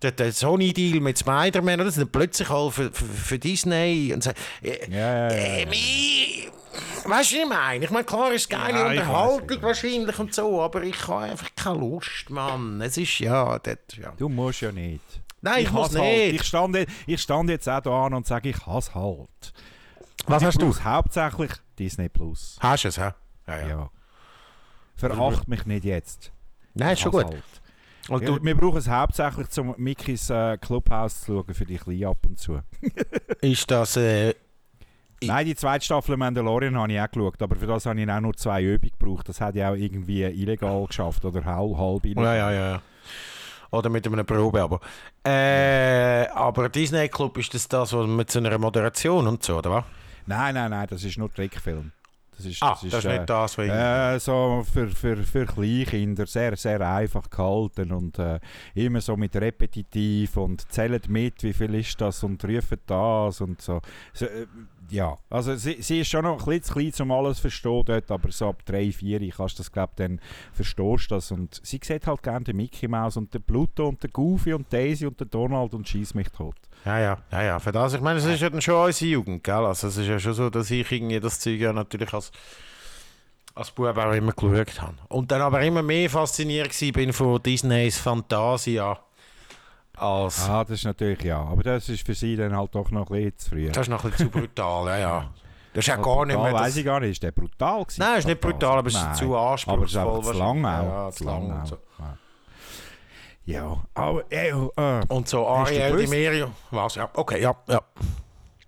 der, 0.03 0.12
der 0.12 0.32
Sony-Deal 0.32 1.01
mit 1.01 1.18
Spider-Man, 1.18 1.74
oder? 1.76 1.84
das 1.86 1.94
sind 1.94 2.12
plötzlich 2.12 2.51
alle 2.51 2.70
für, 2.70 2.92
für, 2.92 3.05
für 3.05 3.38
Disney 3.38 4.12
und 4.14 4.22
so. 4.22 4.30
Äh, 4.62 4.90
Ja, 4.90 5.28
ja, 5.28 5.32
ja, 5.32 5.57
ja. 5.61 5.66
mi- 5.66 6.49
Weißt 7.09 7.32
du, 7.32 7.36
was 7.36 7.42
ich 7.44 7.49
meine? 7.49 7.84
Ich 7.84 7.90
meine, 7.90 8.05
klar 8.05 8.32
ist 8.32 8.51
geile 8.51 8.78
Ja, 8.78 8.92
ich 8.92 8.99
Unterhaltung 9.01 9.62
wahrscheinlich 9.62 10.18
und 10.18 10.34
so, 10.34 10.61
aber 10.61 10.82
ich 10.82 11.07
habe 11.09 11.24
einfach 11.24 11.49
keine 11.57 11.78
Lust, 11.78 12.28
Mann. 12.28 12.80
Es 12.82 12.97
ist 12.99 13.18
ja, 13.20 13.59
das, 13.61 13.78
ja. 13.97 14.12
Du 14.18 14.28
musst 14.28 14.61
ja 14.61 14.72
nicht. 14.72 15.01
Nein, 15.40 15.62
ich, 15.62 15.70
muss 15.72 15.88
hasse 15.90 16.01
Halt. 16.01 16.32
nicht. 16.32 16.40
Ich 16.40 16.47
stand, 16.47 16.76
ich 17.07 17.20
stand 17.22 17.49
jetzt 17.51 17.68
auch 17.68 17.80
da 17.80 18.07
an 18.07 18.14
und 18.14 18.26
sage, 18.26 18.49
ich 18.51 18.66
hasse 18.66 18.94
halt. 18.94 19.53
Was 20.26 20.42
hast 20.42 20.57
du? 20.61 20.66
Plus, 20.66 20.82
hauptsächlich 20.84 21.53
Disney 21.78 22.09
Plus. 22.09 22.57
Hast 22.61 22.84
du 22.84 22.88
es, 22.88 22.99
hä? 22.99 23.11
Ja, 23.47 23.61
ja. 23.61 23.68
Ja. 23.68 23.90
Veracht 24.97 25.47
mich 25.49 25.64
nicht 25.66 25.84
jetzt. 25.84 26.32
Nein, 26.74 26.94
ist 26.94 27.01
schon 27.01 27.12
gut. 27.12 27.24
Halt. 27.26 27.42
Und 28.09 28.23
Ja, 28.23 28.29
du, 28.29 28.45
wir 28.45 28.55
brauchen 28.55 28.79
es 28.79 28.89
hauptsächlich, 28.89 29.47
um 29.59 29.75
Mickys 29.77 30.31
äh, 30.31 30.57
Clubhouse 30.59 31.23
zu 31.23 31.43
schauen, 31.43 31.55
für 31.55 31.65
die 31.65 31.77
Kleinen 31.77 32.05
ab 32.07 32.19
und 32.27 32.39
zu. 32.39 32.61
ist 33.41 33.71
das, 33.71 33.97
äh, 33.97 34.35
Nein, 35.23 35.47
die 35.47 35.57
zweite 35.57 35.85
Staffel 35.85 36.17
Mandalorian 36.17 36.77
habe 36.77 36.93
ich 36.93 37.01
auch 37.01 37.11
geschaut, 37.11 37.43
aber 37.43 37.57
für 37.57 37.67
das 37.67 37.87
habe 37.87 38.01
ich 38.01 38.11
auch 38.11 38.21
nur 38.21 38.35
zwei 38.35 38.63
Übungen 38.63 38.93
gebraucht. 38.99 39.29
Das 39.29 39.41
hat 39.41 39.55
ja 39.55 39.71
auch 39.71 39.75
irgendwie 39.75 40.23
illegal 40.23 40.87
geschafft 40.87 41.25
oder 41.25 41.45
halb, 41.45 41.77
halb 41.77 42.05
illegal. 42.05 42.25
ja, 42.25 42.35
ja, 42.35 42.53
ja. 42.53 42.71
ja. 42.73 42.83
Oder 43.71 43.89
mit 43.89 44.07
einer 44.07 44.25
Probe, 44.25 44.63
aber. 44.63 44.81
Äh, 45.25 46.29
aber 46.29 46.69
Disney 46.69 47.09
Club 47.09 47.37
ist 47.39 47.53
das 47.55 47.67
das, 47.67 47.93
was 47.93 48.07
mit 48.07 48.31
so 48.31 48.39
einer 48.39 48.57
Moderation 48.59 49.27
und 49.27 49.43
so, 49.43 49.59
oder 49.59 49.71
was? 49.71 49.85
Nein, 50.27 50.55
nein, 50.55 50.71
nein, 50.71 50.87
das 50.89 51.03
ist 51.03 51.19
nur 51.19 51.33
Trickfilm. 51.33 51.93
Das 52.37 52.45
ist, 52.45 52.62
Ah, 52.62 52.70
das 52.70 52.82
ist, 52.84 53.05
äh, 53.05 53.18
nicht 53.18 53.30
das, 53.30 53.57
was. 53.57 53.68
Äh, 53.68 54.18
so 54.20 54.64
für, 54.70 54.89
für, 54.89 55.16
für 55.16 55.47
Kleinkinder 55.47 56.26
sehr, 56.26 56.57
sehr 56.57 56.80
einfach 56.80 57.30
gehalten 57.30 57.93
und 57.93 58.18
äh, 58.18 58.41
immer 58.74 59.01
so 59.01 59.16
mit 59.16 59.34
repetitiv 59.37 60.37
und 60.37 60.70
zählt 60.70 61.09
mit, 61.09 61.43
wie 61.43 61.55
viel 61.55 61.74
ist 61.74 61.99
das 62.01 62.22
und 62.22 62.45
rufen 62.45 62.78
das 62.87 63.41
und 63.41 63.62
so. 63.62 63.80
so 64.12 64.26
äh, 64.26 64.47
ja, 64.91 65.18
also 65.30 65.57
sie, 65.57 65.80
sie 65.80 66.01
ist 66.01 66.09
schon 66.09 66.24
noch 66.24 66.39
ein 66.39 66.45
bisschen 66.45 66.62
zu 66.62 66.72
klein, 66.74 66.93
um 67.01 67.12
alles 67.12 67.39
zu 67.39 67.43
verstehen 67.43 67.82
dort, 67.87 68.11
aber 68.11 68.30
so 68.30 68.49
ab 68.49 68.64
3, 68.66 68.93
4 68.93 69.30
kannst 69.30 69.59
du 69.59 69.62
das, 69.62 69.72
glaube 69.72 69.93
dann 69.97 70.20
verstehst 70.53 71.11
du 71.11 71.14
das 71.14 71.30
und 71.32 71.61
sie 71.64 71.80
sieht 71.82 72.07
halt 72.07 72.22
gerne 72.22 72.45
den 72.45 72.57
Mickey 72.57 72.87
Mouse 72.87 73.16
und 73.16 73.32
den 73.32 73.43
Pluto 73.43 73.89
und 73.89 74.03
den 74.03 74.12
Goofy 74.12 74.53
und 74.53 74.72
Daisy 74.72 75.07
und 75.07 75.18
den 75.20 75.30
Donald 75.30 75.74
und 75.74 75.89
schießt 75.89 76.14
mich 76.14 76.28
tot. 76.28 76.57
Ja, 76.87 76.99
ja, 77.01 77.18
ja, 77.32 77.43
ja. 77.43 77.59
Für 77.59 77.72
das, 77.72 77.95
ich 77.95 78.01
meine, 78.01 78.20
das 78.20 78.28
ist 78.28 78.41
ja 78.41 78.49
dann 78.49 78.62
schon 78.62 78.76
unsere 78.87 79.11
Jugend, 79.11 79.43
gell? 79.43 79.55
Also, 79.55 79.89
es 79.89 79.97
ist 79.97 80.07
ja 80.07 80.20
schon 80.20 80.34
so, 80.34 80.49
dass 80.51 80.70
ich 80.70 80.91
irgendwie 80.91 81.18
das 81.18 81.41
Zeug 81.41 81.59
ja 81.59 81.72
natürlich 81.72 82.14
als, 82.14 82.30
als 83.57 83.72
Bub 83.72 83.99
auch 83.99 84.12
immer 84.12 84.32
geschaut 84.32 84.80
habe. 84.80 84.95
Und 85.09 85.32
dann 85.32 85.43
aber 85.43 85.62
immer 85.62 85.82
mehr 85.82 86.09
fasziniert 86.09 86.72
bin 86.95 87.12
von 87.12 87.43
Disneys 87.43 87.99
Fantasia 87.99 88.99
als. 89.97 90.49
Ah, 90.49 90.62
das 90.62 90.78
ist 90.78 90.84
natürlich 90.84 91.22
ja, 91.22 91.41
aber 91.41 91.64
das 91.64 91.89
ist 91.89 92.07
für 92.07 92.14
sie 92.14 92.37
dann 92.37 92.57
halt 92.57 92.74
doch 92.74 92.91
noch 92.93 93.11
ein 93.11 93.16
bisschen 93.16 93.39
zu 93.39 93.51
früh. 93.51 93.68
Das 93.68 93.78
ist 93.78 93.89
noch 93.89 94.05
ein 94.05 94.11
bisschen 94.12 94.32
zu 94.32 94.39
brutal, 94.39 94.87
ja, 94.87 94.99
ja. 94.99 95.30
Das 95.72 95.82
ist 95.82 95.89
ja 95.89 95.97
gar 95.97 96.24
nicht 96.24 96.39
mehr. 96.39 96.53
Das, 96.53 96.76
ich 96.76 96.84
gar 96.84 97.01
nicht, 97.01 97.11
ist 97.11 97.22
der 97.22 97.32
brutal 97.32 97.84
gewesen? 97.84 98.01
nein, 98.01 98.18
ist 98.18 98.26
nicht 98.26 98.41
brutal, 98.41 98.78
aber 98.78 98.89
es 98.89 98.95
ist 98.95 99.16
zu 99.16 99.37
anspruchsvoll. 99.37 100.01
Aber 100.03 100.20
es 100.20 100.26
ist 100.26 100.32
zu 100.32 100.39
lang 100.39 100.64
auch. 100.64 100.82
Ja, 100.84 101.11
zu 101.11 101.24
lang 101.24 101.49
lang. 101.49 101.62
auch. 101.62 101.66
So, 101.66 101.78
Ja. 101.99 102.16
Ja, 103.47 103.84
aber 103.94 104.24
äh, 104.30 104.49
äh, 104.49 105.03
und 105.09 105.28
so 105.28 105.49
Hast 105.49 105.70
du 105.70 105.76
Ariel 105.76 105.86
Di 105.86 105.97
gewusst? 105.97 106.11
Merio. 106.11 106.51
Was? 106.72 106.97
Ja, 106.97 107.09
okay, 107.14 107.40
ja, 107.40 107.55
ja. 107.68 107.80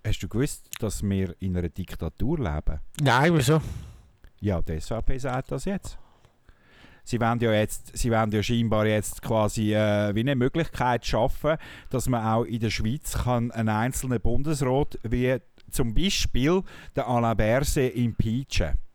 hast 0.05 0.23
du 0.23 0.27
gewusst, 0.29 0.69
dass 0.79 1.03
wir 1.03 1.35
in 1.39 1.57
einer 1.57 1.67
Diktatur 1.67 2.37
leben? 2.39 2.79
Nein, 3.01 3.35
wieso? 3.35 3.61
Ja, 4.39 4.61
die 4.61 4.79
SVP 4.79 5.17
sagt 5.17 5.51
das 5.51 5.65
jetzt. 5.65 5.97
Sie 7.03 7.19
wollen 7.19 7.39
ja, 7.39 7.51
jetzt, 7.51 7.97
sie 7.97 8.09
wollen 8.09 8.31
ja 8.31 8.41
scheinbar 8.41 8.85
jetzt 8.85 9.21
quasi 9.21 9.73
äh, 9.73 10.15
wie 10.15 10.21
eine 10.21 10.35
Möglichkeit 10.35 11.05
schaffen, 11.05 11.57
dass 11.89 12.07
man 12.07 12.25
auch 12.25 12.43
in 12.43 12.61
der 12.61 12.69
Schweiz 12.69 13.23
kann 13.23 13.51
einen 13.51 13.69
einzelnen 13.69 14.21
Bundesrat 14.21 14.97
wie 15.03 15.39
zum 15.71 15.93
Beispiel 15.93 16.61
der 16.95 17.07
Alain 17.07 17.35
Berset 17.35 17.95
impeachen 17.95 18.67
Was? 18.67 18.88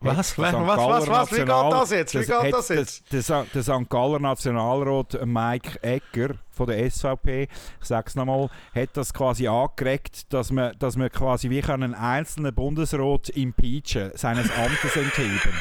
Was, 0.00 0.38
was, 0.38 0.52
was, 0.54 1.08
was? 1.08 1.32
Wie 1.32 1.36
geht 1.38 1.48
das 1.48 1.90
jetzt? 1.90 2.14
Wie 2.14 2.24
geht 2.24 2.54
das 2.54 2.68
jetzt? 2.68 3.12
Der, 3.12 3.22
St. 3.22 3.88
Galler 3.88 4.20
Nationalrat 4.20 5.18
Mike 5.26 5.82
Egger 5.82 6.36
von 6.52 6.68
der 6.68 6.88
SVP, 6.88 7.48
ich 7.80 7.86
sage 7.86 8.06
es 8.06 8.14
nochmal, 8.14 8.48
hat 8.74 8.90
das 8.92 9.12
quasi 9.12 9.48
angeregt, 9.48 10.32
dass 10.32 10.52
man, 10.52 10.76
dass 10.78 10.96
man 10.96 11.10
quasi 11.10 11.50
wie 11.50 11.62
einen 11.64 11.94
einzelnen 11.94 12.54
Bundesrat 12.54 13.28
impeachen, 13.30 14.12
seines 14.14 14.50
Amtes 14.56 14.96
entheben. 14.96 15.52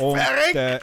Und 0.00 0.18
äh, 0.54 0.80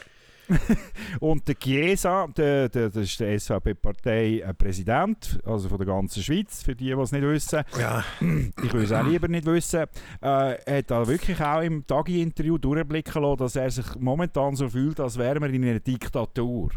und 1.20 1.46
der 1.46 1.54
Chiesa, 1.56 2.26
der, 2.36 2.68
der, 2.68 2.88
das 2.90 3.04
ist 3.04 3.20
der 3.20 3.38
SVP-Partei-Präsident, 3.38 5.40
also 5.44 5.68
von 5.68 5.78
der 5.78 5.86
ganzen 5.86 6.22
Schweiz, 6.22 6.62
für 6.62 6.74
die, 6.74 6.86
die 6.86 6.90
es 6.92 7.12
nicht 7.12 7.22
wissen. 7.22 7.62
Ja. 7.78 8.04
Ich 8.62 8.72
will 8.72 8.82
es 8.82 8.92
auch 8.92 9.06
lieber 9.06 9.28
nicht 9.28 9.46
wissen. 9.46 9.84
Äh, 10.20 10.76
hat 10.78 10.90
da 10.90 11.06
wirklich 11.06 11.40
auch 11.40 11.60
im 11.62 11.86
Tagi-Interview 11.86 12.58
durchblicken 12.58 13.22
lassen, 13.22 13.36
dass 13.38 13.56
er 13.56 13.70
sich 13.70 13.86
momentan 13.98 14.56
so 14.56 14.68
fühlt, 14.68 15.00
als 15.00 15.18
wären 15.18 15.42
wir 15.42 15.50
in 15.50 15.64
einer 15.64 15.80
Diktatur. 15.80 16.70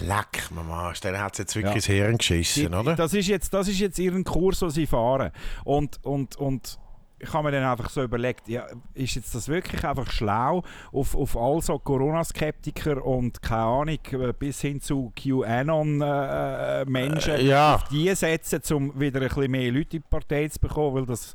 Leck, 0.00 0.50
Mama, 0.54 0.92
der 1.02 1.20
hat 1.22 1.38
jetzt 1.38 1.54
wirklich 1.54 1.70
Ja. 1.72 1.76
ins 1.76 1.86
Hirn 1.86 2.18
geschissen, 2.18 2.74
oder? 2.74 2.96
Das 2.96 3.12
ist 3.12 3.28
jetzt, 3.28 3.52
das 3.52 3.68
ist 3.68 3.78
jetzt 3.80 3.98
ihren 3.98 4.24
Kurs, 4.24 4.60
den 4.60 4.70
sie 4.70 4.86
fahren. 4.86 5.30
Und, 5.64 6.02
und, 6.04 6.36
und 6.36 6.78
ich 7.20 7.32
habe 7.32 7.44
mir 7.44 7.52
dann 7.52 7.64
einfach 7.64 7.88
so 7.90 8.02
überlegt, 8.02 8.48
ja, 8.48 8.66
ist 8.94 9.14
jetzt 9.16 9.34
das 9.34 9.48
wirklich 9.48 9.84
einfach 9.84 10.08
schlau, 10.10 10.62
auf, 10.92 11.14
auf 11.16 11.36
all 11.36 11.60
so 11.60 11.78
Corona-Skeptiker 11.78 13.04
und 13.04 13.42
keine 13.42 13.62
Ahnung, 13.62 13.98
äh, 14.12 14.32
bis 14.38 14.60
hin 14.60 14.80
zu 14.80 15.12
QAnon-Menschen, 15.16 17.34
Äh, 17.34 17.42
ja. 17.44 17.74
auf 17.74 17.84
die 17.88 18.14
setzen, 18.14 18.60
um 18.74 18.98
wieder 19.00 19.20
ein 19.20 19.28
bisschen 19.28 19.50
mehr 19.50 19.72
Leute 19.72 19.96
in 19.96 20.02
die 20.02 20.08
Partei 20.08 20.48
zu 20.48 20.60
bekommen, 20.60 20.94
weil 20.96 21.06
das... 21.06 21.34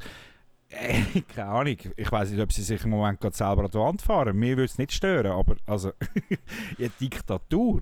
Äh, 0.69 1.21
keine 1.36 1.49
Ahnung, 1.49 1.75
ich 1.95 2.11
weiß 2.11 2.31
nicht, 2.31 2.41
ob 2.41 2.51
sie 2.51 2.63
sich 2.63 2.84
im 2.84 2.89
Moment 2.91 3.19
gerade 3.21 3.36
selber 3.36 3.63
an 3.65 3.71
die 3.71 3.77
Wand 3.77 4.01
fahren. 4.01 4.36
Mir 4.38 4.57
würde 4.57 4.65
es 4.65 4.77
nicht 4.77 4.91
stören, 4.91 5.31
aber 5.31 5.55
also, 5.67 5.91
ja, 6.77 6.88
Diktatur, 6.99 7.81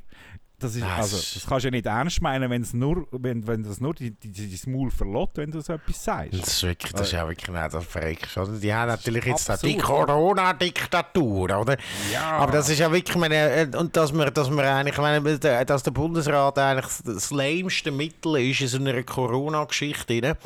das 0.62 0.76
ist, 0.76 0.82
Das 0.84 0.89
also, 0.97 1.18
das 1.18 1.45
kannst 1.47 1.64
du 1.64 1.68
ja 1.68 1.72
nicht 1.72 1.86
ernst 1.86 2.22
meinen, 2.22 2.49
wenn's 2.49 2.74
nur, 2.74 3.07
wenn, 3.12 3.45
wenn 3.47 3.64
das 3.64 3.82
nur 3.82 3.93
die, 3.93 4.12
die, 4.12 4.32
die, 4.32 4.51
das 4.51 4.66
Maul 4.68 4.89
verlässt, 4.91 5.36
wenn 5.38 5.51
du 5.51 5.59
so 5.62 5.74
etwas 5.74 6.03
sagst. 6.03 6.34
Das 6.34 6.47
ist 6.47 6.64
wirklich, 6.64 6.91
das 6.93 7.01
ist 7.07 7.12
ja 7.14 7.28
wirklich 7.28 7.49
nicht 7.49 7.74
das 7.74 7.86
verreckst, 7.86 8.38
oder? 8.38 8.51
Die 8.53 8.74
haben 8.74 8.88
natürlich 8.88 9.26
jetzt 9.26 9.49
da 9.49 9.57
die 9.57 9.76
Absurd. 9.80 10.07
Corona-Diktatur, 10.07 11.59
oder? 11.59 11.78
Ja. 12.12 12.32
Aber 12.38 12.51
das 12.51 12.70
ist 12.70 12.80
ja 12.80 12.91
wirklich, 12.91 13.16
meine, 13.18 13.36
äh, 13.36 13.68
und 13.76 13.95
dass 13.97 14.12
wir, 14.14 14.32
dass 14.32 14.49
wir 14.49 14.64
eigentlich, 14.64 14.97
meine, 14.97 15.39
der- 15.39 15.66
dass 15.66 15.84
der 15.84 15.91
Bundesrat 15.91 16.57
eigentlich 16.57 16.88
das 17.05 17.32
lämste 17.32 17.91
Mittel 17.91 18.36
ist 18.38 18.62
in 18.62 18.68
so 18.68 18.78
einer 18.78 19.01
Corona-Geschichte, 19.03 20.22
ne? 20.22 20.38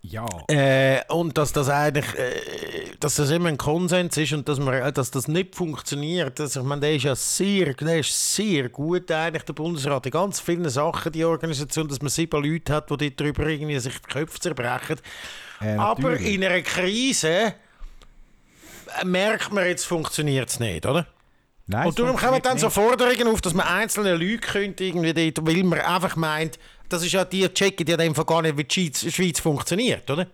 Ja. 0.00 0.26
Äh, 0.48 1.00
und 1.08 1.36
dass 1.36 1.52
das 1.52 1.68
eigentlich, 1.68 2.14
äh, 2.14 2.94
dass 3.00 3.16
das 3.16 3.30
immer 3.30 3.48
ein 3.48 3.58
Konsens 3.58 4.16
ist 4.16 4.32
und 4.32 4.48
dass, 4.48 4.58
man, 4.58 4.74
äh, 4.74 4.92
dass 4.92 5.10
das 5.10 5.26
nicht 5.26 5.56
funktioniert. 5.56 6.38
Das, 6.38 6.56
ich 6.56 6.62
meine, 6.62 6.82
der 6.82 6.94
ist 6.94 7.02
ja 7.02 7.14
sehr, 7.16 7.74
der 7.74 7.98
ist 7.98 8.34
sehr 8.36 8.68
gut 8.68 9.10
eigentlich, 9.10 9.42
der 9.42 9.52
Bundesrat. 9.54 10.06
In 10.06 10.12
ganz 10.12 10.40
vielen 10.40 10.68
Sachen, 10.68 11.12
die 11.12 11.24
Organisation, 11.24 11.88
dass 11.88 12.00
man 12.00 12.10
sieben 12.10 12.42
Leute 12.42 12.74
hat, 12.74 12.90
die 12.90 12.96
dort 12.96 13.20
drüber 13.20 13.46
irgendwie 13.46 13.78
sich 13.80 13.98
die 13.98 14.08
Köpfe 14.08 14.38
zerbrechen. 14.38 15.00
Äh, 15.60 15.74
Aber 15.74 16.16
in 16.16 16.44
einer 16.44 16.62
Krise 16.62 17.28
äh, 17.28 19.04
merkt 19.04 19.52
man, 19.52 19.66
jetzt 19.66 19.84
funktioniert 19.84 20.48
es 20.48 20.60
nicht, 20.60 20.86
oder? 20.86 21.06
Nein, 21.70 21.88
Und 21.88 21.98
darum 21.98 22.16
kommen 22.16 22.40
dann 22.40 22.56
so 22.56 22.70
Forderungen 22.70 23.28
auf, 23.28 23.42
dass 23.42 23.52
man 23.52 23.66
einzelne 23.66 24.14
Leute 24.14 24.38
könnte 24.38 24.84
irgendwie 24.84 25.32
dort, 25.32 25.46
weil 25.46 25.62
man 25.64 25.80
einfach 25.80 26.16
meint, 26.16 26.58
das 26.88 27.02
ist 27.02 27.12
ja 27.12 27.24
die 27.24 27.48
checken 27.52 27.86
ja 27.86 27.96
dem 27.96 28.14
gar 28.14 28.42
nicht, 28.42 28.56
wie 28.56 28.64
die 28.64 28.74
Schweiz, 28.74 29.14
Schweiz 29.14 29.40
funktioniert, 29.40 30.08
oder? 30.10 30.26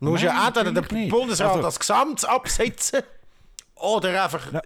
Du 0.00 0.10
musst 0.10 0.22
ja 0.22 0.46
entweder 0.48 0.72
den. 0.82 1.08
Bundesrat 1.08 1.52
Also- 1.52 1.64
als 1.64 1.78
Gesamt 1.78 2.24
absetzen 2.28 3.02
oder 3.76 4.24
einfach. 4.24 4.52
nicht. 4.52 4.64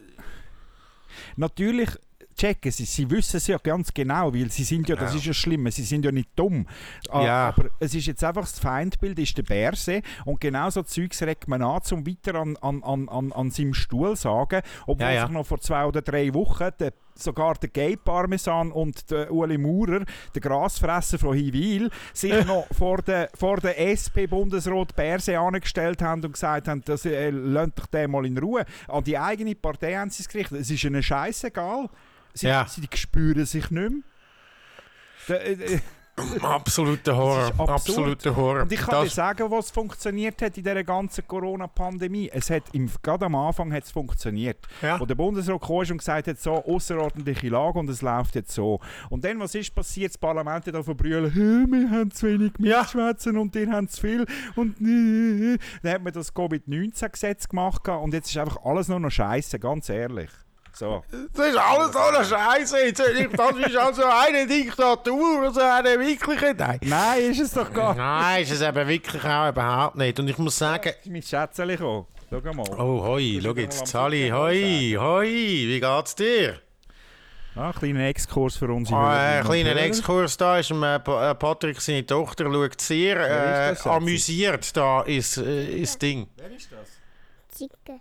Natürlich 1.36 1.90
checken 2.38 2.70
sie, 2.70 2.84
sie 2.84 3.10
wissen 3.10 3.36
es 3.36 3.46
ja 3.48 3.58
ganz 3.58 3.92
genau, 3.92 4.32
weil 4.32 4.50
sie 4.50 4.64
sind 4.64 4.88
ja, 4.88 4.96
das 4.96 5.14
ist 5.14 5.26
ja 5.26 5.34
schlimm, 5.34 5.70
sie 5.70 5.82
sind 5.82 6.04
ja 6.04 6.12
nicht 6.12 6.30
dumm. 6.36 6.66
Ah, 7.10 7.24
Ja. 7.24 7.48
Aber 7.48 7.68
es 7.80 7.94
ist 7.94 8.06
jetzt 8.06 8.24
einfach, 8.24 8.42
das 8.42 8.58
Feindbild 8.58 9.18
ist 9.18 9.36
der 9.36 9.42
Bärsee 9.42 10.02
und 10.24 10.40
genau 10.40 10.70
so 10.70 10.82
Zeugs 10.82 11.20
regt 11.22 11.48
man 11.48 11.62
an, 11.62 11.80
um 11.90 12.06
weiter 12.06 12.36
an, 12.36 12.56
an, 12.58 12.82
an, 12.82 13.08
an, 13.08 13.32
an 13.32 13.50
seinem 13.50 13.74
Stuhl 13.74 14.16
zu 14.16 14.22
sagen, 14.22 14.62
obwohl 14.86 15.06
Ja, 15.06 15.12
ja. 15.12 15.22
sich 15.26 15.30
noch 15.34 15.46
vor 15.46 15.60
zwei 15.60 15.84
oder 15.84 16.00
drei 16.00 16.32
Wochen 16.32 16.70
der, 16.78 16.92
sogar 17.14 17.54
der 17.54 17.68
Gay 17.70 17.96
Parmesan 17.96 18.70
und 18.70 19.10
der 19.10 19.32
Uli 19.32 19.58
Maurer, 19.58 20.04
der 20.34 20.40
Grasfresser 20.40 21.18
von 21.18 21.36
Hiwil, 21.36 21.90
sich 22.14 22.32
noch 22.46 22.66
vor 22.72 22.98
der, 23.02 23.28
vor 23.34 23.56
der 23.58 23.76
SP-Bundesrat 23.80 24.94
Bärsee 24.94 25.34
angestellt 25.36 26.00
haben 26.02 26.22
und 26.24 26.32
gesagt 26.32 26.68
haben, 26.68 26.82
das, 26.84 27.04
äh, 27.04 27.30
lasst 27.30 27.72
doch 27.78 27.86
den 27.86 28.10
mal 28.12 28.24
in 28.24 28.38
Ruhe. 28.38 28.64
An 28.86 29.02
die 29.02 29.18
eigene 29.18 29.54
Partei 29.56 29.94
haben 29.96 30.10
sie 30.10 30.22
es 30.22 30.28
gerichtet. 30.28 30.60
Es 30.60 30.70
ist 30.70 30.84
ihnen 30.84 31.02
scheißegal. 31.02 31.88
Sie, 32.38 32.46
Ja. 32.46 32.66
sie 32.68 32.86
spüren 32.94 33.44
sich 33.46 33.70
nicht 33.70 33.90
mehr. 33.90 34.02
Äh, 35.28 35.52
äh, 35.52 35.80
Absoluter 36.42 37.16
Horror. 37.16 37.52
Absoluter 37.70 38.34
Horror. 38.34 38.62
und 38.62 38.72
ich 38.72 38.80
kann 38.80 39.02
dir 39.02 39.04
Das- 39.04 39.14
sagen, 39.14 39.48
was 39.52 39.70
funktioniert 39.70 40.42
hat 40.42 40.56
in 40.58 40.64
dieser 40.64 40.82
ganzen 40.82 41.24
Corona-Pandemie. 41.28 42.28
Es 42.32 42.50
hat 42.50 42.64
im, 42.72 42.90
gerade 43.02 43.26
am 43.26 43.36
Anfang 43.36 43.72
hat 43.72 43.84
es 43.84 43.92
funktioniert. 43.92 44.58
Ja. 44.82 44.98
Wo 44.98 45.06
der 45.06 45.14
Bundesrat 45.14 45.60
kam 45.60 45.76
und 45.76 45.98
gesagt 45.98 46.26
hat, 46.26 46.40
so 46.40 46.54
außerordentliche 46.64 47.48
Lage 47.50 47.78
und 47.78 47.88
es 47.88 48.02
läuft 48.02 48.34
jetzt 48.34 48.50
so. 48.52 48.80
Und 49.10 49.24
dann, 49.24 49.38
was 49.38 49.54
ist 49.54 49.72
passiert? 49.72 50.10
Das 50.10 50.18
Parlament 50.18 50.66
hat 50.66 50.74
auf 50.74 50.86
brüllen, 50.86 51.30
«Hä, 51.32 51.66
wir 51.70 51.90
haben 51.90 52.10
zu 52.10 52.26
wenig 52.26 52.52
Ja. 52.58 52.80
mitschwätzen 52.80 53.36
und 53.36 53.54
ihr 53.54 53.70
habt 53.70 53.92
zu 53.92 54.00
viel. 54.00 54.26
Und 54.56 54.76
dann 55.82 55.92
hat 55.92 56.02
man 56.02 56.12
das 56.12 56.34
Covid-19-Gesetz 56.34 57.48
gemacht 57.48 57.86
und 57.88 58.12
jetzt 58.12 58.28
ist 58.30 58.36
einfach 58.38 58.58
alles 58.64 58.88
nur 58.88 58.98
noch 58.98 59.10
Scheiße, 59.10 59.60
ganz 59.60 59.88
ehrlich. 59.88 60.30
So. 60.78 61.02
Das 61.34 61.46
ist 61.48 61.56
alles 61.56 61.92
so 61.92 61.98
eine 61.98 62.24
Scheiße. 62.24 62.78
Jetzt- 62.86 63.00
Das 63.00 63.56
ist 63.56 63.76
also 63.76 64.04
eine 64.04 64.46
Diktatur, 64.46 65.42
also 65.46 65.60
eine 65.60 65.98
wirkliche. 65.98 66.54
Nein. 66.56 66.78
Nein, 66.82 67.30
ist 67.32 67.40
es 67.40 67.50
doch 67.52 67.72
gar 67.72 67.88
nicht. 67.90 67.98
Nein, 67.98 68.42
ist 68.44 68.52
es 68.52 68.60
eben 68.60 68.86
wirklich 68.88 69.24
auch 69.24 69.48
überhaupt 69.48 69.96
nicht. 69.96 70.20
Und 70.20 70.28
ich 70.28 70.38
muss 70.38 70.56
sagen. 70.56 70.92
Mein 71.06 71.22
Schätzchen 71.22 71.68
gekommen. 71.68 72.06
Schau 72.30 72.52
mal. 72.52 72.66
Oh, 72.78 73.02
hoi, 73.04 73.40
schau 73.42 73.54
jetzt, 73.54 73.86
Sally, 73.86 74.28
hoi, 74.28 74.94
hoi, 74.98 75.26
wie 75.26 75.80
geht's 75.80 76.14
dir? 76.14 76.60
Ah, 77.56 77.68
ein 77.70 77.72
kleiner 77.74 78.06
Exkurs 78.06 78.56
für 78.56 78.68
unsere 78.70 78.96
Ah, 79.00 79.10
ein 79.10 79.42
Hörerinnen 79.44 79.66
und 79.68 79.72
kleiner. 79.78 79.86
Exkurs 79.88 80.36
da 80.36 80.58
ist, 80.58 80.70
äh, 80.70 80.94
äh, 80.94 81.34
Patrick, 81.34 81.80
seine 81.80 82.06
Tochter, 82.06 82.44
schaut 82.44 82.80
sehr 82.80 83.16
äh, 83.16 83.72
ist 83.72 83.84
amüsiert 83.86 84.76
da 84.76 85.02
ins, 85.02 85.38
äh, 85.38 85.78
ins 85.80 85.98
Ding. 85.98 86.28
Wer 86.36 86.50
ist 86.52 86.70
das? 86.70 86.88
Zicke. 87.56 88.00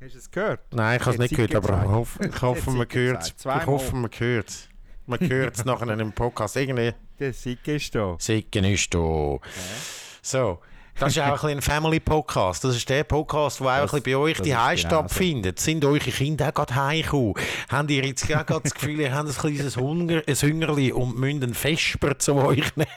Hast 0.00 0.14
du 0.14 0.18
es 0.18 0.30
gehört? 0.30 0.60
Nein, 0.72 0.96
ich 1.00 1.06
habe 1.06 1.12
es 1.14 1.18
nicht 1.18 1.34
gehört, 1.34 1.54
aber 1.56 1.82
ich 1.82 1.88
hoffe, 1.88 2.24
ich 2.26 2.42
hoffe 2.42 2.70
man 2.70 2.86
hört 2.90 3.34
gesagt. 3.34 3.62
Ich 3.62 3.66
hoffe, 3.66 3.96
man 3.96 4.10
hört 4.16 4.68
Man 5.06 5.20
hört 5.20 5.56
es 5.56 5.64
nachher 5.64 5.84
in 5.84 5.90
einem 5.90 6.12
Podcast. 6.12 6.56
Irgendwie, 6.56 6.92
Der 7.18 7.32
Sieg 7.32 7.66
ist 7.66 7.94
da. 7.94 8.16
Sicken 8.20 8.64
ist 8.64 8.94
da. 8.94 9.38
So. 10.22 10.60
Das 11.00 11.12
ist 11.16 11.20
auch 11.22 11.42
ein 11.44 11.56
ein 11.56 11.62
Family-Podcast. 11.62 12.62
Das 12.64 12.76
ist 12.76 12.88
der 12.88 13.04
Podcast, 13.04 13.60
der 13.60 13.66
auch 13.66 13.72
ein 13.72 13.82
bisschen 13.84 14.02
bei 14.02 14.16
euch 14.16 14.40
die 14.40 14.54
Heim 14.56 14.76
genau 14.76 14.88
stattfindet. 14.88 15.58
Sind 15.60 15.84
eure 15.84 15.98
Kinder 15.98 16.48
auch 16.48 16.54
gerade 16.54 16.74
heimgekommen? 16.74 17.34
Habt 17.68 17.90
ihr 17.90 18.04
jetzt 18.04 18.24
auch 18.24 18.44
gerade 18.46 18.62
das 18.62 18.74
Gefühl, 18.74 19.00
ihr 19.00 19.12
habt 19.14 19.28
ein 19.28 19.34
kleines 19.34 19.76
Hunger, 19.76 20.22
ein 20.26 20.34
Hungerli 20.34 20.92
und 20.92 21.16
müsst 21.18 21.42
einen 21.42 21.54
Vesper 21.54 22.18
zu 22.18 22.34
euch 22.34 22.74
nehmen? 22.76 22.88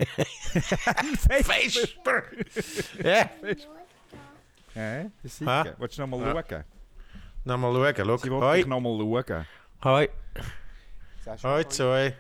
Vesper! 0.54 2.24
Ja, 3.04 3.30
Hä? 4.74 5.06
Sieg. 5.24 5.48
Hä? 5.48 5.64
Willst 5.78 5.98
du 5.98 6.02
noch 6.02 6.08
mal 6.08 6.20
Ja. 6.22 6.44
schauen? 6.50 6.64
Nochmal 7.44 7.74
schauen. 7.74 8.04
Sie 8.18 8.28
Schau. 8.28 8.34
wollte 8.36 8.48
Hoi, 8.48 8.58
dich 8.58 8.68
noch 8.68 8.80
mal 8.80 8.98
schauen. 8.98 9.46
hoi, 9.84 10.10
hoi, 11.44 11.64
zwei. 11.66 12.16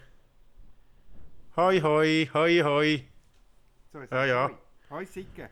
Hoi, 1.57 1.79
hoi, 1.81 2.29
hoi, 2.33 2.61
hoi. 2.63 3.07
So, 3.91 3.99
Ja, 4.09 4.25
ja. 4.25 4.49
Hoi, 4.49 4.55
Hoi 4.89 5.05
Sicke. 5.05 5.49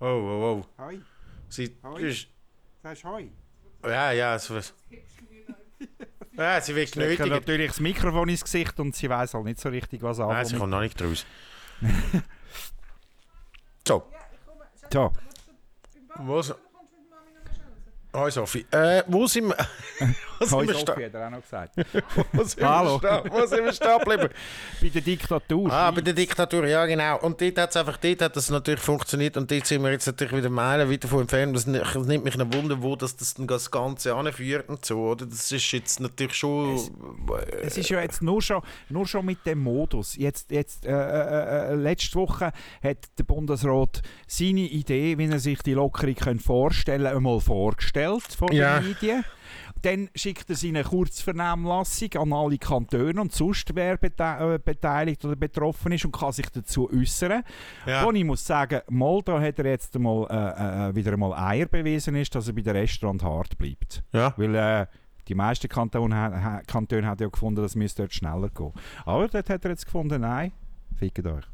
Oh, 0.00 0.06
oh, 0.06 0.62
oh. 0.78 0.82
Hoi. 0.84 1.00
Sie 1.48 1.76
Hoi. 1.82 2.02
ist... 2.08 2.28
Sagst 2.82 3.04
Hoi? 3.04 3.30
Ja, 3.84 4.12
ja, 4.12 4.38
so 4.38 4.56
was. 4.56 4.74
Ja, 6.32 6.60
sie 6.60 6.74
wird 6.74 6.88
Ich 6.90 6.96
habe 6.96 7.06
genötigt. 7.16 7.30
natürlich 7.30 7.68
das 7.70 7.80
Mikrofon 7.80 8.28
ins 8.28 8.44
Gesicht 8.44 8.78
und 8.78 8.94
sie 8.94 9.08
weiß 9.08 9.34
halt 9.34 9.44
nicht 9.44 9.58
so 9.58 9.68
richtig, 9.70 10.02
was 10.02 10.18
Nein, 10.18 10.44
sie 10.44 10.54
ankommt. 10.54 10.60
kommt 10.60 10.70
noch 10.70 10.80
nicht 10.80 11.02
raus. 11.02 11.26
so, 13.86 14.08
So, 14.92 15.12
wo 16.18 16.42
sind... 16.42 16.54
Hoi 18.18 18.30
Sophie. 18.30 18.66
Äh, 18.72 19.02
wo 19.06 19.26
sind 19.26 19.48
wir... 19.48 19.56
Hoi 20.50 20.66
wir 20.66 20.74
Sophie 20.74 21.04
hat 21.06 21.14
er 21.14 21.26
auch 21.26 21.30
noch 21.30 21.40
gesagt. 21.42 21.74
wo 22.32 22.42
sind 22.44 22.58
wir 22.60 22.68
Hallo. 22.78 22.98
sta- 22.98 23.22
Wo 23.30 23.46
sind 23.46 23.64
wir 23.64 23.72
stehen 23.72 23.98
geblieben? 23.98 24.28
Bei 24.80 24.88
der 24.88 25.02
Diktatur. 25.02 25.72
Ah, 25.72 25.90
bei 25.90 26.00
der 26.00 26.14
Diktatur, 26.14 26.66
ja 26.66 26.86
genau. 26.86 27.18
Und 27.20 27.40
dort 27.40 27.58
hat 27.58 27.70
es 27.70 27.76
einfach, 27.76 27.96
dort 27.96 28.22
hat 28.22 28.36
das 28.36 28.50
natürlich 28.50 28.80
funktioniert 28.80 29.36
und 29.36 29.50
dort 29.50 29.66
sind 29.66 29.82
wir 29.82 29.90
jetzt 29.92 30.06
natürlich 30.06 30.36
wieder 30.36 30.50
Meilen 30.50 30.90
weiter 30.90 31.08
von 31.08 31.20
entfernt. 31.22 31.54
Das, 31.56 31.64
das 31.64 32.06
nimmt 32.06 32.24
mich 32.24 32.38
ein 32.38 32.52
Wunder, 32.54 32.82
wo 32.82 32.96
das, 32.96 33.16
das, 33.16 33.34
das 33.34 33.70
Ganze 33.70 34.14
anführt 34.14 34.68
und 34.68 34.84
so, 34.84 34.98
oder? 35.10 35.26
Das 35.26 35.50
ist 35.52 35.70
jetzt 35.72 36.00
natürlich 36.00 36.34
schon... 36.34 36.76
Es 37.62 37.76
ist 37.76 37.88
ja 37.88 38.00
jetzt 38.00 38.22
nur 38.22 38.40
schon, 38.42 38.62
nur 38.88 39.06
schon 39.06 39.26
mit 39.26 39.44
dem 39.46 39.58
Modus. 39.60 40.16
Jetzt, 40.16 40.50
jetzt, 40.50 40.86
äh, 40.86 40.90
äh, 40.90 41.72
äh, 41.72 41.74
letzte 41.74 42.14
Woche 42.16 42.52
hat 42.82 42.98
der 43.18 43.24
Bundesrat 43.24 44.02
seine 44.26 44.60
Idee, 44.60 45.18
wie 45.18 45.26
er 45.28 45.38
sich 45.38 45.62
die 45.62 45.74
Lockerung 45.74 46.38
vorstellen 46.40 47.04
kann, 47.04 47.16
einmal 47.16 47.40
vorgestellt 47.40 48.07
vor 48.16 48.52
Ja. 48.52 48.80
den 48.80 48.88
Medien. 48.88 49.24
Dann 49.82 50.08
schickt 50.14 50.50
er 50.50 50.56
seine 50.56 50.82
Kurzvernehmlassung 50.82 52.12
an 52.16 52.32
alle 52.32 52.58
Kantone 52.58 53.20
und 53.20 53.32
sonst 53.32 53.74
wer 53.74 53.96
äh, 54.02 54.58
beteiligt 54.58 55.24
oder 55.24 55.36
betroffen 55.36 55.92
ist 55.92 56.04
und 56.04 56.12
kann 56.12 56.32
sich 56.32 56.48
dazu 56.50 56.90
äußern. 56.92 57.44
Ja. 57.86 58.04
Und 58.04 58.16
ich 58.16 58.24
muss 58.24 58.44
sagen, 58.44 58.80
mal 58.88 59.20
da 59.24 59.40
hat 59.40 59.58
er 59.60 59.66
jetzt 59.66 59.96
mal, 59.98 60.26
äh, 60.30 60.88
äh, 60.90 60.94
wieder 60.96 61.12
einmal 61.12 61.32
Eier 61.34 61.66
bewiesen 61.66 62.16
ist, 62.16 62.34
dass 62.34 62.48
er 62.48 62.54
bei 62.54 62.62
den 62.62 62.74
Restaurant 62.76 63.22
hart 63.22 63.56
bleibt. 63.56 64.02
Ja. 64.12 64.34
Weil 64.36 64.54
äh, 64.54 64.86
Die 65.28 65.34
meisten 65.34 65.68
Kantone, 65.68 66.62
Kantone 66.66 67.06
haben 67.06 67.22
ja 67.22 67.28
gefunden, 67.28 67.60
das 67.62 67.74
müsste 67.76 68.02
dort 68.02 68.14
schneller 68.14 68.48
gehen. 68.48 68.72
Aber 69.04 69.28
dort 69.28 69.48
hat 69.50 69.64
er 69.64 69.70
jetzt 69.70 69.84
gefunden, 69.84 70.22
nein, 70.22 70.52
fickt 70.96 71.24
euch. 71.26 71.44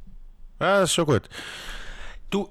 Ja, 0.60 0.80
das 0.80 0.90
ist 0.90 0.94
schon 0.94 1.06
gut. 1.06 1.28
Du. 2.30 2.48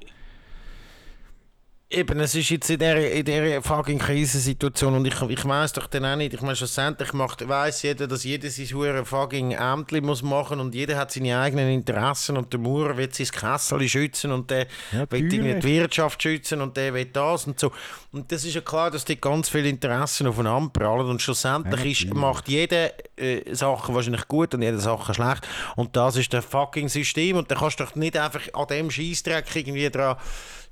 Eben, 1.94 2.20
es 2.22 2.34
ist 2.34 2.50
jetzt 2.50 2.72
in 2.72 2.80
dieser, 2.80 3.12
in 3.12 3.24
dieser 3.24 3.62
fucking 3.62 4.00
Krisensituation 4.00 4.96
und 4.96 5.06
ich, 5.06 5.22
ich 5.22 5.46
weiss 5.46 5.74
doch 5.74 5.86
dann 5.86 6.06
auch 6.06 6.16
nicht, 6.16 6.34
ich 6.34 6.41
meine, 6.41 6.56
schlussendlich 6.56 7.14
macht, 7.14 7.48
weiss 7.48 7.84
jeder, 7.84 8.08
dass 8.08 8.24
jeder 8.24 8.50
sein 8.50 8.66
hure 8.74 9.06
fucking 9.06 9.52
Ämtli 9.52 10.02
muss 10.02 10.24
machen 10.24 10.60
und 10.60 10.74
jeder 10.74 10.98
hat 10.98 11.12
seine 11.12 11.39
eigenen 11.39 11.70
Interessen 11.70 12.36
und 12.36 12.52
der 12.52 12.60
Maurer 12.60 12.98
will 12.98 13.14
sein 13.14 13.28
Kessel 13.28 13.88
schützen 13.88 14.32
und 14.32 14.50
der 14.50 14.66
Ja, 14.91 15.06
will 15.12 15.32
irgendwie 15.32 15.54
die 15.54 15.64
Wirtschaft 15.64 16.24
schützen 16.24 16.62
und 16.62 16.76
der 16.78 16.96
will 16.96 17.06
das 17.06 17.46
und 17.46 17.60
so. 17.60 17.72
Und 18.12 18.32
das 18.32 18.44
ist 18.44 18.56
ja 18.56 18.62
klar, 18.62 18.89
dass 18.89 19.06
die 19.06 19.22
ganz 19.22 19.50
viele 19.50 19.70
Interessen 19.70 20.26
aufeinander 20.26 20.72
prallen 20.72 21.08
und 21.08 21.22
schlussendlich 21.22 22.02
Ja, 22.02 22.08
ist, 22.08 22.14
macht 22.16 22.50
jeder 22.50 22.91
äh, 23.18 23.54
Sachen 23.54 23.94
wahrscheinlich 23.94 24.28
gut 24.28 24.56
und 24.56 24.64
jede 24.64 24.80
Sache 24.80 25.14
schlecht. 25.14 25.48
Und 25.76 25.96
das 25.96 26.16
ist 26.16 26.34
das 26.34 26.44
fucking 26.44 26.89
System. 26.89 27.38
Und 27.38 27.52
da 27.52 27.56
kannst 27.56 27.80
du 27.80 27.84
doch 27.84 27.94
nicht 27.94 28.18
einfach 28.18 28.41
an 28.54 28.68
dem 28.68 28.89
Scheißdreck 28.89 29.56
irgendwie 29.56 29.89
dran 29.91 30.18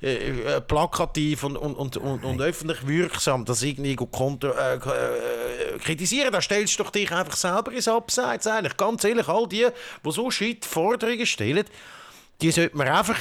äh, 0.02 0.56
äh, 0.56 0.62
plakativ 0.62 1.44
und, 1.44 1.56
und, 1.58 1.76
und, 1.76 1.98
und, 1.98 2.24
und 2.24 2.42
öffentlich 2.42 2.88
wirksam 2.88 3.46
das 3.46 3.62
irgendwie 3.62 3.96
konter, 3.96 4.56
äh, 4.58 4.76
äh, 4.76 5.78
kritisieren. 5.78 6.32
Da 6.32 6.42
stellst 6.42 6.80
du 6.80 6.84
dich 6.86 7.12
einfach 7.12 7.36
selber 7.36 7.72
ins 7.72 7.88
Abseits. 7.88 8.48
Eigentlich. 8.48 8.78
Ganz 8.78 9.04
ehrlich, 9.04 9.28
all 9.28 9.48
die, 9.48 9.68
die 10.04 10.12
so 10.12 10.32
shit 10.32 10.66
Forderungen 10.66 11.26
stellen, 11.26 11.66
die 12.42 12.52
sollte 12.52 12.76
man 12.76 12.88
einfach 12.88 13.18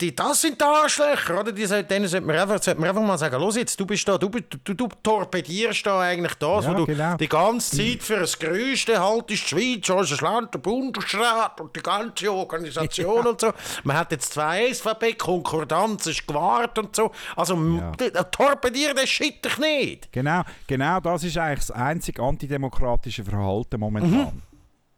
die, 0.00 0.14
das 0.14 0.40
sind 0.40 0.60
die 0.60 0.64
Arschlöcher, 0.64 1.40
oder? 1.40 1.52
Die 1.52 1.64
sollten, 1.66 1.88
denen 1.88 2.08
sollte 2.08 2.26
man, 2.26 2.36
einfach, 2.36 2.62
sollte 2.62 2.80
man 2.80 2.88
einfach 2.90 3.02
mal 3.02 3.18
sagen, 3.18 3.40
los 3.40 3.56
jetzt, 3.56 3.78
du 3.78 3.86
bist 3.86 4.06
da, 4.08 4.16
du, 4.18 4.28
du, 4.28 4.74
du 4.74 4.88
torpedierst 5.02 5.84
da 5.86 6.00
eigentlich 6.00 6.34
das, 6.34 6.64
Ja, 6.64 6.70
wo 6.72 6.74
du 6.78 6.86
genau. 6.86 7.16
die 7.16 7.28
ganze 7.28 7.76
Zeit 7.76 8.02
für 8.02 8.18
das 8.20 8.38
Größte 8.38 9.00
haltest, 9.00 9.28
die 9.30 9.36
Schweiz, 9.36 9.88
unser 9.90 10.24
Land, 10.24 10.54
der 10.54 10.58
Bundesrat 10.58 11.60
und 11.60 11.74
die 11.74 11.80
ganze 11.82 12.32
Organisation 12.32 13.26
und 13.26 13.40
so. 13.40 13.52
Man 13.84 13.96
hat 13.96 14.10
jetzt 14.12 14.32
zwei 14.32 14.72
SVP, 14.72 15.14
Konkordanz 15.14 16.06
ist 16.06 16.26
gewahrt 16.26 16.78
und 16.78 16.94
so. 16.96 17.10
Also, 17.36 17.54
Ja. 17.54 17.92
ja. 18.00 18.22
torpedieren, 18.24 18.96
das 18.96 19.08
shit 19.08 19.44
dich 19.44 19.58
nicht. 19.58 20.12
Genau, 20.12 20.42
genau 20.66 21.00
das 21.00 21.24
ist 21.24 21.36
eigentlich 21.38 21.66
das 21.66 21.70
einzige 21.72 22.22
antidemokratische 22.22 23.24
Verhalten 23.24 23.80
momentan. 23.80 24.42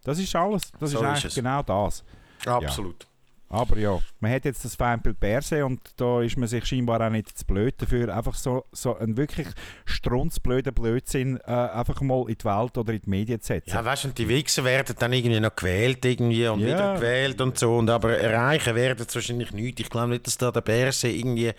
Das 0.04 0.18
ist 0.18 0.34
alles. 0.34 0.70
Das 0.78 0.90
So 0.92 0.98
ist 0.98 1.02
ist 1.02 1.08
eigentlich 1.08 1.24
es. 1.26 1.34
genau 1.34 1.62
das. 1.62 2.04
Absolut. 2.46 3.06
Aber 3.52 3.76
ja, 3.78 3.98
man 4.20 4.30
hat 4.32 4.44
jetzt 4.44 4.64
das 4.64 4.76
Feindbild 4.76 5.18
per 5.18 5.42
se 5.42 5.66
und 5.66 5.80
da 5.96 6.22
ist 6.22 6.36
man 6.38 6.48
sich 6.48 6.64
scheinbar 6.64 7.04
auch 7.04 7.10
nicht 7.10 7.36
zu 7.36 7.44
blöd 7.44 7.74
dafür, 7.78 8.14
einfach 8.16 8.34
so, 8.34 8.64
so 8.70 8.96
einen 8.96 9.16
wirklich 9.16 9.48
strunzblöden 9.86 10.72
Blödsinn 10.72 11.38
äh, 11.44 11.50
einfach 11.50 12.00
mal 12.00 12.28
in 12.28 12.36
die 12.38 12.44
Welt 12.44 12.78
oder 12.78 12.92
in 12.92 13.00
die 13.02 13.10
Medien 13.10 13.40
zu 13.40 13.48
setzen. 13.48 13.70
Ja, 13.70 13.84
weißt 13.84 14.04
du, 14.04 14.08
und 14.08 14.18
die 14.18 14.28
Wichser 14.28 14.64
werden 14.64 14.94
dann 14.98 15.12
irgendwie 15.12 15.40
noch 15.40 15.54
gewählt 15.56 16.04
irgendwie 16.04 16.46
und 16.46 16.60
Ja. 16.60 16.66
wieder 16.68 16.94
gewählt 16.94 17.40
und 17.40 17.58
so. 17.58 17.76
Und 17.76 17.90
aber 17.90 18.16
erreichen 18.18 18.74
werden 18.74 19.04
sie 19.08 19.14
wahrscheinlich 19.16 19.52
nichts. 19.52 19.80
Ich 19.80 19.90
glaube 19.90 20.08
nicht, 20.10 20.26
dass 20.26 20.38
da 20.38 20.52
der 20.52 20.60
Berse 20.60 21.08
irgendwie 21.08 21.52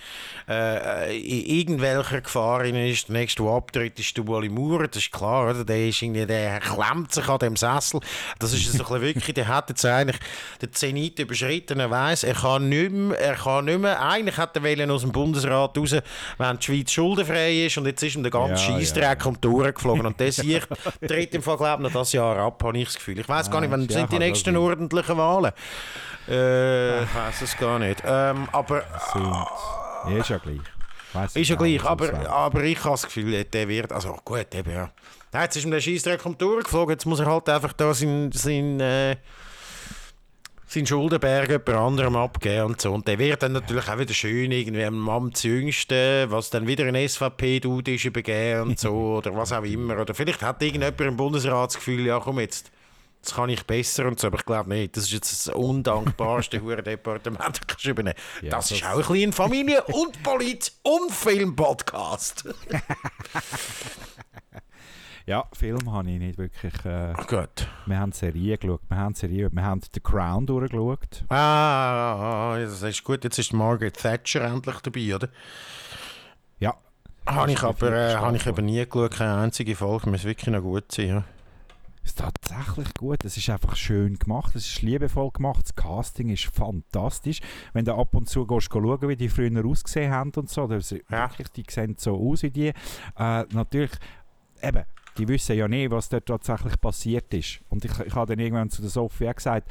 äh, 0.47 1.17
in 1.19 1.45
irgendwelcher 1.59 2.21
Gefahr 2.21 2.63
ist. 2.65 3.09
Der 3.09 3.13
nächste, 3.17 3.43
der 3.43 3.51
abtritt, 3.51 3.99
ist 3.99 4.17
der 4.17 4.27
Wally 4.27 4.49
Moore. 4.49 4.87
Das 4.87 5.03
ist 5.03 5.11
klar, 5.11 5.49
oder? 5.49 5.65
Der, 5.65 5.87
ist 5.89 6.01
irgendwie, 6.01 6.25
der 6.25 6.59
klemmt 6.61 7.13
sich 7.13 7.27
an 7.27 7.39
dem 7.39 7.55
Sessel. 7.55 7.99
Das 8.39 8.53
ist 8.53 8.63
so 8.65 8.71
ein 8.71 8.77
bisschen 8.77 9.01
wirklich, 9.01 9.33
der 9.33 9.47
hat 9.49 9.69
jetzt 9.69 9.85
eigentlich 9.85 10.19
den 10.61 10.71
Zenit 10.71 11.19
überschritten. 11.19 11.80
Er 11.81 11.89
weiss, 11.91 12.23
er 12.23 12.33
kann 12.33 12.69
nicht 12.69 12.91
mehr, 12.91 13.19
er 13.19 13.35
kann 13.35 13.65
nicht 13.65 13.79
mehr. 13.79 14.01
Eigentlich 14.01 14.37
hat 14.37 14.55
er 14.55 14.63
wollen 14.63 14.91
aus 14.91 15.01
dem 15.01 15.11
Bundesrat 15.11 15.77
raus, 15.77 15.95
wenn 16.37 16.57
die 16.57 16.63
Schweiz 16.63 16.91
schuldenfrei 16.91 17.65
ist 17.65 17.77
und 17.77 17.85
jetzt 17.87 18.03
ist 18.03 18.15
ihm 18.15 18.23
der 18.23 18.31
ganze 18.31 18.63
Ja, 18.63 18.71
ja, 18.71 18.79
Scheissdreck 18.79 19.25
um 19.25 19.39
die 19.39 19.47
Ohren 19.47 19.73
geflogen. 19.73 20.05
Und 20.05 20.19
der 20.19 20.31
Sieg 20.31 20.67
tritt 21.07 21.33
im 21.33 21.41
Fall, 21.41 21.57
glaube 21.57 21.83
ich, 21.83 21.89
noch 21.89 21.99
das 21.99 22.13
Jahr 22.13 22.37
ab, 22.37 22.63
habe 22.63 22.77
ich 22.77 22.85
das 22.85 22.95
Gefühl. 22.95 23.19
Ich 23.19 23.27
weiß 23.27 23.49
gar 23.49 23.61
nicht, 23.61 23.71
wann 23.71 23.85
ja, 23.87 23.99
sind 23.99 24.11
die 24.11 24.19
nächsten 24.19 24.55
ordentlichen 24.55 25.17
Wahlen? 25.17 25.51
Äh, 26.27 27.03
ich 27.03 27.15
weiß 27.15 27.41
es 27.41 27.57
gar 27.57 27.79
nicht. 27.79 28.01
Ähm, 28.05 28.47
aber 28.51 28.83
Sind, 29.11 30.13
ja, 30.13 30.17
ist 30.17 30.29
ja 30.29 30.37
gleich. 30.37 30.59
Weiss 31.13 31.35
ist 31.35 31.49
ja 31.49 31.55
ich 31.55 31.59
gleich. 31.59 31.83
Aber, 31.83 32.29
aber 32.29 32.63
ich 32.63 32.79
habe 32.83 32.91
das 32.91 33.03
Gefühl, 33.03 33.43
der 33.43 33.67
wird. 33.67 33.91
Also 33.91 34.17
gut, 34.23 34.53
eben 34.53 34.71
ja. 34.71 34.89
Ja, 35.33 35.43
Jetzt 35.43 35.55
ist 35.55 35.65
ihm 35.65 35.71
der 35.71 35.81
Scheissdreck 35.81 36.25
um 36.25 36.37
die 36.37 36.45
Ohren 36.45 36.63
geflogen. 36.63 36.93
Jetzt 36.93 37.05
muss 37.05 37.19
er 37.19 37.25
halt 37.25 37.49
einfach 37.49 37.73
da 37.73 37.93
sein. 37.93 38.31
sein 38.33 38.79
äh, 38.79 39.15
seinen 40.73 40.87
Schuldenberg 40.87 41.49
jemand 41.49 41.69
anderem 41.69 42.15
abgeben 42.15 42.65
und 42.67 42.81
so. 42.81 42.93
Und 42.93 43.07
der 43.07 43.19
wird 43.19 43.43
dann 43.43 43.51
natürlich 43.51 43.87
auch 43.89 43.97
wieder 43.99 44.13
schön 44.13 44.51
irgendwie 44.51 44.85
am 44.85 45.09
Amtsjüngsten, 45.09 46.31
was 46.31 46.49
dann 46.49 46.65
wieder 46.65 46.85
ein 46.85 46.95
SVP-Dude 47.09 47.95
ist, 47.95 48.05
übergeben 48.05 48.61
und 48.61 48.79
so, 48.79 48.91
oder 49.17 49.35
was 49.35 49.51
auch 49.51 49.63
immer. 49.63 49.97
Oder 49.99 50.13
vielleicht 50.13 50.41
hat 50.41 50.61
irgendjemand 50.61 51.01
im 51.01 51.17
Bundesrat 51.17 51.71
das 51.71 51.75
Gefühl, 51.75 52.05
ja 52.05 52.19
komm 52.19 52.39
jetzt, 52.39 52.71
das 53.23 53.35
kann 53.35 53.49
ich 53.49 53.63
besser 53.67 54.05
und 54.05 54.19
so, 54.19 54.27
aber 54.27 54.37
ich 54.39 54.45
glaube 54.45 54.69
nicht. 54.69 54.95
Das 54.95 55.03
ist 55.03 55.11
jetzt 55.11 55.31
das 55.47 55.53
undankbarste 55.53 56.61
Hurendepartement, 56.63 57.39
das 57.59 57.67
kannst 57.67 57.85
du 57.85 57.89
übernehmen. 57.89 58.15
Ja, 58.41 58.51
das, 58.51 58.71
ist 58.71 58.81
das- 58.81 58.89
auch 58.93 58.97
ein 59.09 59.13
bisschen 59.13 59.33
Familie- 59.33 59.83
und 59.87 60.23
Polit- 60.23 60.71
und 60.83 61.11
Film-Podcast. 61.11 62.45
Ja, 65.27 65.45
Film 65.53 65.91
habe 65.91 66.09
ich 66.09 66.19
nicht 66.19 66.37
wirklich. 66.37 66.73
Äh, 66.85 67.13
Gut. 67.27 67.67
wir 67.85 67.99
haben 67.99 68.11
Serien 68.11 68.59
geschaut. 68.59 68.81
Wir 68.89 68.97
haben 68.97 69.13
Serien, 69.13 69.49
wir 69.53 69.63
haben 69.63 69.81
The 69.93 69.99
Crown 69.99 70.45
durchgeschaut. 70.45 71.23
Ah, 71.29 72.55
das 72.59 72.81
ist 72.81 73.03
gut. 73.03 73.23
Jetzt 73.23 73.37
ist 73.39 73.53
Margaret 73.53 73.95
Thatcher 73.97 74.41
endlich 74.41 74.79
dabei, 74.79 75.15
oder? 75.15 75.29
Ja. 76.59 76.75
Habe 77.27 77.51
ich 77.51 77.61
aber, 77.63 77.91
äh, 77.91 78.15
habe 78.15 78.35
ich 78.35 78.47
aber 78.47 78.61
nie 78.63 78.83
geschaut, 78.85 79.11
keine 79.11 79.37
einzige 79.37 79.75
Folge. 79.75 80.09
Muss 80.09 80.23
wirklich 80.23 80.47
noch 80.53 80.61
gut 80.61 80.91
sein. 80.91 81.07
Ja. 81.07 81.23
ist 82.03 82.17
tatsächlich 82.17 82.91
gut. 82.95 83.23
Es 83.23 83.37
ist 83.37 83.47
einfach 83.51 83.75
schön 83.75 84.17
gemacht, 84.17 84.55
es 84.55 84.65
ist 84.67 84.81
liebevoll 84.81 85.29
gemacht, 85.31 85.61
das 85.65 85.75
Casting 85.75 86.29
ist 86.29 86.45
fantastisch. 86.45 87.41
Wenn 87.73 87.85
du 87.85 87.93
ab 87.93 88.15
und 88.15 88.27
zu 88.27 88.47
gehst, 88.47 88.69
schauen, 88.73 89.07
wie 89.07 89.15
die 89.15 89.29
früher 89.29 89.63
ausgesehen 89.63 90.11
haben 90.11 90.31
und 90.35 90.49
so, 90.49 90.65
das, 90.65 90.89
Ja. 90.89 91.29
wirklich, 91.29 91.49
die 91.49 91.63
sehen 91.69 91.95
so 91.99 92.15
aus 92.17 92.41
wie 92.41 92.49
die. 92.49 92.69
Äh, 92.69 92.73
natürlich, 93.53 93.91
eben, 94.63 94.83
die 95.17 95.27
wissen 95.27 95.57
ja 95.57 95.67
nicht, 95.67 95.91
was 95.91 96.07
dort 96.09 96.25
tatsächlich 96.25 96.79
passiert 96.79 97.33
ist. 97.33 97.59
Und 97.69 97.83
ich, 97.85 97.91
ich 97.99 98.15
habe 98.15 98.33
dann 98.35 98.39
irgendwann 98.43 98.69
zu 98.69 98.81
der 98.81 98.89
Sophie 98.89 99.27
auch 99.29 99.35
gesagt, 99.35 99.69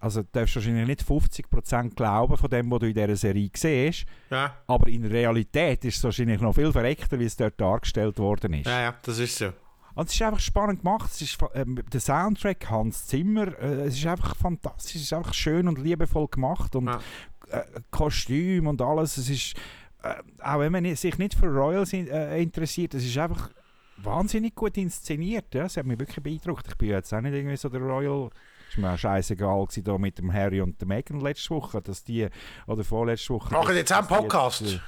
also 0.00 0.22
du 0.22 0.28
darfst 0.32 0.56
wahrscheinlich 0.56 0.86
nicht 0.86 1.02
50% 1.02 1.94
glauben 1.94 2.36
von 2.36 2.50
dem, 2.50 2.70
was 2.70 2.80
du 2.80 2.86
in 2.88 2.94
dieser 2.94 3.16
Serie 3.16 3.50
siehst, 3.54 4.04
Ja. 4.30 4.54
aber 4.66 4.88
in 4.88 5.04
Realität 5.06 5.84
ist 5.84 5.96
es 5.98 6.04
wahrscheinlich 6.04 6.40
noch 6.40 6.54
viel 6.54 6.70
verreckter, 6.72 7.18
wie 7.18 7.24
es 7.24 7.36
dort 7.36 7.60
dargestellt 7.60 8.18
worden 8.18 8.52
ist. 8.54 8.66
ja, 8.66 8.82
ja, 8.82 8.94
das 9.02 9.18
ist 9.18 9.38
so. 9.38 9.46
Und 9.94 10.08
es 10.08 10.14
ist 10.14 10.20
einfach 10.20 10.40
spannend 10.40 10.82
gemacht. 10.82 11.10
Es 11.10 11.22
ist, 11.22 11.38
ähm, 11.54 11.80
der 11.90 12.00
Soundtrack, 12.00 12.68
Hans 12.68 13.06
Zimmer, 13.06 13.58
äh, 13.58 13.86
es 13.86 13.96
ist 13.96 14.06
einfach 14.06 14.36
fantastisch. 14.36 14.96
Es 14.96 15.02
ist 15.04 15.12
einfach 15.14 15.32
schön 15.32 15.66
und 15.68 15.78
liebevoll 15.78 16.28
gemacht. 16.28 16.76
Und 16.76 16.84
Ja. 16.88 17.00
äh, 17.50 17.62
Kostüm 17.90 18.66
und 18.66 18.82
alles. 18.82 19.16
Es 19.16 19.30
ist, 19.30 19.54
äh, 20.02 20.12
auch 20.42 20.58
wenn 20.60 20.72
man 20.72 20.94
sich 20.96 21.16
nicht 21.16 21.32
für 21.32 21.46
Royals 21.46 21.94
äh, 21.94 22.42
interessiert, 22.42 22.92
es 22.92 23.06
ist 23.06 23.16
einfach 23.16 23.48
wahnsinnig 23.98 24.54
gut 24.54 24.76
inszeniert. 24.76 25.54
Ja? 25.54 25.64
Es 25.64 25.76
hat 25.76 25.86
mich 25.86 25.98
wirklich 25.98 26.22
beeindruckt. 26.22 26.66
Ich 26.68 26.76
bin 26.76 26.90
jetzt 26.90 27.12
auch 27.12 27.20
nicht 27.20 27.34
irgendwie 27.34 27.56
so 27.56 27.68
der 27.68 27.80
Royal. 27.80 28.30
Es 28.70 28.76
war 28.82 28.90
mir 28.90 28.94
auch 28.94 28.98
scheißegal 28.98 29.66
da 29.82 29.98
mit 29.98 30.18
dem 30.18 30.32
Harry 30.32 30.60
und 30.60 30.80
der 30.80 30.88
Meghan 30.88 31.20
letzte 31.20 31.50
Woche, 31.50 31.80
dass 31.80 32.02
die, 32.04 32.28
oder 32.66 32.84
vorletzte 32.84 33.34
Woche. 33.34 33.52
Machen 33.54 33.76
jetzt 33.76 33.92
auch 33.92 33.98
einen 33.98 34.08
Podcast? 34.08 34.60
jetzt, 34.62 34.74
äh, 34.74 34.80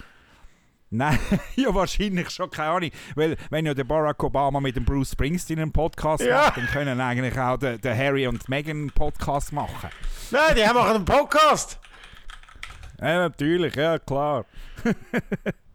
Nein, 0.91 1.19
ja 1.57 1.75
wahrscheinlich 1.75 2.31
schon, 2.31 2.51
keine 2.51 2.71
Ahnung. 2.71 2.91
Weil 3.15 3.37
wenn 3.51 3.67
ja 3.67 3.75
der 3.75 3.85
Barack 3.85 4.23
Obama 4.25 4.59
mit 4.61 4.75
dem 4.75 4.85
Bruce 4.85 5.13
Springsteen 5.13 5.59
einen 5.61 5.73
Podcast 5.73 6.25
Ja. 6.25 6.45
macht, 6.47 6.57
dann 6.57 6.67
können 6.67 7.01
eigentlich 7.01 7.39
auch 7.39 7.59
der, 7.59 7.79
der 7.79 7.97
Harry 7.97 8.27
und 8.27 8.49
Meghan 8.49 8.77
einen 8.77 8.91
Podcast 8.91 9.53
machen. 9.53 9.91
Nein, 10.31 10.57
die 10.57 10.63
machen 10.63 10.97
einen 10.97 11.05
Podcast. 11.05 11.79
Ja, 13.01 13.29
natürlich, 13.29 13.77
ja 13.77 13.99
klar. 13.99 14.45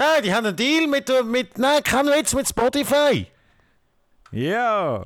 Nein, 0.00 0.22
die 0.22 0.32
haben 0.32 0.46
einen 0.46 0.54
Deal 0.56 0.86
mit, 0.86 1.10
mit 1.26 1.58
nein, 1.58 1.82
kein 1.82 2.06
Witz, 2.06 2.32
mit 2.32 2.46
Spotify. 2.48 3.26
Ja. 4.30 5.04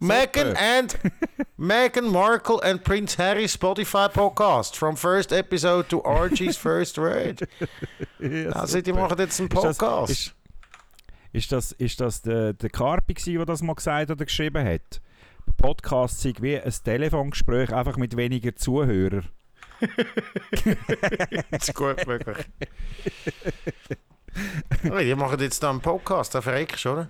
Meghan 0.00 0.54
and 0.56 0.98
Meghan 1.56 2.10
Markle 2.12 2.62
and 2.62 2.84
Prince 2.84 3.16
Harry 3.16 3.46
Spotify 3.48 4.06
podcast 4.10 4.76
from 4.76 4.96
first 4.96 5.32
episode 5.32 5.88
to 5.88 6.02
Archie's 6.04 6.58
first 6.58 6.98
word. 6.98 7.48
ja 8.18 8.50
Also 8.50 8.82
die 8.82 8.92
machen 8.92 9.18
jetzt 9.18 9.40
einen 9.40 9.48
Ist 9.50 9.64
das- 9.64 9.78
Podcast. 9.78 10.10
Ist, 10.12 10.34
ist 11.32 11.52
das, 11.52 11.72
ist 11.72 12.00
das 12.02 12.20
der, 12.20 12.52
der 12.52 12.68
Carpi, 12.68 13.14
gewesen, 13.14 13.36
der 13.38 13.46
das 13.46 13.62
mal 13.62 13.74
gesagt 13.74 14.10
oder 14.10 14.26
geschrieben 14.26 14.62
hat? 14.62 15.00
Podcast 15.56 16.20
sei 16.20 16.34
wie 16.40 16.60
ein 16.60 16.74
Telefongespräch, 16.84 17.72
einfach 17.72 17.96
mit 17.96 18.14
weniger 18.16 18.54
Zuhörern. 18.54 19.26
Das 21.50 21.68
ist 21.68 21.74
gut 21.74 22.06
möglich. 22.06 22.36
oh, 24.90 24.98
die 24.98 25.14
machen 25.14 25.40
jetzt 25.40 25.62
da 25.62 25.70
einen 25.70 25.80
Podcast, 25.80 26.34
da 26.34 26.42
verreckst 26.42 26.84
du, 26.84 26.90
oder? 26.90 27.08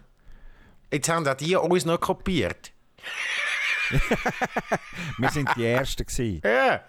Jetzt 0.92 1.08
haben 1.08 1.26
auch 1.26 1.34
die 1.34 1.56
uns 1.56 1.84
noch 1.84 2.00
kopiert. 2.00 2.72
Wir 5.18 5.30
sind 5.30 5.48
die 5.56 5.66
Ersten 5.66 6.06
gewesen. 6.06 6.40
Ja. 6.44 6.80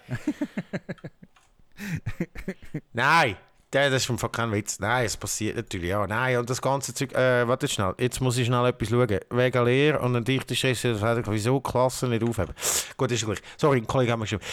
Nein, 2.93 3.35
das 3.71 3.93
ist 3.93 4.05
vom 4.05 4.17
kein 4.31 4.51
Witz. 4.51 4.79
Nein, 4.79 5.05
es 5.05 5.17
passiert 5.17 5.57
natürlich, 5.57 5.89
ja. 5.89 6.07
Nein, 6.07 6.37
und 6.37 6.49
das 6.49 6.61
ganze 6.61 6.93
Zeug, 6.93 7.13
äh, 7.13 7.47
warte 7.47 7.67
schnell, 7.67 7.93
jetzt 7.97 8.21
muss 8.21 8.37
ich 8.37 8.45
schnell 8.45 8.65
etwas 8.65 8.89
schauen. 8.89 9.19
Wegen 9.29 9.65
leer 9.65 10.01
und 10.01 10.15
ein 10.15 10.23
dichter 10.23 10.55
Stress, 10.55 10.83
das 10.83 11.01
hat 11.01 11.29
wieso 11.29 11.59
Klassen 11.59 12.09
nicht 12.11 12.23
aufheben. 12.23 12.55
Gut, 12.95 13.11
ist 13.11 13.25
gleich. 13.25 13.41
Sorry, 13.57 13.79
ein 13.79 13.87
Kollege 13.87 14.11
hat 14.11 14.19
mir 14.19 14.25
geschrieben. 14.25 14.43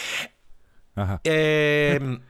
Aha. 0.95 1.19
Ähm, 1.23 2.21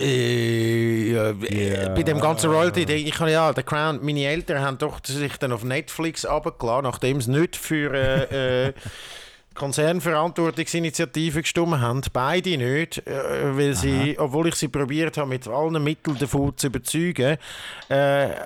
äh, 0.00 1.12
ja, 1.12 1.32
Ja. 1.32 1.88
Bei 1.90 2.02
dem 2.02 2.20
ganzen 2.20 2.50
Royalty-Ding, 2.50 3.06
ich 3.06 3.18
habe 3.18 3.30
ja, 3.30 3.52
The 3.54 3.62
Crown, 3.62 4.00
meine 4.02 4.24
Eltern 4.24 4.60
haben 4.62 4.78
doch 4.78 5.00
sich 5.04 5.36
dann 5.38 5.52
auf 5.52 5.64
Netflix 5.64 6.24
runtergeladen, 6.28 6.84
nachdem 6.84 7.20
sie 7.20 7.30
nicht 7.32 7.56
für 7.56 7.92
äh, 7.92 8.68
äh, 8.68 8.72
Konzernverantwortungsinitiative 9.58 11.42
gestimmt 11.42 11.80
haben. 11.80 12.00
Beide 12.12 12.56
nicht, 12.56 13.06
äh, 13.06 13.56
weil 13.56 13.74
sie, 13.74 14.16
obwohl 14.18 14.48
ich 14.48 14.54
sie 14.54 14.68
probiert 14.68 15.16
habe, 15.18 15.28
mit 15.28 15.46
allen 15.46 15.82
Mitteln 15.82 16.16
davon 16.18 16.56
zu 16.56 16.68
überzeugen, 16.68 17.36
äh, 17.90 18.24
äh, 18.30 18.36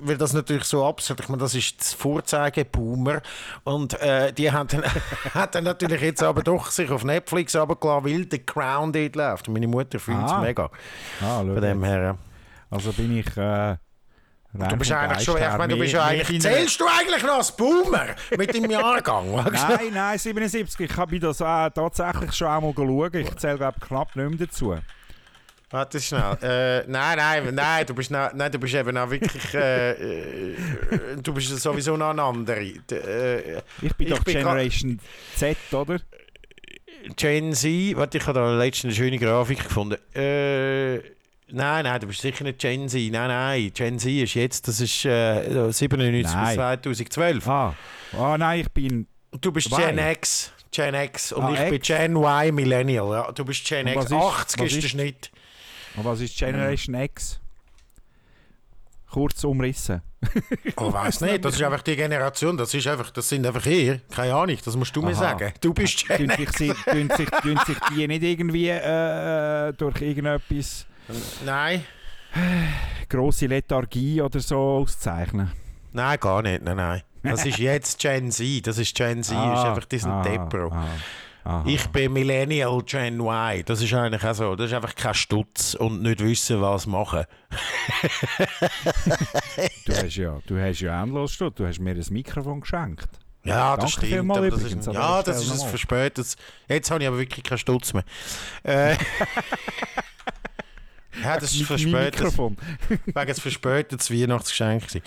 weil 0.00 0.16
das 0.18 0.32
natürlich 0.32 0.64
so 0.64 0.84
absurd, 0.84 1.20
ich 1.20 1.28
meine, 1.28 1.40
das 1.42 1.54
ist 1.54 1.80
das 1.80 1.94
Vorzeigeboomer 1.94 3.22
und 3.64 4.00
äh, 4.00 4.32
die 4.32 4.50
haben 4.52 4.68
dann, 4.68 4.82
hat 5.34 5.54
dann 5.54 5.64
natürlich 5.64 6.00
jetzt 6.02 6.22
aber 6.22 6.42
doch 6.42 6.70
sich 6.70 6.90
auf 6.90 7.04
Netflix 7.04 7.56
runtergeladen, 7.56 8.04
weil 8.04 8.26
The 8.30 8.38
Crown 8.40 8.92
dort 8.92 9.16
läuft. 9.16 9.48
Meine 9.48 9.66
Mutter 9.68 9.98
fühlt 9.98 10.24
es 10.24 10.32
Ah. 10.32 10.40
mega. 10.40 10.70
Ah, 11.22 11.38
Von 11.38 11.60
dem 11.60 11.84
her. 11.84 12.18
Also 12.70 12.92
bin 12.92 13.16
ich. 13.18 13.36
Äh, 13.36 13.76
Du 14.56 14.76
bist 14.76 14.92
eigentlich 14.92 15.24
schon, 15.24 15.36
ich 15.36 15.56
meine, 15.58 15.74
du 15.74 15.78
bist 15.80 15.92
ja 15.92 16.04
eigentlich, 16.04 16.40
zählst 16.40 16.80
du 16.80 16.84
eigentlich 16.86 17.22
noch 17.22 17.36
als 17.36 17.56
Boomer 17.56 18.06
mit 18.36 18.54
deinem 18.54 18.70
Jahrgang? 18.70 19.30
Nein, 19.52 19.90
nein, 19.92 20.18
77. 20.18 20.80
Ich 20.90 20.96
habe 20.96 21.18
das 21.20 21.40
äh, 21.40 21.70
tatsächlich 21.70 22.32
schon 22.32 22.48
einmal 22.48 22.72
geschaut. 22.72 23.14
Ich 23.14 23.36
zähle 23.36 23.58
glaube 23.58 23.80
knapp 23.80 24.14
nicht 24.16 24.28
mehr 24.38 24.46
dazu. 24.46 24.76
Warte 25.70 26.00
schnell. 26.00 26.38
Äh, 26.42 26.84
nein, 26.88 27.16
nein, 27.18 27.54
nein, 27.54 27.84
du 27.86 27.94
bist, 27.94 28.10
noch, 28.10 28.32
nein, 28.32 28.52
du 28.52 28.58
bist 28.58 28.74
eben 28.74 28.96
auch 28.96 29.10
wirklich. 29.10 29.52
Äh, 29.52 29.90
äh, 29.90 30.56
du 31.20 31.34
bist 31.34 31.48
sowieso 31.60 31.96
noch 31.96 32.10
ein 32.10 32.20
anderer. 32.20 32.60
Äh, 32.60 33.58
Ich 33.82 33.94
bin 33.96 34.06
Ich 34.06 34.14
doch 34.14 34.22
bin 34.22 34.34
Generation 34.34 35.00
Z, 35.34 35.56
oder? 35.72 35.98
Gen 37.16 37.52
Z, 37.52 37.96
warte, 37.96 38.18
ich 38.18 38.26
habe 38.26 38.38
da 38.38 38.56
letztens 38.56 38.94
eine 38.96 39.04
schöne 39.04 39.18
Grafik 39.18 39.64
gefunden. 39.64 39.96
Äh, 40.14 40.98
nein, 41.48 41.84
nein, 41.84 42.00
du 42.00 42.06
bist 42.06 42.20
sicher 42.20 42.44
nicht 42.44 42.58
Gen 42.58 42.88
Z. 42.88 43.00
Nein, 43.12 43.28
nein, 43.28 43.70
Gen 43.72 43.98
Z 43.98 44.10
ist 44.12 44.34
jetzt, 44.34 44.66
das 44.68 44.80
ist 44.80 45.04
äh, 45.04 45.70
97 45.72 46.22
bis 46.22 46.32
Nein. 46.34 46.54
2012. 46.54 47.48
Ah. 47.48 47.74
ah, 48.18 48.36
nein, 48.38 48.60
ich 48.60 48.70
bin. 48.70 49.06
Du 49.40 49.52
bist 49.52 49.68
Y. 49.70 49.76
Gen 49.96 49.98
X. 49.98 50.52
Gen 50.70 50.94
X 50.94 51.32
und 51.32 51.44
Ah, 51.44 51.52
ich 51.54 51.58
bin 51.70 51.74
X. 51.74 51.86
Gen 51.88 52.16
Y 52.16 52.52
Millennial. 52.54 53.08
Ja. 53.12 53.32
Du 53.32 53.44
bist 53.44 53.64
Gen 53.66 53.86
X. 53.86 54.04
ist- 54.06 54.12
80 54.12 54.60
was 54.60 54.66
ist 54.66 54.72
der 54.72 54.78
ist- 54.84 54.90
Schnitt. 54.90 55.30
Und 55.96 56.04
was 56.04 56.20
ist 56.20 56.36
Generation 56.36 56.94
X? 56.94 57.40
Kurz 59.10 59.44
umrissen. 59.44 60.02
Oh, 60.76 60.92
weiß 60.92 61.20
nicht. 61.22 61.44
Das 61.44 61.54
ist 61.54 61.62
einfach 61.62 61.82
die 61.82 61.96
Generation. 61.96 62.56
Das 62.56 62.74
ist 62.74 62.86
einfach, 62.86 63.10
das 63.10 63.28
sind 63.28 63.46
einfach 63.46 63.64
ihr. 63.66 64.00
Keine 64.14 64.34
Ahnung. 64.34 64.58
Das 64.62 64.76
musst 64.76 64.94
du 64.94 65.00
mir 65.00 65.12
Aha. 65.12 65.14
sagen. 65.14 65.52
Du 65.60 65.72
bist 65.72 66.06
Gen 66.08 66.28
X. 66.30 66.58
sich, 66.58 66.72
tun 66.72 67.10
sich, 67.16 67.30
tun 67.30 67.58
sich 67.66 67.78
die 67.94 68.06
nicht 68.08 68.22
irgendwie 68.22 68.68
äh, 68.68 69.72
durch 69.74 70.02
irgendetwas 70.02 70.86
Nein. 71.44 71.84
grosse 73.08 73.46
Lethargie 73.46 74.20
oder 74.20 74.40
so 74.40 74.58
auszeichnen? 74.58 75.50
Nein, 75.92 76.18
gar 76.20 76.42
nicht. 76.42 76.62
Nein, 76.62 76.76
nein. 76.76 77.02
Das 77.22 77.44
ist 77.44 77.58
jetzt 77.58 77.98
Gen 77.98 78.30
Z. 78.30 78.66
Das 78.66 78.78
ist 78.78 78.94
Gen 78.94 79.22
Z. 79.22 79.36
das 79.36 79.58
ist 79.58 79.64
einfach 79.64 79.84
diesen 79.84 80.10
ah, 80.10 80.22
Depro. 80.22 80.70
ah. 80.72 81.62
Ich 81.64 81.86
bin 81.88 82.12
Millennial 82.12 82.82
Gen 82.82 83.20
Y. 83.20 83.62
Das 83.64 83.80
ist 83.80 83.94
eigentlich 83.94 84.24
auch 84.24 84.34
so. 84.34 84.56
Das 84.56 84.66
ist 84.66 84.74
einfach 84.74 84.94
kein 84.94 85.14
Stutz 85.14 85.74
und 85.74 86.02
nicht 86.02 86.20
wissen, 86.20 86.60
was 86.60 86.86
machen. 86.86 87.24
Du 89.86 89.92
hast 89.94 90.16
ja, 90.16 90.38
du 90.46 90.60
hast 90.60 90.80
ja 90.80 91.02
endlos 91.02 91.32
Stutt. 91.32 91.58
Du 91.58 91.66
hast 91.66 91.78
mir 91.78 91.92
ein 91.92 92.04
Mikrofon 92.10 92.60
geschenkt. 92.60 93.08
Ja, 93.44 93.76
das 93.76 93.92
Danke 93.94 94.06
stimmt. 94.08 94.30
aber 94.36 94.50
das 94.50 94.60
übrigens 94.60 94.86
ist, 94.88 94.92
ja, 94.92 95.22
das 95.22 95.42
ist 95.42 95.62
ein 95.62 95.68
verspätetes. 95.68 96.36
Jetzt 96.68 96.90
habe 96.90 97.02
ich 97.02 97.08
aber 97.08 97.18
wirklich 97.18 97.44
keinen 97.44 97.58
Stutz 97.58 97.92
mehr. 97.94 98.02
Äh, 98.64 98.96
ja, 101.22 101.38
das 101.38 101.52
ist 101.52 101.58
Mit 101.60 101.68
meinem 101.70 101.78
verspätet. 101.92 102.14
Mikrofon. 102.20 102.56
Wegen 103.06 103.26
des 103.26 103.40
verspätetes 103.40 104.10
Weihnachtsgeschenk. 104.10 104.86
gewesen. 104.88 105.02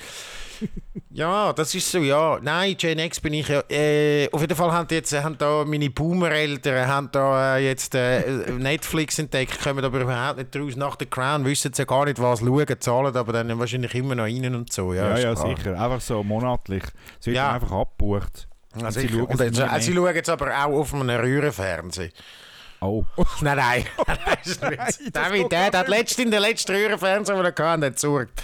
Ja, 1.11 1.53
das 1.53 1.73
ist 1.73 1.89
so, 1.89 1.99
ja. 1.99 2.37
Nein, 2.41 2.75
Gen 2.77 2.99
X 2.99 3.19
bin 3.21 3.33
ich 3.33 3.47
ja. 3.47 3.63
Äh, 3.69 4.29
auf 4.31 4.41
jeden 4.41 4.55
Fall 4.55 4.71
haben, 4.71 4.87
jetzt, 4.91 5.13
haben 5.13 5.37
da 5.37 5.63
meine 5.65 5.89
Boomer-Eltern 5.89 6.85
haben 6.87 7.09
da 7.11 7.57
äh, 7.57 7.65
jetzt 7.65 7.95
äh, 7.95 8.51
Netflix 8.51 9.17
entdeckt, 9.19 9.61
kommen 9.63 9.83
aber 9.83 10.01
überhaupt 10.01 10.37
nicht 10.37 10.55
raus. 10.55 10.75
Nach 10.75 10.95
der 10.97 11.07
Crown 11.07 11.45
wissen 11.45 11.73
sie 11.73 11.81
ja 11.81 11.85
gar 11.85 12.05
nicht, 12.05 12.19
was 12.19 12.39
schauen, 12.41 12.67
zahlen 12.79 13.15
aber 13.15 13.33
dann 13.33 13.57
wahrscheinlich 13.57 13.95
immer 13.95 14.15
noch 14.15 14.23
rein 14.25 14.53
und 14.53 14.71
so. 14.73 14.93
Ja, 14.93 15.17
Ja, 15.17 15.29
ja, 15.31 15.35
sicher. 15.35 15.79
Einfach 15.81 16.01
so 16.01 16.23
monatlich. 16.23 16.83
Es 17.21 17.27
wird 17.27 17.37
Ja. 17.37 17.53
einfach 17.53 17.71
abgebucht. 17.71 18.47
Also 18.83 18.99
sie 18.99 19.07
schauen 19.09 19.27
jetzt, 19.29 19.59
äh, 19.59 19.79
sie 19.81 19.93
schauen 19.93 20.13
jetzt 20.15 20.29
aber 20.29 20.47
auch 20.65 20.73
auf 20.79 20.93
einem 20.93 21.09
Röhrenfernsehen. 21.09 22.11
Oh. 22.81 23.03
Nein, 23.41 23.57
nein. 23.57 23.85
nein, 24.61 24.77
David, 25.11 25.51
der, 25.51 25.65
hat 25.65 25.87
letztens 25.89 26.25
in 26.25 26.31
der 26.31 26.39
letzten 26.39 26.73
Röhrenfernsehen, 26.73 27.37
den 27.37 27.53
er 27.53 27.69
hatte, 27.71 27.91
gesorgt. 27.91 28.41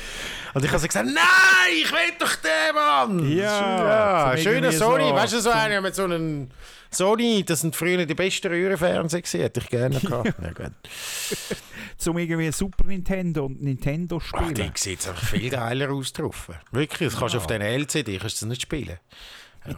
Und 0.54 0.64
ich 0.66 0.70
habe 0.70 0.80
so 0.80 0.88
gesagt, 0.88 1.06
nein, 1.06 1.74
ich 1.82 1.92
will 1.92 2.14
doch 2.20 2.36
den 2.36 2.76
Mann. 2.76 3.32
Ja, 3.32 4.32
zum 4.34 4.44
schöner 4.44 4.56
irgendwie 4.68 4.78
Sony. 4.78 5.08
so- 5.10 5.16
weißt 5.16 5.34
du, 5.34 5.40
so 5.42 5.50
einer 5.52 5.82
mit 5.82 5.96
so 5.96 6.04
einem 6.04 6.50
Sony, 6.92 7.44
das 7.44 7.62
sind 7.62 7.76
früher 7.76 8.06
die 8.06 8.14
besten 8.14 8.48
Röhrenfernseher 8.48 9.22
gewesen, 9.22 9.42
hätte 9.42 9.60
ich 9.62 9.70
gerne 9.70 10.00
gehabt. 10.00 10.34
ja, 10.42 10.52
gut. 10.54 10.72
Zum 11.98 12.18
irgendwie 12.18 12.52
Super 12.52 12.86
Nintendo 12.86 13.46
und 13.46 13.62
Nintendo 13.62 14.22
Ach, 14.22 14.28
spielen. 14.28 14.54
die 14.54 14.72
sieht 14.76 15.08
einfach 15.08 15.24
viel 15.24 15.50
geiler 15.50 15.92
aus 15.92 16.12
drauf. 16.14 16.50
Wirklich, 16.72 17.10
das 17.10 17.20
kannst 17.20 17.36
du 17.36 17.38
auf 17.40 17.48
den 17.48 17.62
LCD 17.62 18.18
kannst 18.18 18.42
du 18.42 18.46
das 18.46 18.50
nicht 18.50 18.62
spielen. 18.62 18.98
Ja. 19.66 19.76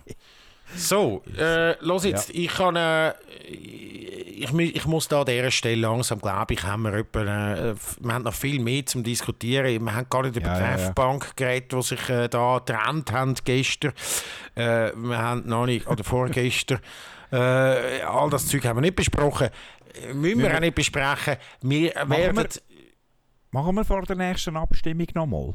So, 0.76 1.24
äh, 1.38 1.74
los 1.84 2.04
jetzt, 2.04 2.30
ich 2.32 2.50
kann, 2.50 2.76
äh, 2.76 3.14
ich, 3.50 4.52
mi- 4.52 4.72
ich 4.76 4.86
muss 4.86 5.08
da 5.08 5.22
an 5.22 5.26
dieser 5.26 5.50
Stelle 5.50 5.82
langsam, 5.82 6.20
glaube 6.20 6.54
ich, 6.54 6.64
haben 6.64 6.84
wir, 6.84 6.94
etwa, 6.94 7.22
äh, 7.56 7.76
wir 8.00 8.14
haben 8.14 8.24
noch 8.24 8.34
viel 8.34 8.60
mehr 8.60 8.86
zum 8.86 9.04
Diskutieren. 9.04 9.84
Wir 9.86 9.96
haben 9.96 10.08
gar 10.10 10.24
nicht 10.24 10.36
über 10.36 10.48
Ja, 10.48 10.56
die 10.56 10.62
ja, 10.62 10.70
ja. 10.72 10.76
Treffbank 10.78 11.36
geredet, 11.36 11.72
die 11.72 11.82
sich 11.82 12.10
äh, 12.10 12.28
da 12.28 12.60
getrennt 12.60 13.12
haben 13.12 13.34
gestern. 13.44 13.94
Äh, 14.56 14.92
wir 14.96 15.18
haben 15.18 15.44
noch 15.48 15.66
nicht, 15.66 15.88
oder 15.88 16.04
vorgestern. 16.04 16.80
Äh, 17.30 18.04
all 18.04 18.30
das 18.30 18.48
Zeug 18.48 18.64
haben 18.66 18.78
wir 18.78 18.82
nicht 18.84 18.96
besprochen. 18.96 19.50
Müssen 20.14 20.40
wir 20.40 20.48
Wir- 20.48 20.56
auch 20.56 20.60
nicht 20.62 20.76
besprechen. 20.76 21.36
Wir 21.62 21.94
werden... 22.06 22.38
wir- 22.38 22.48
Machen 23.52 23.76
wir 23.76 23.84
vor 23.84 24.04
der 24.04 24.16
nächsten 24.16 24.56
Abstimmung 24.56 25.08
nochmal. 25.14 25.54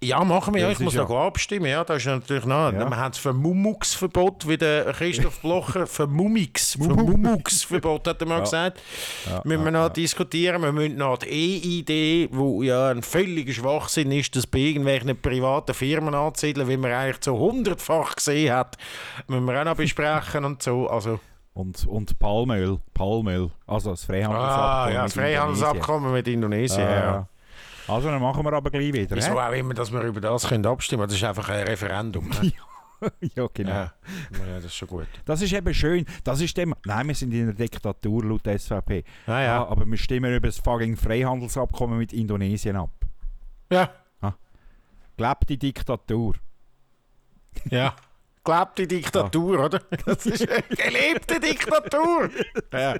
Ja, 0.00 0.22
machen 0.22 0.54
wir. 0.54 0.60
Ja, 0.60 0.66
Ja, 0.68 0.72
ich 0.72 0.78
muss 0.78 0.94
ist 0.94 1.00
noch 1.00 1.10
abstimmen. 1.10 1.66
Ja, 1.66 1.82
da 1.82 1.94
ist 1.94 2.06
natürlich 2.06 2.44
noch. 2.44 2.72
Ja. 2.72 2.88
Wir 2.88 2.96
haben 2.96 3.10
das 3.10 3.18
Vermummungsverbot, 3.18 4.46
wie 4.46 4.56
der 4.56 4.92
Christoph 4.92 5.40
Blocher 5.40 5.86
Vermummix, 5.88 6.74
Vermummungsverbot 6.74 8.06
hat 8.06 8.20
er 8.20 8.28
mal 8.28 8.36
Ja. 8.36 8.40
gesagt. 8.44 8.80
Ja, 9.28 9.40
müssen 9.44 9.64
wir 9.64 9.72
ja, 9.72 9.82
noch 9.86 9.88
diskutieren. 9.92 10.62
Wir 10.62 10.70
müssen 10.70 10.96
noch 10.98 11.18
die 11.18 11.26
E-Idee, 11.28 12.28
wo 12.30 12.62
ja 12.62 12.90
ein 12.90 13.02
völliger 13.02 13.52
Schwachsinn 13.52 14.12
ist, 14.12 14.36
das 14.36 14.46
bei 14.46 14.58
irgendwelchen 14.60 15.20
privaten 15.20 15.74
Firmen 15.74 16.14
anzusiedeln, 16.14 16.68
wie 16.68 16.76
man 16.76 16.92
eigentlich 16.92 17.18
so 17.24 17.36
hundertfach 17.36 18.14
gesehen 18.14 18.54
hat, 18.54 18.76
müssen 19.26 19.46
wir 19.46 19.60
auch 19.60 19.64
noch 19.64 19.76
besprechen 19.76 20.44
und 20.44 20.62
so. 20.62 20.88
Also, 20.88 21.18
Und, 21.54 21.84
und 21.88 22.16
Palmöl. 22.20 22.78
Palmöl. 22.94 23.50
Also 23.66 23.90
das 23.90 24.04
Freihandelsabkommen. 24.04 24.70
ah, 24.70 24.90
ja, 24.90 25.02
das 25.02 25.16
mit 25.16 25.24
Freihandelsabkommen 25.24 26.12
mit 26.12 26.28
Indonesien. 26.28 26.80
Indonesien. 26.82 27.04
ja. 27.14 27.28
Also 27.88 28.08
dann 28.08 28.20
machen 28.20 28.44
wir 28.44 28.52
aber 28.52 28.70
gleich 28.70 28.92
wieder. 28.92 29.16
Wieso 29.16 29.32
hä? 29.32 29.48
auch 29.48 29.52
immer, 29.52 29.74
dass 29.74 29.90
wir 29.92 30.02
über 30.02 30.20
das 30.20 30.46
können 30.46 30.66
abstimmen 30.66 31.00
können. 31.00 31.10
Das 31.10 31.18
ist 31.18 31.24
einfach 31.24 31.48
ein 31.48 31.66
Referendum. 31.66 32.28
ne? 32.28 32.52
ja, 33.34 33.46
genau. 33.52 33.70
ja. 33.70 33.92
ja, 34.32 34.54
das 34.56 34.66
ist 34.66 34.74
schon 34.74 34.88
gut. 34.88 35.06
Das 35.24 35.40
ist 35.40 35.52
eben 35.52 35.72
schön. 35.72 36.04
Das 36.24 36.40
ist 36.40 36.56
dem, 36.56 36.74
nein, 36.84 37.08
wir 37.08 37.14
sind 37.14 37.32
in 37.32 37.44
einer 37.44 37.52
Diktatur 37.54 38.24
laut 38.24 38.42
SVP. 38.46 39.04
Ja, 39.26 39.42
ja. 39.42 39.66
aber 39.66 39.86
wir 39.86 39.96
stimmen 39.96 40.34
über 40.34 40.48
das 40.48 40.58
fucking 40.58 40.96
Freihandelsabkommen 40.96 41.98
mit 41.98 42.12
Indonesien 42.12 42.76
ab. 42.76 42.90
Ja. 43.70 43.90
Glebt 45.18 45.48
die 45.48 45.58
Diktatur. 45.58 46.34
Ja. 47.70 47.94
Gelebte 48.48 48.86
Diktatur, 48.86 49.64
oder? 49.64 49.80
Das 50.06 50.24
ist 50.26 50.48
eine 50.48 50.62
gelebte 50.62 51.38
Diktatur. 51.40 52.30
Ja. 52.72 52.94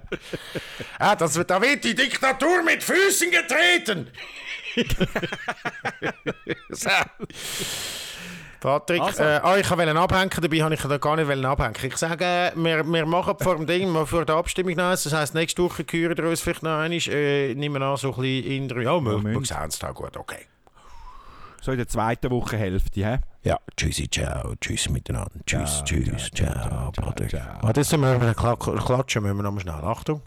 Ah, 0.99 1.17
das 1.17 1.37
wird, 1.37 1.51
da 1.51 1.61
wird 1.63 1.85
die 1.85 1.95
Diktatur 1.95 2.63
mit 2.63 2.83
Füßen 2.83 3.31
getreten. 3.31 4.11
so. 6.71 6.91
Patrick, 8.61 9.01
Also. 9.01 9.23
äh, 9.23 9.41
ah, 9.43 9.57
ich 9.57 9.71
wollte 9.71 9.97
abhängen, 9.97 10.31
dabei 10.41 10.63
habe 10.63 10.75
ich 10.75 10.81
da 10.83 10.99
gar 10.99 11.17
nicht 11.17 11.45
abhängen. 11.45 11.75
Ich 11.83 11.97
sage, 11.97 12.53
wir, 12.57 12.85
wir 12.85 13.07
machen 13.07 13.37
vor 13.41 13.57
dem 13.57 13.67
Ding, 13.67 13.89
mal 13.89 14.05
vor 14.05 14.25
der 14.25 14.35
Abstimmung 14.35 14.75
noch 14.75 14.91
eins. 14.91 15.05
Das 15.05 15.13
heisst, 15.15 15.35
nächste 15.35 15.63
Woche 15.63 15.85
hören 15.91 16.17
wir 16.19 16.29
uns 16.29 16.41
vielleicht 16.41 16.63
noch 16.63 16.79
einmal. 16.79 16.99
Äh, 17.09 17.55
nehmen 17.55 17.81
wir 17.81 17.87
an, 17.87 17.97
so 17.97 18.09
ein 18.15 18.21
bisschen 18.21 18.45
in 18.53 18.69
der... 18.69 18.83
Ja, 18.83 19.01
wir, 19.01 19.13
wir 19.13 19.19
müssen. 19.19 19.45
sehen 19.45 19.69
es 19.69 19.79
da 19.79 19.93
gut, 19.93 20.17
okay. 20.17 20.47
So 21.61 21.73
in 21.73 21.79
der 21.79 21.89
zweiten 21.89 22.31
Wochenhälfte, 22.31 23.05
hä? 23.05 23.19
Ja, 23.43 23.59
tschüssi, 23.77 24.09
ciao, 24.11 24.55
tschüss 24.61 24.89
miteinander. 24.89 25.31
Tschüss, 25.47 25.83
Ciao, 25.85 25.85
tschüss, 25.85 26.31
ciao, 26.33 26.53
ciao, 26.53 26.69
ciao, 26.69 26.93
ciao, 26.93 27.07
Patrick. 27.07 27.31
ciao. 27.31 27.63
Warte, 27.63 27.81
jetzt 27.81 27.97
müssen 27.97 28.21
wir 28.21 28.35
klatschen, 28.35 29.23
müssen 29.23 29.37
wir 29.37 29.43
noch 29.43 29.53
mal 29.53 29.61
schnell. 29.61 29.75
Achtung. 29.75 30.23